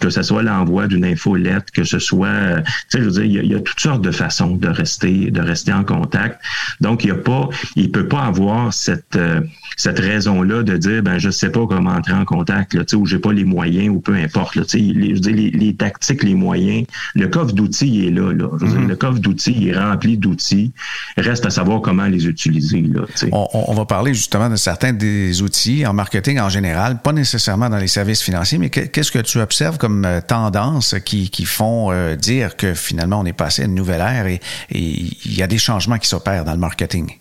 Que 0.00 0.10
ce 0.10 0.22
soit 0.22 0.42
l'envoi 0.42 0.86
d'une 0.86 1.04
infolette, 1.04 1.70
que 1.70 1.84
ce 1.84 1.98
soit, 1.98 2.28
euh, 2.28 2.60
tu 2.62 2.72
sais, 2.88 2.98
je 2.98 3.04
veux 3.04 3.10
dire, 3.10 3.24
il 3.24 3.32
y, 3.32 3.38
a, 3.38 3.42
il 3.42 3.52
y, 3.52 3.54
a, 3.54 3.60
toutes 3.60 3.80
sortes 3.80 4.02
de 4.02 4.10
façons 4.10 4.56
de 4.56 4.68
rester, 4.68 5.30
de 5.30 5.40
rester 5.40 5.72
en 5.72 5.84
contact. 5.84 6.40
Donc, 6.80 7.04
il 7.04 7.08
y 7.08 7.10
a 7.10 7.16
pas, 7.16 7.48
il 7.76 7.90
peut 7.90 8.08
pas 8.08 8.22
avoir 8.22 8.72
cette, 8.72 9.16
euh, 9.16 9.40
cette 9.76 9.98
raison-là 9.98 10.62
de 10.62 10.76
dire, 10.76 11.02
ben, 11.02 11.18
je 11.18 11.30
sais 11.30 11.50
pas 11.50 11.66
comment 11.66 11.90
entrer 11.90 12.14
en 12.14 12.24
contact, 12.24 12.74
là, 12.74 12.84
tu 12.84 12.90
sais, 12.90 12.96
ou 12.96 13.06
j'ai 13.06 13.18
pas 13.18 13.32
les 13.32 13.44
moyens, 13.44 13.88
ou 13.90 14.00
peu 14.00 14.21
importe. 14.22 14.56
Là, 14.56 14.62
les, 14.74 15.16
je 15.16 15.30
les, 15.30 15.74
tactiques, 15.74 16.22
les 16.22 16.34
moyens, 16.34 16.86
le 17.14 17.28
coffre 17.28 17.52
d'outils 17.52 18.06
est 18.06 18.10
là. 18.10 18.32
là. 18.32 18.46
Mm-hmm. 18.46 18.86
le 18.86 18.96
coffre 18.96 19.18
d'outils 19.18 19.68
est 19.68 19.78
rempli 19.78 20.16
d'outils. 20.16 20.72
Reste 21.16 21.46
à 21.46 21.50
savoir 21.50 21.80
comment 21.80 22.06
les 22.06 22.26
utiliser. 22.26 22.82
Là, 22.82 23.02
on, 23.32 23.48
on, 23.52 23.74
va 23.74 23.84
parler 23.84 24.14
justement 24.14 24.48
de 24.48 24.56
certains 24.56 24.92
des 24.92 25.42
outils 25.42 25.86
en 25.86 25.92
marketing 25.92 26.40
en 26.40 26.48
général, 26.48 27.00
pas 27.02 27.12
nécessairement 27.12 27.68
dans 27.68 27.78
les 27.78 27.88
services 27.88 28.22
financiers, 28.22 28.58
mais 28.58 28.70
qu'est-ce 28.70 29.12
que 29.12 29.18
tu 29.18 29.40
observes 29.40 29.78
comme 29.78 30.04
euh, 30.04 30.20
tendance 30.20 30.94
qui, 31.04 31.30
qui 31.30 31.44
font 31.44 31.90
euh, 31.90 32.16
dire 32.16 32.56
que 32.56 32.74
finalement 32.74 33.20
on 33.20 33.24
est 33.24 33.32
passé 33.32 33.62
à 33.62 33.64
une 33.66 33.74
nouvelle 33.74 34.00
ère 34.00 34.26
et 34.26 34.40
il 34.70 35.34
y 35.34 35.42
a 35.42 35.46
des 35.46 35.58
changements 35.58 35.98
qui 35.98 36.08
s'opèrent 36.08 36.44
dans 36.44 36.52
le 36.52 36.58
marketing? 36.58 37.18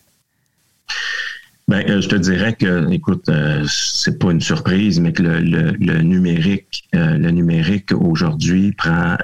Ben, 1.71 1.89
euh, 1.89 2.01
je 2.01 2.09
te 2.09 2.17
dirais 2.17 2.51
que, 2.51 2.91
écoute, 2.91 3.29
euh, 3.29 3.63
c'est 3.65 4.19
pas 4.19 4.31
une 4.31 4.41
surprise, 4.41 4.99
mais 4.99 5.13
que 5.13 5.23
le, 5.23 5.39
le, 5.39 6.01
numérique, 6.01 6.83
euh, 6.95 7.17
le 7.17 7.31
numérique 7.31 7.93
aujourd'hui 7.93 8.73
prend 8.73 9.15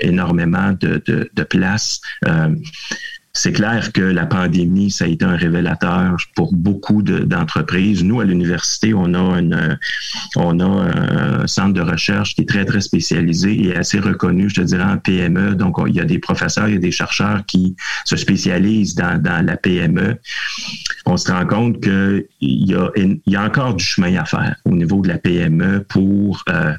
énormément 0.00 0.72
de, 0.78 1.02
de, 1.06 1.30
de 1.32 1.42
place 1.42 2.02
c'est 3.36 3.52
clair 3.52 3.92
que 3.92 4.00
la 4.00 4.24
pandémie, 4.24 4.90
ça 4.90 5.04
a 5.04 5.08
été 5.08 5.24
un 5.24 5.36
révélateur 5.36 6.16
pour 6.34 6.54
beaucoup 6.54 7.02
d'entreprises. 7.02 8.02
Nous, 8.02 8.20
à 8.20 8.24
l'université, 8.24 8.94
on 8.94 9.12
a 9.12 9.38
une, 9.38 9.78
on 10.36 10.58
a 10.60 10.64
un 10.64 11.46
centre 11.46 11.74
de 11.74 11.82
recherche 11.82 12.34
qui 12.34 12.42
est 12.42 12.48
très, 12.48 12.64
très 12.64 12.80
spécialisé 12.80 13.66
et 13.66 13.76
assez 13.76 14.00
reconnu, 14.00 14.48
je 14.48 14.56
te 14.56 14.60
dirais, 14.62 14.84
en 14.84 14.96
PME. 14.96 15.54
Donc, 15.54 15.76
il 15.86 15.94
y 15.94 16.00
a 16.00 16.04
des 16.04 16.18
professeurs, 16.18 16.68
il 16.68 16.74
y 16.74 16.78
a 16.78 16.80
des 16.80 16.90
chercheurs 16.90 17.44
qui 17.46 17.76
se 18.04 18.16
spécialisent 18.16 18.94
dans, 18.94 19.20
dans 19.22 19.44
la 19.44 19.56
PME. 19.58 20.16
On 21.04 21.16
se 21.18 21.30
rend 21.30 21.46
compte 21.46 21.82
qu'il 21.82 22.24
y 22.40 22.74
a, 22.74 22.90
il 22.96 23.20
y 23.26 23.36
a 23.36 23.44
encore 23.44 23.74
du 23.74 23.84
chemin 23.84 24.16
à 24.16 24.24
faire 24.24 24.56
au 24.64 24.74
niveau 24.74 25.02
de 25.02 25.08
la 25.08 25.18
PME 25.18 25.84
pour 25.88 26.42
euh, 26.48 26.72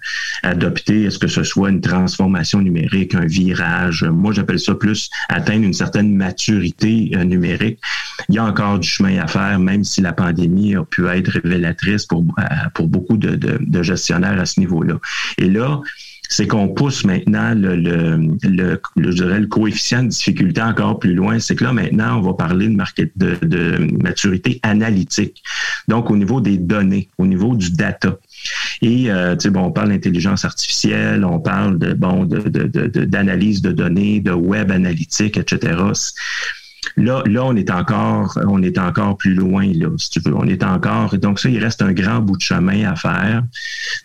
adopter, 0.43 1.03
est-ce 1.03 1.19
que 1.19 1.27
ce 1.27 1.43
soit 1.43 1.69
une 1.69 1.81
transformation 1.81 2.61
numérique, 2.61 3.13
un 3.13 3.25
virage. 3.25 4.03
Moi, 4.03 4.33
j'appelle 4.33 4.59
ça 4.59 4.73
plus 4.73 5.09
atteindre 5.29 5.63
une 5.63 5.73
certaine 5.73 6.15
maturité 6.15 6.46
euh, 6.49 7.23
numérique, 7.23 7.79
il 8.29 8.35
y 8.35 8.37
a 8.37 8.45
encore 8.45 8.79
du 8.79 8.87
chemin 8.87 9.17
à 9.19 9.27
faire, 9.27 9.59
même 9.59 9.83
si 9.83 10.01
la 10.01 10.13
pandémie 10.13 10.75
a 10.75 10.83
pu 10.83 11.07
être 11.07 11.29
révélatrice 11.29 12.05
pour, 12.05 12.23
euh, 12.39 12.43
pour 12.73 12.87
beaucoup 12.87 13.17
de, 13.17 13.35
de, 13.35 13.83
gestionnaires 13.83 14.39
à 14.39 14.45
ce 14.45 14.59
niveau-là. 14.59 14.95
Et 15.37 15.49
là, 15.49 15.81
c'est 16.29 16.47
qu'on 16.47 16.67
pousse 16.67 17.05
maintenant 17.05 17.53
le, 17.55 17.75
le, 17.75 18.81
je 18.97 19.09
dirais 19.09 19.39
le 19.39 19.47
coefficient 19.47 20.03
de 20.03 20.09
difficulté 20.09 20.61
encore 20.61 20.99
plus 20.99 21.13
loin. 21.13 21.39
C'est 21.39 21.55
que 21.55 21.63
là, 21.63 21.73
maintenant, 21.73 22.17
on 22.17 22.21
va 22.21 22.33
parler 22.33 22.67
de, 22.67 23.37
de 23.41 24.03
maturité 24.03 24.59
analytique. 24.63 25.41
Donc, 25.87 26.11
au 26.11 26.17
niveau 26.17 26.41
des 26.41 26.57
données, 26.57 27.09
au 27.17 27.25
niveau 27.25 27.55
du 27.55 27.71
data. 27.71 28.17
Et 28.81 29.11
euh, 29.11 29.35
bon, 29.49 29.65
on 29.65 29.71
parle 29.71 29.89
d'intelligence 29.89 30.45
artificielle, 30.45 31.25
on 31.25 31.39
parle 31.39 31.79
de 31.79 31.93
bon 31.93 32.25
d'analyse 32.25 33.61
de, 33.61 33.69
de, 33.69 33.73
de 33.73 33.83
données, 33.83 34.19
de 34.19 34.31
web 34.31 34.71
analytique, 34.71 35.37
etc. 35.37 35.75
Là, 36.95 37.21
là, 37.25 37.43
on 37.43 37.55
est 37.55 37.69
encore, 37.69 38.39
on 38.47 38.61
est 38.63 38.77
encore 38.77 39.17
plus 39.17 39.33
loin, 39.33 39.67
là, 39.73 39.89
si 39.97 40.09
tu 40.09 40.19
veux. 40.19 40.35
On 40.35 40.45
est 40.45 40.63
encore. 40.63 41.17
Donc, 41.17 41.39
ça, 41.39 41.49
il 41.49 41.63
reste 41.63 41.81
un 41.81 41.91
grand 41.91 42.21
bout 42.21 42.37
de 42.37 42.41
chemin 42.41 42.89
à 42.89 42.95
faire. 42.95 43.43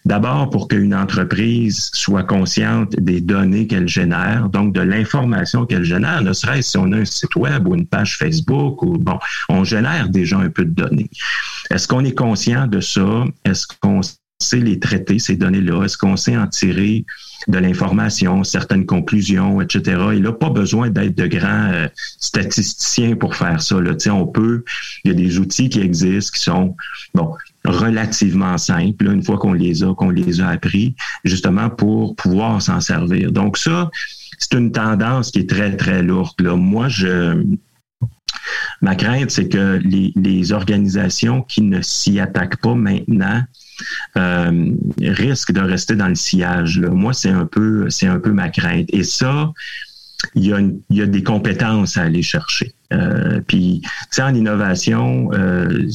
D'abord, 0.05 0.50
pour 0.50 0.68
qu'une 0.68 0.94
entreprise 0.94 1.90
soit 1.92 2.24
consciente 2.24 2.94
des 2.98 3.20
données 3.20 3.66
qu'elle 3.66 3.88
génère, 3.88 4.48
donc 4.48 4.74
de 4.74 4.81
l'information 4.81 5.64
qu'elle 5.64 5.85
génère, 5.85 6.22
ne 6.22 6.33
serait-ce 6.33 6.70
si 6.70 6.78
on 6.78 6.92
a 6.92 6.98
un 6.98 7.05
site 7.05 7.37
web 7.37 7.68
ou 7.68 7.74
une 7.74 7.87
page 7.87 8.18
Facebook 8.18 8.83
ou 8.83 8.98
bon, 8.98 9.18
on 9.48 9.64
génère 9.64 10.09
déjà 10.09 10.38
un 10.38 10.50
peu 10.50 10.64
de 10.64 10.74
données. 10.74 11.11
Est-ce 11.70 11.87
qu'on 11.88 12.05
est 12.05 12.16
conscient 12.16 12.66
de 12.66 12.81
ça? 12.81 13.24
Est-ce 13.44 13.66
qu'on 13.81 14.00
sait 14.42 14.61
les 14.61 14.78
traiter, 14.78 15.18
ces 15.18 15.37
données-là? 15.37 15.85
Est-ce 15.85 15.96
qu'on 15.96 16.16
sait 16.16 16.37
en 16.37 16.46
tirer 16.46 17.05
de 17.48 17.59
l'information, 17.59 18.44
certaines 18.44 18.87
conclusions, 18.87 19.61
etc. 19.61 20.00
Il 20.14 20.22
n'a 20.22 20.33
pas 20.33 20.50
besoin 20.50 20.90
d'être 20.90 21.16
de 21.16 21.26
grands 21.26 21.70
euh, 21.72 21.88
statisticiens 22.18 23.16
pour 23.16 23.35
faire 23.35 23.61
ça. 23.61 23.81
Là. 23.81 23.92
On 24.12 24.26
peut, 24.26 24.64
il 25.05 25.09
y 25.09 25.11
a 25.11 25.16
des 25.16 25.38
outils 25.38 25.68
qui 25.68 25.81
existent 25.81 26.33
qui 26.35 26.42
sont 26.42 26.76
bon 27.14 27.35
relativement 27.64 28.59
simples, 28.59 29.07
une 29.07 29.22
fois 29.22 29.38
qu'on 29.38 29.52
les 29.52 29.85
a, 29.85 29.94
qu'on 29.94 30.11
les 30.11 30.40
a 30.40 30.48
appris, 30.48 30.96
justement 31.24 31.70
pour 31.70 32.16
pouvoir 32.16 32.61
s'en 32.61 32.81
servir. 32.81 33.31
Donc 33.33 33.57
ça, 33.57 33.90
c'est 34.38 34.55
une 34.55 34.72
tendance 34.72 35.31
qui 35.31 35.40
est 35.40 35.48
très, 35.48 35.76
très 35.76 36.02
lourde. 36.02 36.40
Là. 36.40 36.57
Moi, 36.57 36.88
je 36.88 37.44
Ma 38.81 38.96
crainte, 38.96 39.31
c'est 39.31 39.48
que 39.48 39.81
les, 39.85 40.12
les, 40.16 40.52
organisations 40.52 41.42
qui 41.42 41.61
ne 41.62 41.81
s'y 41.83 42.18
attaquent 42.18 42.61
pas 42.61 42.74
maintenant 42.74 43.42
euh, 44.16 44.71
risque 45.01 45.53
de 45.53 45.61
rester 45.61 45.97
dans 45.97 46.09
le 46.09 46.14
sillage. 46.14 46.81
Moi, 46.81 47.12
c'est 47.12 47.31
un 47.31 47.47
peu, 47.47 47.88
c'est 47.90 48.07
un 48.07 48.18
peu 48.18 48.33
ma 48.33 48.49
crainte. 48.49 48.88
Et 48.92 49.03
ça, 49.03 49.53
il 50.35 50.47
y, 50.47 50.53
a 50.53 50.61
il 50.61 50.97
y 50.97 51.03
a 51.03 51.07
des 51.07 51.23
compétences 51.23 51.97
à 51.97 52.03
aller 52.03 52.23
chercher. 52.23 52.75
Euh, 52.92 53.40
puis, 53.47 53.83
tu 54.12 54.23
en 54.23 54.35
innovation, 54.35 55.31
euh, 55.33 55.87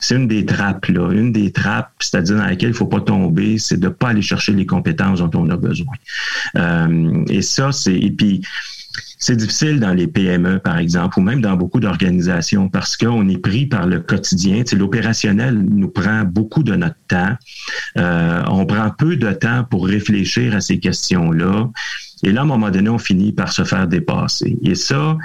c'est 0.00 0.16
une 0.16 0.26
des 0.26 0.46
trappes, 0.46 0.86
là. 0.86 1.12
Une 1.12 1.32
des 1.32 1.52
trappes, 1.52 1.92
c'est-à-dire 2.00 2.36
dans 2.36 2.46
laquelle 2.46 2.70
il 2.70 2.74
faut 2.74 2.86
pas 2.86 3.00
tomber, 3.00 3.58
c'est 3.58 3.78
de 3.78 3.88
pas 3.88 4.08
aller 4.08 4.22
chercher 4.22 4.52
les 4.52 4.66
compétences 4.66 5.20
dont 5.20 5.30
on 5.34 5.50
a 5.50 5.56
besoin. 5.56 5.94
Et 7.28 7.42
ça, 7.42 7.72
c'est... 7.72 7.94
Et 7.94 8.10
puis, 8.10 8.42
c'est 9.18 9.36
difficile 9.36 9.80
dans 9.80 9.92
les 9.92 10.06
PME, 10.06 10.58
par 10.58 10.78
exemple, 10.78 11.18
ou 11.18 11.22
même 11.22 11.40
dans 11.40 11.56
beaucoup 11.56 11.80
d'organisations, 11.80 12.68
parce 12.68 12.96
qu'on 12.96 13.28
est 13.28 13.38
pris 13.38 13.66
par 13.66 13.86
le 13.86 14.00
quotidien. 14.00 14.62
L'opérationnel 14.72 15.54
nous 15.54 15.88
prend 15.88 16.24
beaucoup 16.24 16.62
de 16.62 16.74
notre 16.74 16.96
temps. 17.08 17.36
Euh, 17.98 18.42
on 18.48 18.66
prend 18.66 18.90
peu 18.90 19.16
de 19.16 19.32
temps 19.32 19.64
pour 19.70 19.86
réfléchir 19.86 20.54
à 20.56 20.60
ces 20.60 20.78
questions-là. 20.78 21.70
Et 22.22 22.32
là, 22.32 22.40
à 22.40 22.44
un 22.44 22.46
moment 22.46 22.70
donné, 22.70 22.88
on 22.88 22.98
finit 22.98 23.32
par 23.32 23.52
se 23.52 23.64
faire 23.64 23.88
dépasser. 23.88 24.56
Et 24.62 24.74
ça, 24.74 25.16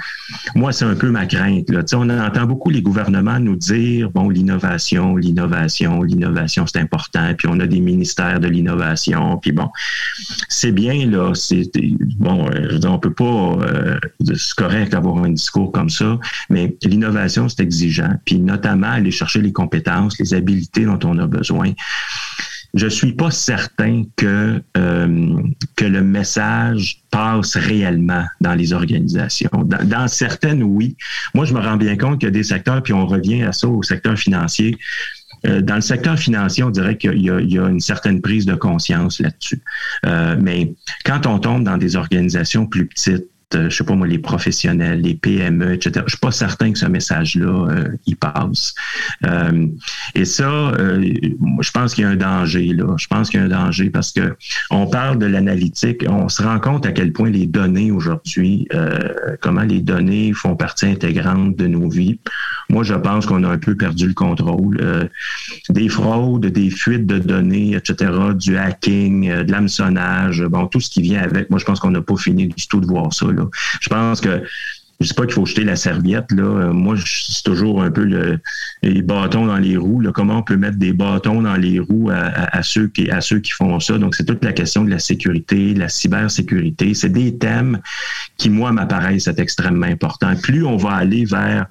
moi, 0.54 0.72
c'est 0.72 0.84
un 0.84 0.94
peu 0.94 1.10
ma 1.10 1.26
crainte. 1.26 1.70
Là. 1.70 1.82
on 1.94 2.10
entend 2.10 2.44
beaucoup 2.44 2.70
les 2.70 2.82
gouvernements 2.82 3.38
nous 3.38 3.56
dire, 3.56 4.10
bon, 4.10 4.28
l'innovation, 4.28 5.16
l'innovation, 5.16 6.02
l'innovation, 6.02 6.66
c'est 6.66 6.80
important. 6.80 7.34
Puis 7.36 7.48
on 7.50 7.60
a 7.60 7.66
des 7.66 7.80
ministères 7.80 8.40
de 8.40 8.48
l'innovation. 8.48 9.38
Puis 9.38 9.52
bon, 9.52 9.68
c'est 10.48 10.72
bien, 10.72 11.06
là. 11.06 11.32
C'est, 11.34 11.70
bon, 12.18 12.48
euh, 12.50 12.80
on 12.84 12.98
peut 12.98 13.14
pas, 13.14 13.24
euh, 13.24 13.98
c'est 14.34 14.54
correct 14.56 14.92
d'avoir 14.92 15.18
un 15.18 15.30
discours 15.30 15.70
comme 15.70 15.90
ça, 15.90 16.18
mais 16.50 16.76
l'innovation, 16.82 17.48
c'est 17.48 17.62
exigeant. 17.62 18.14
Puis 18.24 18.38
notamment, 18.38 18.90
aller 18.90 19.10
chercher 19.10 19.40
les 19.40 19.52
compétences, 19.52 20.18
les 20.18 20.34
habiletés 20.34 20.84
dont 20.84 20.98
on 21.04 21.18
a 21.18 21.26
besoin 21.26 21.72
je 22.74 22.86
suis 22.86 23.12
pas 23.12 23.30
certain 23.30 24.04
que 24.16 24.62
euh, 24.76 25.42
que 25.76 25.84
le 25.84 26.02
message 26.02 27.02
passe 27.10 27.56
réellement 27.56 28.24
dans 28.40 28.54
les 28.54 28.72
organisations. 28.72 29.50
Dans, 29.64 30.08
certaines, 30.08 30.62
oui. 30.62 30.96
Moi, 31.34 31.44
je 31.44 31.54
me 31.54 31.60
rends 31.60 31.76
bien 31.76 31.96
compte 31.96 32.20
qu'il 32.20 32.26
y 32.26 32.28
a 32.28 32.32
des 32.32 32.42
secteurs, 32.42 32.82
puis 32.82 32.92
on 32.92 33.06
revient 33.06 33.42
à 33.42 33.52
ça 33.52 33.68
au 33.68 33.82
secteur 33.82 34.18
financier. 34.18 34.76
Euh, 35.46 35.60
dans 35.60 35.76
le 35.76 35.80
secteur 35.80 36.18
financier, 36.18 36.64
on 36.64 36.70
dirait 36.70 36.96
qu'il 36.96 37.18
y, 37.18 37.26
y, 37.26 37.58
a 37.58 37.68
une 37.68 37.80
certaine 37.80 38.20
prise 38.20 38.44
de 38.44 38.54
conscience 38.54 39.20
là-dessus. 39.20 39.62
Euh, 40.04 40.36
mais 40.38 40.74
quand 41.04 41.26
on 41.26 41.38
tombe 41.38 41.64
dans 41.64 41.78
des 41.78 41.96
organisations 41.96 42.66
plus 42.66 42.86
petites, 42.86 43.26
je 43.54 43.70
sais 43.70 43.84
pas 43.84 43.94
moi, 43.94 44.06
les 44.06 44.18
professionnels, 44.18 45.00
les 45.00 45.14
PME, 45.14 45.74
etc. 45.74 46.04
Je 46.06 46.12
suis 46.12 46.20
pas 46.20 46.30
certain 46.30 46.72
que 46.72 46.78
ce 46.78 46.86
message-là, 46.86 47.68
euh, 47.70 47.88
il 48.06 48.16
passe. 48.16 48.74
Euh, 49.24 49.66
et 50.14 50.24
ça, 50.24 50.48
euh, 50.50 51.02
je 51.60 51.70
pense 51.70 51.94
qu'il 51.94 52.04
y 52.04 52.06
a 52.06 52.10
un 52.10 52.16
danger 52.16 52.72
là. 52.74 52.94
Je 52.98 53.06
pense 53.06 53.30
qu'il 53.30 53.40
y 53.40 53.42
a 53.42 53.46
un 53.46 53.48
danger 53.48 53.90
parce 53.90 54.12
que 54.12 54.36
on 54.70 54.86
parle 54.86 55.18
de 55.18 55.26
l'analytique, 55.26 56.04
on 56.08 56.28
se 56.28 56.42
rend 56.42 56.60
compte 56.60 56.84
à 56.84 56.92
quel 56.92 57.12
point 57.12 57.30
les 57.30 57.46
données 57.46 57.90
aujourd'hui, 57.90 58.68
comment 59.40 59.62
les 59.62 59.80
données 59.80 60.32
font 60.32 60.56
partie 60.56 60.86
intégrante 60.86 61.56
de 61.56 61.66
nos 61.66 61.88
vies. 61.88 62.18
Moi, 62.68 62.82
je 62.82 62.94
pense 62.94 63.26
qu'on 63.26 63.44
a 63.44 63.48
un 63.48 63.58
peu 63.58 63.74
perdu 63.74 64.08
le 64.08 64.14
contrôle. 64.14 65.08
des 65.70 65.88
fraudes, 65.88 66.46
des 66.46 66.70
fuites 66.70 67.06
de 67.06 67.18
données, 67.18 67.74
etc., 67.74 68.12
du 68.34 68.56
hacking, 68.56 69.44
de 69.44 69.50
l'hameçonnage, 69.50 70.42
bon, 70.44 70.66
tout 70.66 70.80
ce 70.80 70.90
qui 70.90 71.02
vient 71.02 71.22
avec. 71.22 71.50
Moi, 71.50 71.58
je 71.58 71.64
pense 71.64 71.80
qu'on 71.80 71.90
n'a 71.90 72.02
pas 72.02 72.16
fini 72.16 72.48
du 72.48 72.66
tout 72.68 72.80
de 72.80 72.86
voir 72.86 73.12
ça. 73.12 73.26
Je 73.80 73.88
pense 73.88 74.20
que 74.20 74.42
je 75.00 75.06
sais 75.06 75.14
pas 75.14 75.24
qu'il 75.24 75.34
faut 75.34 75.46
jeter 75.46 75.62
la 75.62 75.76
serviette. 75.76 76.32
Là. 76.32 76.42
Euh, 76.42 76.72
moi, 76.72 76.96
c'est 77.04 77.44
toujours 77.44 77.82
un 77.82 77.90
peu 77.90 78.02
le, 78.02 78.40
les 78.82 79.02
bâtons 79.02 79.46
dans 79.46 79.56
les 79.56 79.76
roues. 79.76 80.02
Comment 80.12 80.38
on 80.38 80.42
peut 80.42 80.56
mettre 80.56 80.76
des 80.76 80.92
bâtons 80.92 81.42
dans 81.42 81.54
les 81.54 81.78
roues 81.78 82.10
à, 82.10 82.62
ceux, 82.62 82.88
qui, 82.88 83.08
à 83.10 83.20
ceux 83.20 83.38
qui 83.38 83.52
font 83.52 83.78
ça? 83.78 83.96
Donc, 83.98 84.16
c'est 84.16 84.24
toute 84.24 84.44
la 84.44 84.52
question 84.52 84.84
de 84.84 84.90
la 84.90 84.98
sécurité, 84.98 85.74
la 85.74 85.88
cybersécurité. 85.88 86.94
C'est 86.94 87.10
des 87.10 87.38
thèmes 87.38 87.80
qui, 88.38 88.50
moi, 88.50 88.72
m'apparaissent 88.72 89.28
être 89.28 89.38
extrêmement 89.38 89.86
importants. 89.86 90.34
Plus 90.34 90.64
on 90.64 90.76
va 90.76 90.90
aller 90.90 91.24
vers 91.24 91.66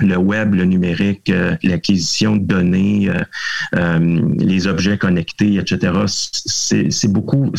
le 0.00 0.16
web, 0.16 0.54
le 0.54 0.64
numérique, 0.64 1.30
euh, 1.30 1.56
l'acquisition 1.62 2.36
de 2.36 2.44
données, 2.44 3.08
euh, 3.08 3.20
euh, 3.76 4.20
les 4.38 4.66
objets 4.66 4.98
connectés, 4.98 5.56
etc. 5.56 5.92
C'est 6.06 7.12
beaucoup, 7.12 7.52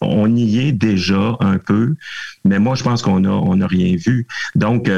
on 0.00 0.34
y 0.34 0.58
est 0.60 0.72
déjà 0.72 1.36
un 1.40 1.58
peu, 1.58 1.94
mais 2.44 2.58
moi 2.58 2.74
je 2.74 2.82
pense 2.82 3.02
qu'on 3.02 3.24
a 3.24 3.30
on 3.30 3.60
a 3.60 3.66
rien 3.66 3.96
vu. 3.96 4.26
Donc 4.54 4.90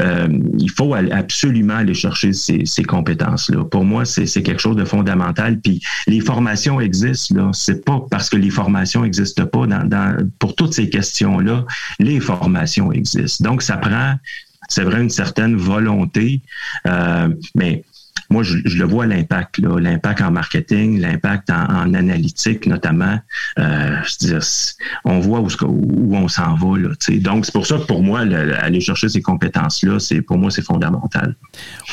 il 0.00 0.70
faut 0.70 0.94
absolument 0.94 1.76
aller 1.76 1.94
chercher 1.94 2.32
ces, 2.32 2.64
ces 2.64 2.82
compétences-là. 2.82 3.64
Pour 3.64 3.84
moi, 3.84 4.04
c'est 4.04 4.42
quelque 4.42 4.60
chose 4.60 4.76
de 4.76 4.84
fondamental. 4.84 5.60
Puis 5.60 5.80
les 6.06 6.20
formations 6.20 6.80
existent 6.80 7.34
là, 7.34 7.50
c'est 7.52 7.84
pas 7.84 8.04
parce 8.10 8.30
que 8.30 8.36
les 8.36 8.50
formations 8.50 9.02
n'existent 9.02 9.46
pas 9.46 9.66
dans, 9.66 9.86
dans, 9.86 10.16
pour 10.38 10.54
toutes 10.54 10.74
ces 10.74 10.88
questions-là, 10.88 11.64
les 11.98 12.20
formations 12.20 12.92
existent. 12.92 13.44
Donc 13.48 13.62
ça 13.62 13.76
prend 13.76 14.16
c'est 14.68 14.82
vrai 14.82 15.00
une 15.00 15.10
certaine 15.10 15.56
volonté, 15.56 16.40
euh, 16.86 17.28
mais 17.54 17.84
moi, 18.30 18.42
je, 18.42 18.56
le 18.56 18.84
vois 18.84 19.06
l'impact, 19.06 19.58
l'impact 19.58 20.20
en 20.20 20.30
marketing, 20.30 21.00
l'impact 21.00 21.50
en, 21.50 21.94
analytique 21.94 22.66
notamment. 22.66 23.18
Euh, 23.58 23.96
on 25.04 25.20
voit 25.20 25.40
où, 25.40 26.16
on 26.16 26.28
s'en 26.28 26.54
va. 26.56 26.78
Là, 26.78 26.88
Donc, 27.20 27.46
c'est 27.46 27.52
pour 27.52 27.66
ça 27.66 27.76
que 27.76 27.84
pour 27.84 28.02
moi, 28.02 28.20
aller 28.20 28.80
chercher 28.80 29.08
ces 29.08 29.22
compétences-là, 29.22 29.98
c'est 30.00 30.22
pour 30.22 30.38
moi, 30.38 30.50
c'est 30.50 30.62
fondamental. 30.62 31.36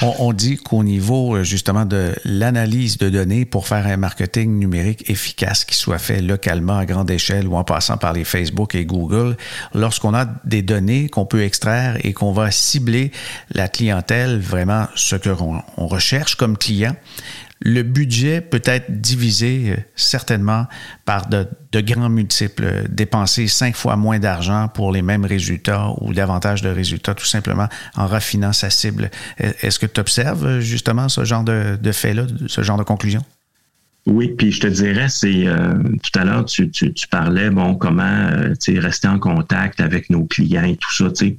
On, 0.01 0.33
dit 0.33 0.57
qu'au 0.57 0.83
niveau 0.83 1.35
euh, 1.35 1.43
justement 1.43 1.85
de 1.85 2.13
l'analyse 2.25 2.97
de 2.97 3.09
données 3.09 3.45
pour 3.45 3.67
faire 3.67 3.85
un 3.85 3.97
marketing 3.97 4.57
numérique 4.57 5.09
efficace 5.09 5.63
qui 5.65 5.75
soit 5.75 5.99
fait 5.99 6.21
localement 6.21 6.77
à 6.77 6.85
grande 6.85 7.11
échelle 7.11 7.47
ou 7.47 7.55
en 7.55 7.63
passant 7.63 7.97
par 7.97 8.13
les 8.13 8.23
Facebook 8.23 8.73
et 8.73 8.85
Google, 8.85 9.37
lorsqu'on 9.75 10.15
a 10.15 10.25
des 10.45 10.63
données 10.63 11.09
qu'on 11.09 11.25
peut 11.25 11.43
extraire 11.43 11.97
et 12.03 12.13
qu'on 12.13 12.31
va 12.31 12.49
cibler 12.49 13.11
la 13.51 13.67
clientèle, 13.67 14.39
vraiment 14.39 14.87
ce 14.95 15.15
que 15.15 15.29
on 15.77 15.87
recherche, 15.87 16.12
comme 16.37 16.57
client, 16.57 16.95
le 17.59 17.81
budget 17.83 18.41
peut 18.41 18.61
être 18.65 19.01
divisé 19.01 19.65
euh, 19.69 19.77
certainement 19.95 20.67
par 21.05 21.27
de, 21.27 21.47
grands 21.75 22.09
multiples, 22.09 22.87
dépenser 22.89 23.47
cinq 23.47 23.75
fois 23.75 23.95
moins 23.95 24.19
d'argent 24.19 24.67
pour 24.67 24.91
les 24.91 25.01
mêmes 25.01 25.25
résultats 25.25 25.93
ou 26.01 26.13
davantage 26.13 26.61
de 26.61 26.69
résultats, 26.69 27.13
tout 27.13 27.25
simplement 27.25 27.67
en 27.95 28.05
raffinant 28.05 28.53
sa 28.53 28.69
cible. 28.69 29.09
Est-ce 29.37 29.79
que 29.79 29.85
tu 29.85 29.99
observes 29.99 30.59
justement 30.59 31.09
ce 31.09 31.23
genre 31.23 31.43
de, 31.43 31.77
de 31.81 31.91
fait-là, 31.91 32.25
ce 32.47 32.61
genre 32.63 32.77
de 32.77 32.83
conclusion? 32.83 33.23
Oui, 34.05 34.33
puis 34.37 34.51
je 34.51 34.59
te 34.59 34.67
dirais, 34.67 35.07
c'est 35.07 35.47
euh, 35.47 35.75
tout 36.03 36.19
à 36.19 36.25
l'heure, 36.25 36.43
tu, 36.43 36.69
tu, 36.69 37.07
parlais, 37.09 37.49
bon, 37.49 37.75
comment 37.75 38.03
euh, 38.03 38.53
rester 38.79 39.07
en 39.07 39.17
contact 39.17 39.79
avec 39.79 40.09
nos 40.09 40.25
clients 40.25 40.65
et 40.65 40.75
tout 40.75 40.93
ça. 40.93 41.09
tu 41.09 41.37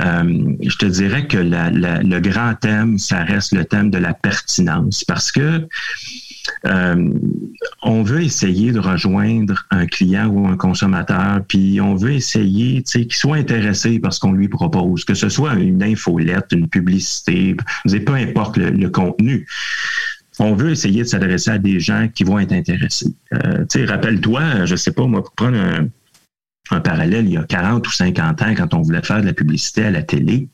Euh, 0.00 0.54
je 0.60 0.76
te 0.76 0.84
dirais 0.84 1.26
que 1.26 1.38
la, 1.38 1.70
le 1.70 2.20
grand 2.20 2.54
thème, 2.60 2.98
ça 2.98 3.24
reste 3.24 3.52
le 3.52 3.64
thème 3.64 3.90
de 3.90 3.96
la 3.96 4.12
pertinence 4.12 5.02
parce 5.04 5.32
que 5.32 5.66
euh, 6.66 7.10
on 7.82 8.02
veut 8.02 8.22
essayer 8.22 8.72
de 8.72 8.78
rejoindre 8.78 9.66
un 9.70 9.86
client 9.86 10.26
ou 10.26 10.46
un 10.46 10.56
consommateur, 10.56 11.40
puis 11.46 11.80
on 11.80 11.94
veut 11.94 12.12
essayer 12.12 12.82
qu'il 12.82 13.12
soit 13.12 13.36
intéressé 13.36 13.98
par 13.98 14.12
ce 14.12 14.20
qu'on 14.20 14.32
lui 14.32 14.48
propose, 14.48 15.04
que 15.04 15.14
ce 15.14 15.30
soit 15.30 15.54
une 15.54 15.82
infolette, 15.82 16.46
une 16.52 16.68
publicité, 16.68 17.56
peu 18.06 18.14
importe 18.14 18.58
le 18.58 18.88
contenu 18.88 19.46
on 20.38 20.54
veut 20.54 20.70
essayer 20.70 21.02
de 21.02 21.08
s'adresser 21.08 21.50
à 21.50 21.58
des 21.58 21.80
gens 21.80 22.08
qui 22.12 22.24
vont 22.24 22.38
être 22.38 22.52
intéressés. 22.52 23.14
Euh, 23.34 23.64
rappelle-toi, 23.86 24.64
je 24.66 24.76
sais 24.76 24.92
pas, 24.92 25.06
moi, 25.06 25.22
pour 25.22 25.32
prendre 25.32 25.56
un, 25.56 25.88
un, 26.70 26.80
parallèle, 26.80 27.26
il 27.26 27.32
y 27.32 27.36
a 27.36 27.44
40 27.44 27.86
ou 27.86 27.90
50 27.90 28.42
ans, 28.42 28.54
quand 28.56 28.74
on 28.74 28.82
voulait 28.82 29.02
faire 29.02 29.20
de 29.20 29.26
la 29.26 29.32
publicité 29.32 29.84
à 29.84 29.90
la 29.90 30.02
télé, 30.02 30.48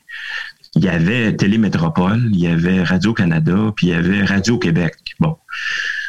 il 0.77 0.85
y 0.85 0.89
avait 0.89 1.35
Télémétropole, 1.35 2.29
il 2.33 2.41
y 2.41 2.47
avait 2.47 2.83
Radio-Canada, 2.83 3.73
puis 3.75 3.89
il 3.89 3.91
y 3.91 3.95
avait 3.95 4.25
Radio-Québec. 4.25 4.95
Bon 5.19 5.37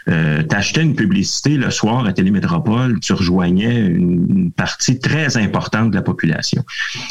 euh, 0.10 0.44
tu 0.44 0.82
une 0.82 0.96
publicité 0.96 1.58
le 1.58 1.70
soir 1.70 2.06
à 2.06 2.14
Télémétropole, 2.14 3.00
tu 3.00 3.14
rejoignais 3.14 3.80
une, 3.80 4.52
partie 4.52 5.00
très 5.00 5.38
importante 5.38 5.92
de 5.92 5.96
la 5.96 6.02
population. 6.02 6.64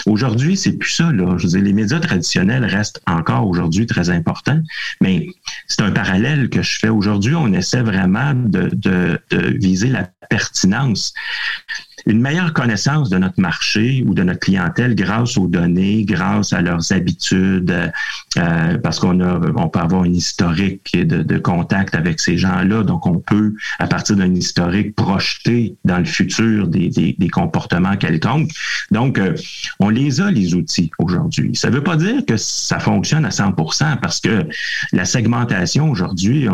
Aujourd'hui, 0.07 0.57
c'est 0.57 0.73
plus 0.73 0.91
ça. 0.91 1.11
Là. 1.13 1.37
Je 1.37 1.45
veux 1.45 1.49
dire, 1.51 1.63
les 1.63 1.73
médias 1.73 2.01
traditionnels 2.01 2.65
restent 2.65 3.01
encore 3.07 3.47
aujourd'hui 3.47 3.87
très 3.87 4.11
importants, 4.11 4.61
mais 5.01 5.29
c'est 5.67 5.83
un 5.83 5.91
parallèle 5.91 6.49
que 6.49 6.63
je 6.63 6.79
fais. 6.79 6.89
Aujourd'hui, 6.89 7.35
on 7.35 7.53
essaie 7.53 7.83
vraiment 7.83 8.35
de, 8.35 8.71
de, 8.73 9.19
de 9.31 9.59
viser 9.59 9.89
la 9.89 10.09
pertinence 10.29 11.13
une 12.07 12.21
meilleure 12.21 12.53
connaissance 12.53 13.11
de 13.11 13.19
notre 13.19 13.41
marché 13.41 14.05
ou 14.07 14.15
de 14.15 14.23
notre 14.23 14.41
clientèle 14.41 14.95
grâce 14.95 15.37
aux 15.37 15.47
données, 15.47 16.05
grâce 16.05 16.53
à 16.53 16.61
leurs 16.61 16.93
habitudes, 16.93 17.93
euh, 18.39 18.79
parce 18.79 18.99
qu'on 18.99 19.21
a, 19.21 19.41
on 19.57 19.69
peut 19.69 19.79
avoir 19.79 20.05
une 20.05 20.17
historique 20.17 20.97
de, 20.97 21.23
de 21.23 21.39
contact 21.39 21.95
avec 21.95 22.21
ces 22.21 22.37
gens-là, 22.37 22.83
donc 22.83 23.07
on 23.07 23.19
peut, 23.19 23.55
à 23.79 23.87
partir 23.87 24.17
d'un 24.17 24.35
historique, 24.35 24.95
projeter 24.95 25.77
dans 25.85 25.99
le 25.99 26.05
futur 26.05 26.69
des, 26.69 26.89
des, 26.89 27.15
des 27.19 27.29
comportements 27.29 27.97
quelconques. 27.97 28.51
Donc, 28.91 29.19
euh, 29.19 29.35
on 29.79 29.89
les 29.89 30.21
a 30.21 30.31
les 30.31 30.55
outils 30.55 30.91
aujourd'hui. 30.99 31.55
Ça 31.55 31.71
ne 31.71 31.75
veut 31.75 31.83
pas 31.83 31.97
dire 31.97 32.25
que 32.27 32.37
ça 32.37 32.79
fonctionne 32.79 33.25
à 33.25 33.31
100%, 33.31 34.01
parce 34.01 34.21
que 34.21 34.47
la 34.93 35.05
segmentation 35.05 35.91
aujourd'hui, 35.91 36.49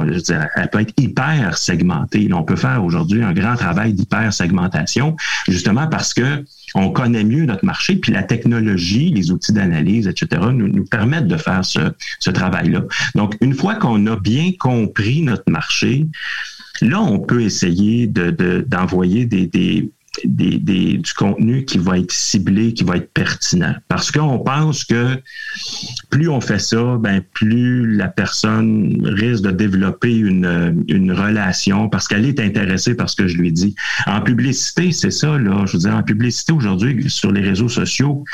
elle 0.56 0.70
peut 0.70 0.80
être 0.80 0.94
hyper 0.98 1.58
segmentée. 1.58 2.28
On 2.32 2.42
peut 2.42 2.56
faire 2.56 2.84
aujourd'hui 2.84 3.22
un 3.22 3.32
grand 3.32 3.56
travail 3.56 3.92
d'hyper 3.92 4.32
segmentation 4.32 5.16
justement 5.48 5.86
parce 5.86 6.14
que 6.14 6.44
on 6.74 6.90
connaît 6.90 7.24
mieux 7.24 7.44
notre 7.44 7.64
marché, 7.64 7.96
puis 7.96 8.12
la 8.12 8.22
technologie, 8.22 9.10
les 9.10 9.30
outils 9.30 9.52
d'analyse, 9.52 10.08
etc., 10.08 10.42
nous, 10.52 10.84
permettent 10.84 11.28
de 11.28 11.36
faire 11.36 11.64
ce, 11.64 12.30
travail-là. 12.30 12.82
Donc, 13.14 13.36
une 13.40 13.54
fois 13.54 13.76
qu'on 13.76 14.04
a 14.06 14.16
bien 14.16 14.50
compris 14.58 15.22
notre 15.22 15.50
marché, 15.50 16.06
là, 16.82 17.00
on 17.00 17.18
peut 17.18 17.42
essayer 17.42 18.06
d'envoyer 18.06 19.24
de, 19.24 19.44
des, 19.44 19.90
du 20.24 21.12
contenu 21.16 21.64
qui 21.64 21.78
va 21.78 21.98
être 21.98 22.12
ciblé, 22.12 22.72
qui 22.72 22.84
va 22.84 22.96
être 22.96 23.12
pertinent. 23.12 23.74
Parce 23.88 24.10
qu'on 24.10 24.38
pense 24.38 24.84
que 24.84 25.20
plus 26.10 26.28
on 26.28 26.40
fait 26.40 26.58
ça, 26.58 26.96
ben 26.98 27.20
plus 27.34 27.96
la 27.96 28.08
personne 28.08 29.00
risque 29.04 29.42
de 29.42 29.50
développer 29.50 30.16
une, 30.16 30.46
relation 31.16 31.88
parce 31.88 32.08
qu'elle 32.08 32.26
est 32.26 32.40
intéressée 32.40 32.94
par 32.94 33.08
ce 33.08 33.16
que 33.16 33.28
je 33.28 33.36
lui 33.38 33.52
dis. 33.52 33.74
En 34.06 34.20
publicité, 34.20 34.92
c'est 34.92 35.10
ça. 35.10 35.38
Je 35.38 35.72
veux 35.72 35.78
dire, 35.78 35.94
en 35.94 36.02
publicité 36.02 36.52
aujourd'hui, 36.52 37.08
sur 37.08 37.32
les 37.32 37.40
réseaux 37.40 37.68
sociaux, 37.68 38.24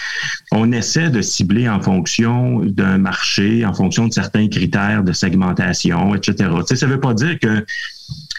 on 0.53 0.73
essaie 0.73 1.11
de 1.11 1.21
cibler 1.21 1.69
en 1.69 1.81
fonction 1.81 2.61
d'un 2.65 2.99
marché, 2.99 3.65
en 3.65 3.75
fonction 3.75 4.09
de 4.09 4.13
certains 4.13 4.49
critères 4.49 5.05
de 5.05 5.13
segmentation, 5.13 6.15
etc. 6.15 6.51
Tu 6.69 6.77
sais, 6.77 6.87
veut 6.87 7.01
pas 7.01 7.15
dire 7.15 7.39
que 7.39 7.65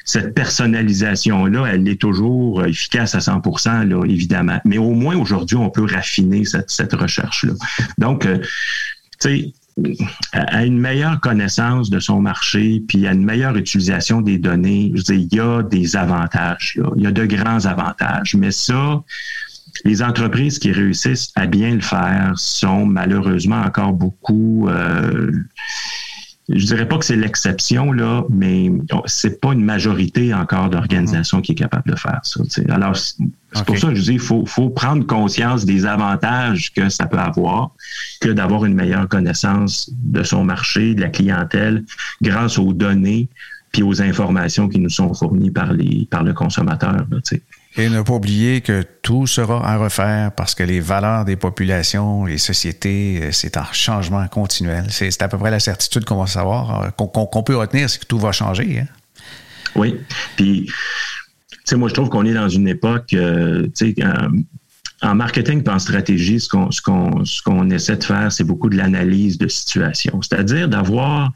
cette 0.06 0.34
personnalisation-là, 0.34 1.66
elle 1.66 1.88
est 1.88 2.00
toujours 2.00 2.66
efficace 2.66 3.16
à 3.16 3.20
100% 3.20 3.88
là, 3.88 4.06
évidemment. 4.06 4.60
Mais 4.66 4.78
au 4.78 4.92
moins, 4.92 5.16
aujourd'hui, 5.16 5.56
on 5.56 5.70
peut 5.70 5.86
raffiner 5.86 6.44
cette, 6.46 6.94
recherche-là. 6.94 7.54
Donc, 7.98 8.26
euh, 8.26 8.40
tu 9.20 9.30
sais, 9.30 9.54
à 10.34 10.66
une 10.66 10.78
meilleure 10.78 11.20
connaissance 11.20 11.90
de 11.90 12.00
son 12.00 12.22
marché, 12.22 12.84
puis 12.88 13.08
à 13.08 13.14
une 13.14 13.26
meilleure 13.26 13.58
utilisation 13.58 14.22
des 14.22 14.38
données, 14.38 14.92
je 14.96 15.14
il 15.14 15.34
y 15.34 15.40
a 15.40 15.64
des 15.64 15.96
avantages. 15.96 16.80
Il 16.96 17.04
y 17.04 17.08
a 17.08 17.12
de 17.12 17.26
grands 17.26 17.66
avantages. 17.66 18.36
Mais 18.36 18.52
ça, 18.52 19.02
les 19.84 20.04
entreprises 20.04 20.60
qui 20.60 20.72
réussissent 20.72 21.32
à 21.36 21.48
bien 21.48 21.74
le 21.74 21.82
faire 21.82 22.34
sont 22.36 22.86
malheureusement 22.86 23.62
encore 23.62 23.94
beaucoup 23.94 24.68
euh, 24.70 25.32
je 26.50 26.66
dirais 26.66 26.88
pas 26.88 26.98
que 26.98 27.06
c'est 27.06 27.16
l'exception, 27.16 27.94
là, 27.94 28.26
mais 28.30 28.70
c'est 29.06 29.40
pas 29.40 29.54
une 29.54 29.64
majorité 29.64 30.34
encore 30.34 30.70
d'organisations 30.70 31.42
qui 31.42 31.54
est 31.54 31.56
capable 31.56 31.90
de 31.90 31.96
faire 31.96 32.20
ça. 32.24 32.42
Alors, 32.70 32.98
c'est 32.98 33.66
pour 33.66 33.78
ça 33.78 33.88
que 33.88 33.96
je 33.96 34.02
dis 34.02 34.14
il 34.14 34.20
faut, 34.20 34.46
faut 34.46 34.70
prendre 34.70 35.06
conscience 35.06 35.64
des 35.64 35.86
avantages 35.86 36.74
que 36.74 36.90
ça 36.90 37.06
peut 37.06 37.20
avoir 37.20 37.72
que 38.20 38.30
d'avoir 38.30 38.66
une 38.66 38.74
meilleure 38.74 39.08
connaissance 39.08 39.90
de 39.94 40.24
son 40.24 40.44
marché, 40.44 40.96
de 40.96 41.02
la 41.02 41.10
clientèle, 41.10 41.84
grâce 42.22 42.58
aux 42.58 42.74
données 42.74 43.30
puis 43.72 43.84
aux 43.84 44.02
informations 44.02 44.70
qui 44.70 44.80
nous 44.80 44.90
sont 44.90 45.14
fournies 45.14 45.50
par 45.50 45.74
les 45.74 46.08
par 46.12 46.24
le 46.24 46.34
consommateur. 46.34 46.94
Là, 47.10 47.20
et 47.76 47.90
ne 47.90 48.02
pas 48.02 48.14
oublier 48.14 48.62
que 48.62 48.84
tout 49.02 49.26
sera 49.26 49.68
à 49.68 49.78
refaire 49.78 50.32
parce 50.32 50.54
que 50.54 50.64
les 50.64 50.80
valeurs 50.80 51.26
des 51.26 51.36
populations, 51.36 52.26
les 52.26 52.38
sociétés, 52.38 53.20
euh, 53.22 53.32
c'est 53.32 53.58
un 53.58 53.66
changement 53.72 54.28
continuel. 54.28 54.86
C'est 54.90 55.22
à 55.22 55.28
peu 55.28 55.38
près 55.38 55.52
la 55.52 55.60
certitude 55.60 56.06
qu'on 56.06 56.18
va 56.18 56.28
savoir, 56.28 56.84
euh, 56.84 56.90
qu'on 56.90 57.44
peut 57.44 57.56
retenir, 57.56 57.90
c'est 57.90 58.00
que 58.00 58.06
tout 58.06 58.20
va 58.20 58.32
changer. 58.32 58.80
Hein. 58.80 58.88
Oui. 59.76 59.96
Puis, 60.36 60.66
tu 60.68 61.58
sais, 61.66 61.76
moi, 61.76 61.90
je 61.90 61.96
trouve 61.96 62.10
qu'on 62.10 62.26
est 62.26 62.34
dans 62.34 62.50
une 62.50 62.68
époque, 62.68 63.14
euh, 63.14 63.64
tu 63.76 63.96
sais, 63.96 64.04
en 65.02 65.16
marketing 65.16 65.64
et 65.66 65.70
en 65.70 65.80
stratégie, 65.80 66.40
ce 66.40 66.48
qu'on 66.48 66.72
ce 67.26 67.42
qu'on 67.42 67.70
essaie 67.70 67.98
de 67.98 68.04
faire, 68.04 68.32
c'est 68.32 68.44
beaucoup 68.44 68.70
de 68.70 68.78
l'analyse 68.78 69.38
de 69.38 69.48
situation. 69.48 70.22
C'est-à-dire 70.22 70.70
d'avoir 70.70 71.32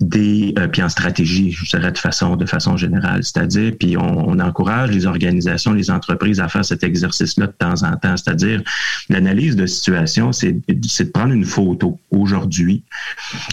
des 0.00 0.54
euh, 0.58 0.68
puis 0.68 0.82
en 0.82 0.88
stratégie, 0.88 1.52
je 1.52 1.64
dirais 1.64 1.92
de 1.92 1.98
façon 2.46 2.76
générale, 2.76 3.22
c'est-à-dire 3.22 3.72
puis 3.78 3.96
on, 3.96 4.36
encourage 4.36 4.90
les 4.90 5.06
organisations, 5.06 5.72
les 5.72 5.90
entreprises 5.90 6.40
à 6.40 6.48
faire 6.48 6.64
cet 6.64 6.84
exercice-là 6.84 7.46
de 7.46 7.52
temps 7.52 7.82
en 7.82 7.96
temps, 7.96 8.16
c'est-à-dire 8.16 8.62
l'analyse 9.08 9.56
de 9.56 9.66
situation, 9.66 10.32
c'est 10.32 10.52
de 10.68 11.10
prendre 11.10 11.32
une 11.32 11.44
photo 11.44 11.98
aujourd'hui. 12.10 12.82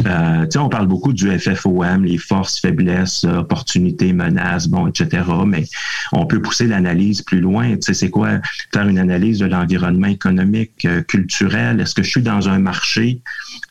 Euh, 0.06 0.46
on 0.58 0.70
parle 0.70 0.88
beaucoup 0.88 1.14
du 1.14 1.30
FFOM, 1.40 2.04
les 2.04 2.18
forces, 2.18 2.60
faiblesses, 2.60 3.24
opportunités, 3.24 4.12
menaces, 4.14 4.68
bon, 4.68 4.88
etc. 4.88 5.24
Mais 5.46 5.64
on 6.12 6.26
peut 6.26 6.42
pousser 6.42 6.68
l'analyse 6.68 7.22
plus 7.22 7.40
loin. 7.40 7.76
C'est 7.80 8.10
quoi 8.10 8.40
faire 8.74 8.88
une 8.88 9.00
analyse 9.00 9.40
de 9.40 9.46
l'environnement 9.46 10.08
économique, 10.08 10.86
euh, 10.86 11.02
culturel? 11.02 11.80
Est-ce 11.80 11.96
que 11.96 12.04
je 12.04 12.10
suis 12.10 12.22
dans 12.22 12.50
un 12.50 12.60
marché 12.60 13.22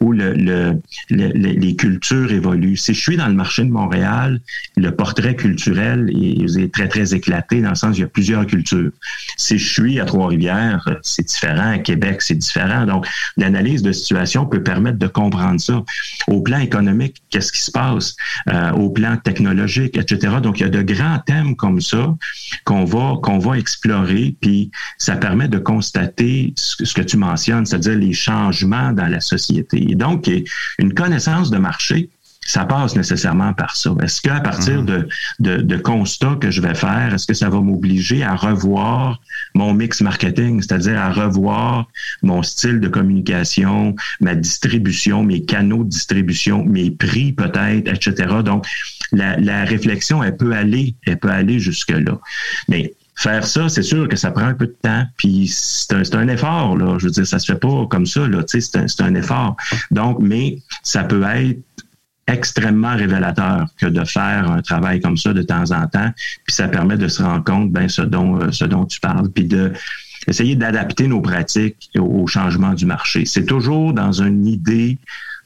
où 0.00 0.12
le, 0.12 0.32
le, 0.34 0.80
les 1.10 1.76
cultures 1.76 2.32
évoluent? 2.32 2.51
Si 2.76 2.94
je 2.94 3.00
suis 3.00 3.16
dans 3.16 3.28
le 3.28 3.34
marché 3.34 3.64
de 3.64 3.70
Montréal, 3.70 4.40
le 4.76 4.90
portrait 4.90 5.36
culturel 5.36 6.10
est, 6.10 6.72
très, 6.72 6.88
très 6.88 7.14
éclaté 7.14 7.60
dans 7.60 7.70
le 7.70 7.74
sens 7.74 7.96
où 7.96 7.98
il 7.98 8.00
y 8.00 8.04
a 8.04 8.08
plusieurs 8.08 8.46
cultures. 8.46 8.90
Si 9.36 9.58
je 9.58 9.72
suis 9.72 10.00
à 10.00 10.04
Trois-Rivières, 10.04 10.88
c'est 11.02 11.26
différent. 11.26 11.72
À 11.72 11.78
Québec, 11.78 12.22
c'est 12.22 12.34
différent. 12.34 12.86
Donc, 12.86 13.06
l'analyse 13.36 13.82
de 13.82 13.92
situation 13.92 14.46
peut 14.46 14.62
permettre 14.62 14.98
de 14.98 15.06
comprendre 15.06 15.60
ça. 15.60 15.82
Au 16.28 16.40
plan 16.40 16.58
économique, 16.58 17.22
qu'est-ce 17.30 17.52
qui 17.52 17.62
se 17.62 17.70
passe? 17.70 18.16
Euh, 18.48 18.72
au 18.72 18.90
plan 18.90 19.16
technologique, 19.16 19.96
etc. 19.96 20.36
Donc, 20.42 20.60
il 20.60 20.62
y 20.62 20.66
a 20.66 20.70
de 20.70 20.82
grands 20.82 21.18
thèmes 21.18 21.56
comme 21.56 21.80
ça 21.80 22.14
qu'on 22.64 22.84
va, 22.84 23.16
qu'on 23.22 23.38
va 23.38 23.58
explorer, 23.58 24.36
puis 24.40 24.70
ça 24.98 25.16
permet 25.16 25.48
de 25.48 25.58
constater 25.58 26.52
ce 26.56 26.92
que 26.92 27.02
tu 27.02 27.16
mentionnes, 27.16 27.66
c'est-à-dire 27.66 27.96
les 27.96 28.12
changements 28.12 28.92
dans 28.92 29.06
la 29.06 29.20
société. 29.20 29.90
Et 29.90 29.94
donc, 29.94 30.30
une 30.78 30.94
connaissance 30.94 31.50
de 31.50 31.58
marché, 31.58 32.10
ça 32.44 32.64
passe 32.64 32.96
nécessairement 32.96 33.52
par 33.52 33.76
ça. 33.76 33.94
Est-ce 34.02 34.20
qu'à 34.20 34.40
partir 34.40 34.82
mhm. 34.82 35.06
de, 35.38 35.56
de, 35.56 35.76
constats 35.76 36.36
que 36.40 36.50
je 36.50 36.60
vais 36.60 36.74
faire, 36.74 37.14
est-ce 37.14 37.26
que 37.26 37.34
ça 37.34 37.48
va 37.48 37.60
m'obliger 37.60 38.22
à 38.22 38.34
revoir 38.34 39.20
mon 39.54 39.74
mix 39.74 40.00
marketing, 40.00 40.60
c'est-à-dire 40.60 40.98
à 40.98 41.12
revoir 41.12 41.86
mon 42.22 42.42
style 42.42 42.80
de 42.80 42.88
communication, 42.88 43.94
ma 44.20 44.34
distribution, 44.34 45.22
mes 45.22 45.44
canaux 45.44 45.84
de 45.84 45.90
distribution, 45.90 46.64
mes 46.64 46.90
prix 46.90 47.32
peut-être, 47.32 47.88
etc. 47.88 48.34
Donc, 48.44 48.66
la, 49.12 49.36
la 49.36 49.64
réflexion, 49.64 50.22
elle 50.22 50.36
peut 50.36 50.52
aller, 50.52 50.94
elle 51.06 51.18
peut 51.18 51.30
aller 51.30 51.60
jusque-là. 51.60 52.18
Mais 52.68 52.94
faire 53.14 53.46
ça, 53.46 53.68
c'est 53.68 53.82
sûr 53.82 54.08
que 54.08 54.16
ça 54.16 54.30
prend 54.30 54.46
un 54.46 54.54
peu 54.54 54.66
de 54.66 54.76
temps. 54.82 55.04
Puis 55.16 55.48
c'est 55.48 55.92
un, 55.94 56.18
un, 56.18 56.28
effort, 56.28 56.76
là. 56.76 56.96
Je 56.98 57.06
veux 57.06 57.12
dire, 57.12 57.26
ça 57.26 57.38
se 57.38 57.52
fait 57.52 57.58
pas 57.58 57.86
comme 57.88 58.06
ça, 58.06 58.26
là. 58.26 58.42
Tu 58.42 58.60
sais, 58.60 58.84
c'est 58.86 59.00
un, 59.00 59.06
un 59.06 59.14
effort. 59.14 59.56
Donc, 59.90 60.18
mais 60.20 60.58
ça 60.82 61.04
peut 61.04 61.22
être 61.22 61.60
extrêmement 62.26 62.96
révélateur 62.96 63.66
que 63.78 63.86
de 63.86 64.04
faire 64.04 64.50
un 64.50 64.62
travail 64.62 65.00
comme 65.00 65.16
ça 65.16 65.32
de 65.32 65.42
temps 65.42 65.70
en 65.72 65.86
temps. 65.86 66.10
Puis 66.44 66.54
ça 66.54 66.68
permet 66.68 66.96
de 66.96 67.08
se 67.08 67.22
rendre 67.22 67.44
compte, 67.44 67.72
ben, 67.72 67.88
ce 67.88 68.02
dont, 68.02 68.40
euh, 68.40 68.52
ce 68.52 68.64
dont 68.64 68.84
tu 68.84 69.00
parles. 69.00 69.28
Puis 69.30 69.44
de 69.44 69.72
essayer 70.28 70.54
d'adapter 70.54 71.08
nos 71.08 71.20
pratiques 71.20 71.90
au 71.98 72.26
changement 72.26 72.74
du 72.74 72.86
marché. 72.86 73.24
C'est 73.24 73.44
toujours 73.44 73.92
dans 73.92 74.12
une 74.12 74.46
idée 74.46 74.98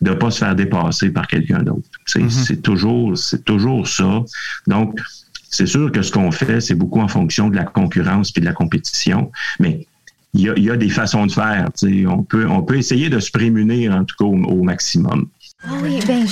de 0.02 0.12
pas 0.12 0.30
se 0.30 0.38
faire 0.38 0.54
dépasser 0.54 1.10
par 1.10 1.26
quelqu'un 1.26 1.62
d'autre. 1.62 1.88
Mm-hmm. 2.08 2.28
C'est 2.30 2.62
toujours, 2.62 3.16
c'est 3.16 3.44
toujours 3.44 3.88
ça. 3.88 4.22
Donc, 4.66 5.00
c'est 5.48 5.66
sûr 5.66 5.90
que 5.90 6.02
ce 6.02 6.12
qu'on 6.12 6.30
fait, 6.30 6.60
c'est 6.60 6.74
beaucoup 6.74 7.00
en 7.00 7.08
fonction 7.08 7.48
de 7.48 7.56
la 7.56 7.64
concurrence 7.64 8.32
et 8.36 8.40
de 8.40 8.44
la 8.44 8.52
compétition, 8.52 9.32
mais 9.58 9.86
il 10.34 10.42
y 10.42 10.70
a, 10.70 10.76
des 10.76 10.90
façons 10.90 11.24
de 11.24 11.32
faire. 11.32 11.70
On 12.08 12.22
peut, 12.22 12.46
on 12.46 12.62
peut 12.62 12.76
essayer 12.76 13.08
de 13.08 13.20
se 13.20 13.30
prémunir, 13.30 13.94
en 13.94 14.04
tout 14.04 14.16
cas, 14.18 14.26
au 14.26 14.62
maximum. 14.62 15.28
Ah 15.64 15.70
oui, 15.82 15.98
ben, 16.06 16.26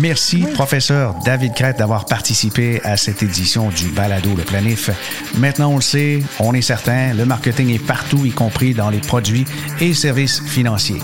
Merci, 0.00 0.38
professeur 0.52 1.14
David 1.24 1.54
Crête, 1.54 1.78
d'avoir 1.78 2.06
participé 2.06 2.80
à 2.82 2.96
cette 2.96 3.22
édition 3.22 3.68
du 3.70 3.88
Balado 3.90 4.34
Le 4.36 4.42
Planif. 4.42 4.90
Maintenant, 5.38 5.70
on 5.70 5.76
le 5.76 5.80
sait, 5.82 6.24
on 6.40 6.54
est 6.54 6.62
certain, 6.62 7.14
le 7.14 7.24
marketing 7.24 7.70
est 7.72 7.78
partout, 7.78 8.26
y 8.26 8.30
compris 8.30 8.74
dans 8.74 8.90
les 8.90 8.98
produits 8.98 9.44
et 9.80 9.94
services 9.94 10.42
financiers. 10.44 11.00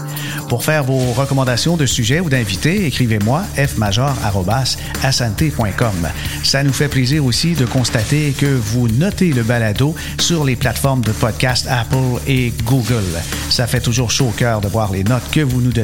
Pour 0.49 0.65
faire 0.65 0.83
vos 0.83 1.13
recommandations 1.13 1.77
de 1.77 1.87
sujets 1.87 2.19
ou 2.19 2.29
d'invités, 2.29 2.87
écrivez-moi 2.87 3.45
fmajor.com. 3.57 4.09
Ça 6.43 6.65
nous 6.65 6.73
fait 6.73 6.89
plaisir 6.89 7.25
aussi 7.25 7.55
de 7.55 7.67
constater 7.67 8.33
que 8.33 8.47
vous 8.47 8.89
notez 8.89 9.33
le 9.33 9.45
balado 9.45 9.95
sur 10.19 10.45
les 10.45 10.57
plateformes 10.57 11.03
de 11.03 11.13
podcast 11.13 11.69
Apple 11.71 12.21
et 12.27 12.53
Google. 12.65 13.05
Ça 13.49 13.69
fait 13.69 13.81
toujours 13.81 14.11
chaud 14.11 14.27
au 14.27 14.33
cœur 14.33 14.61
de 14.61 14.67
voir 14.69 14.91
les 14.93 15.05
notes 15.05 15.31
que 15.31 15.41
vous 15.41 15.61
nous 15.61 15.73
donnez. 15.73 15.84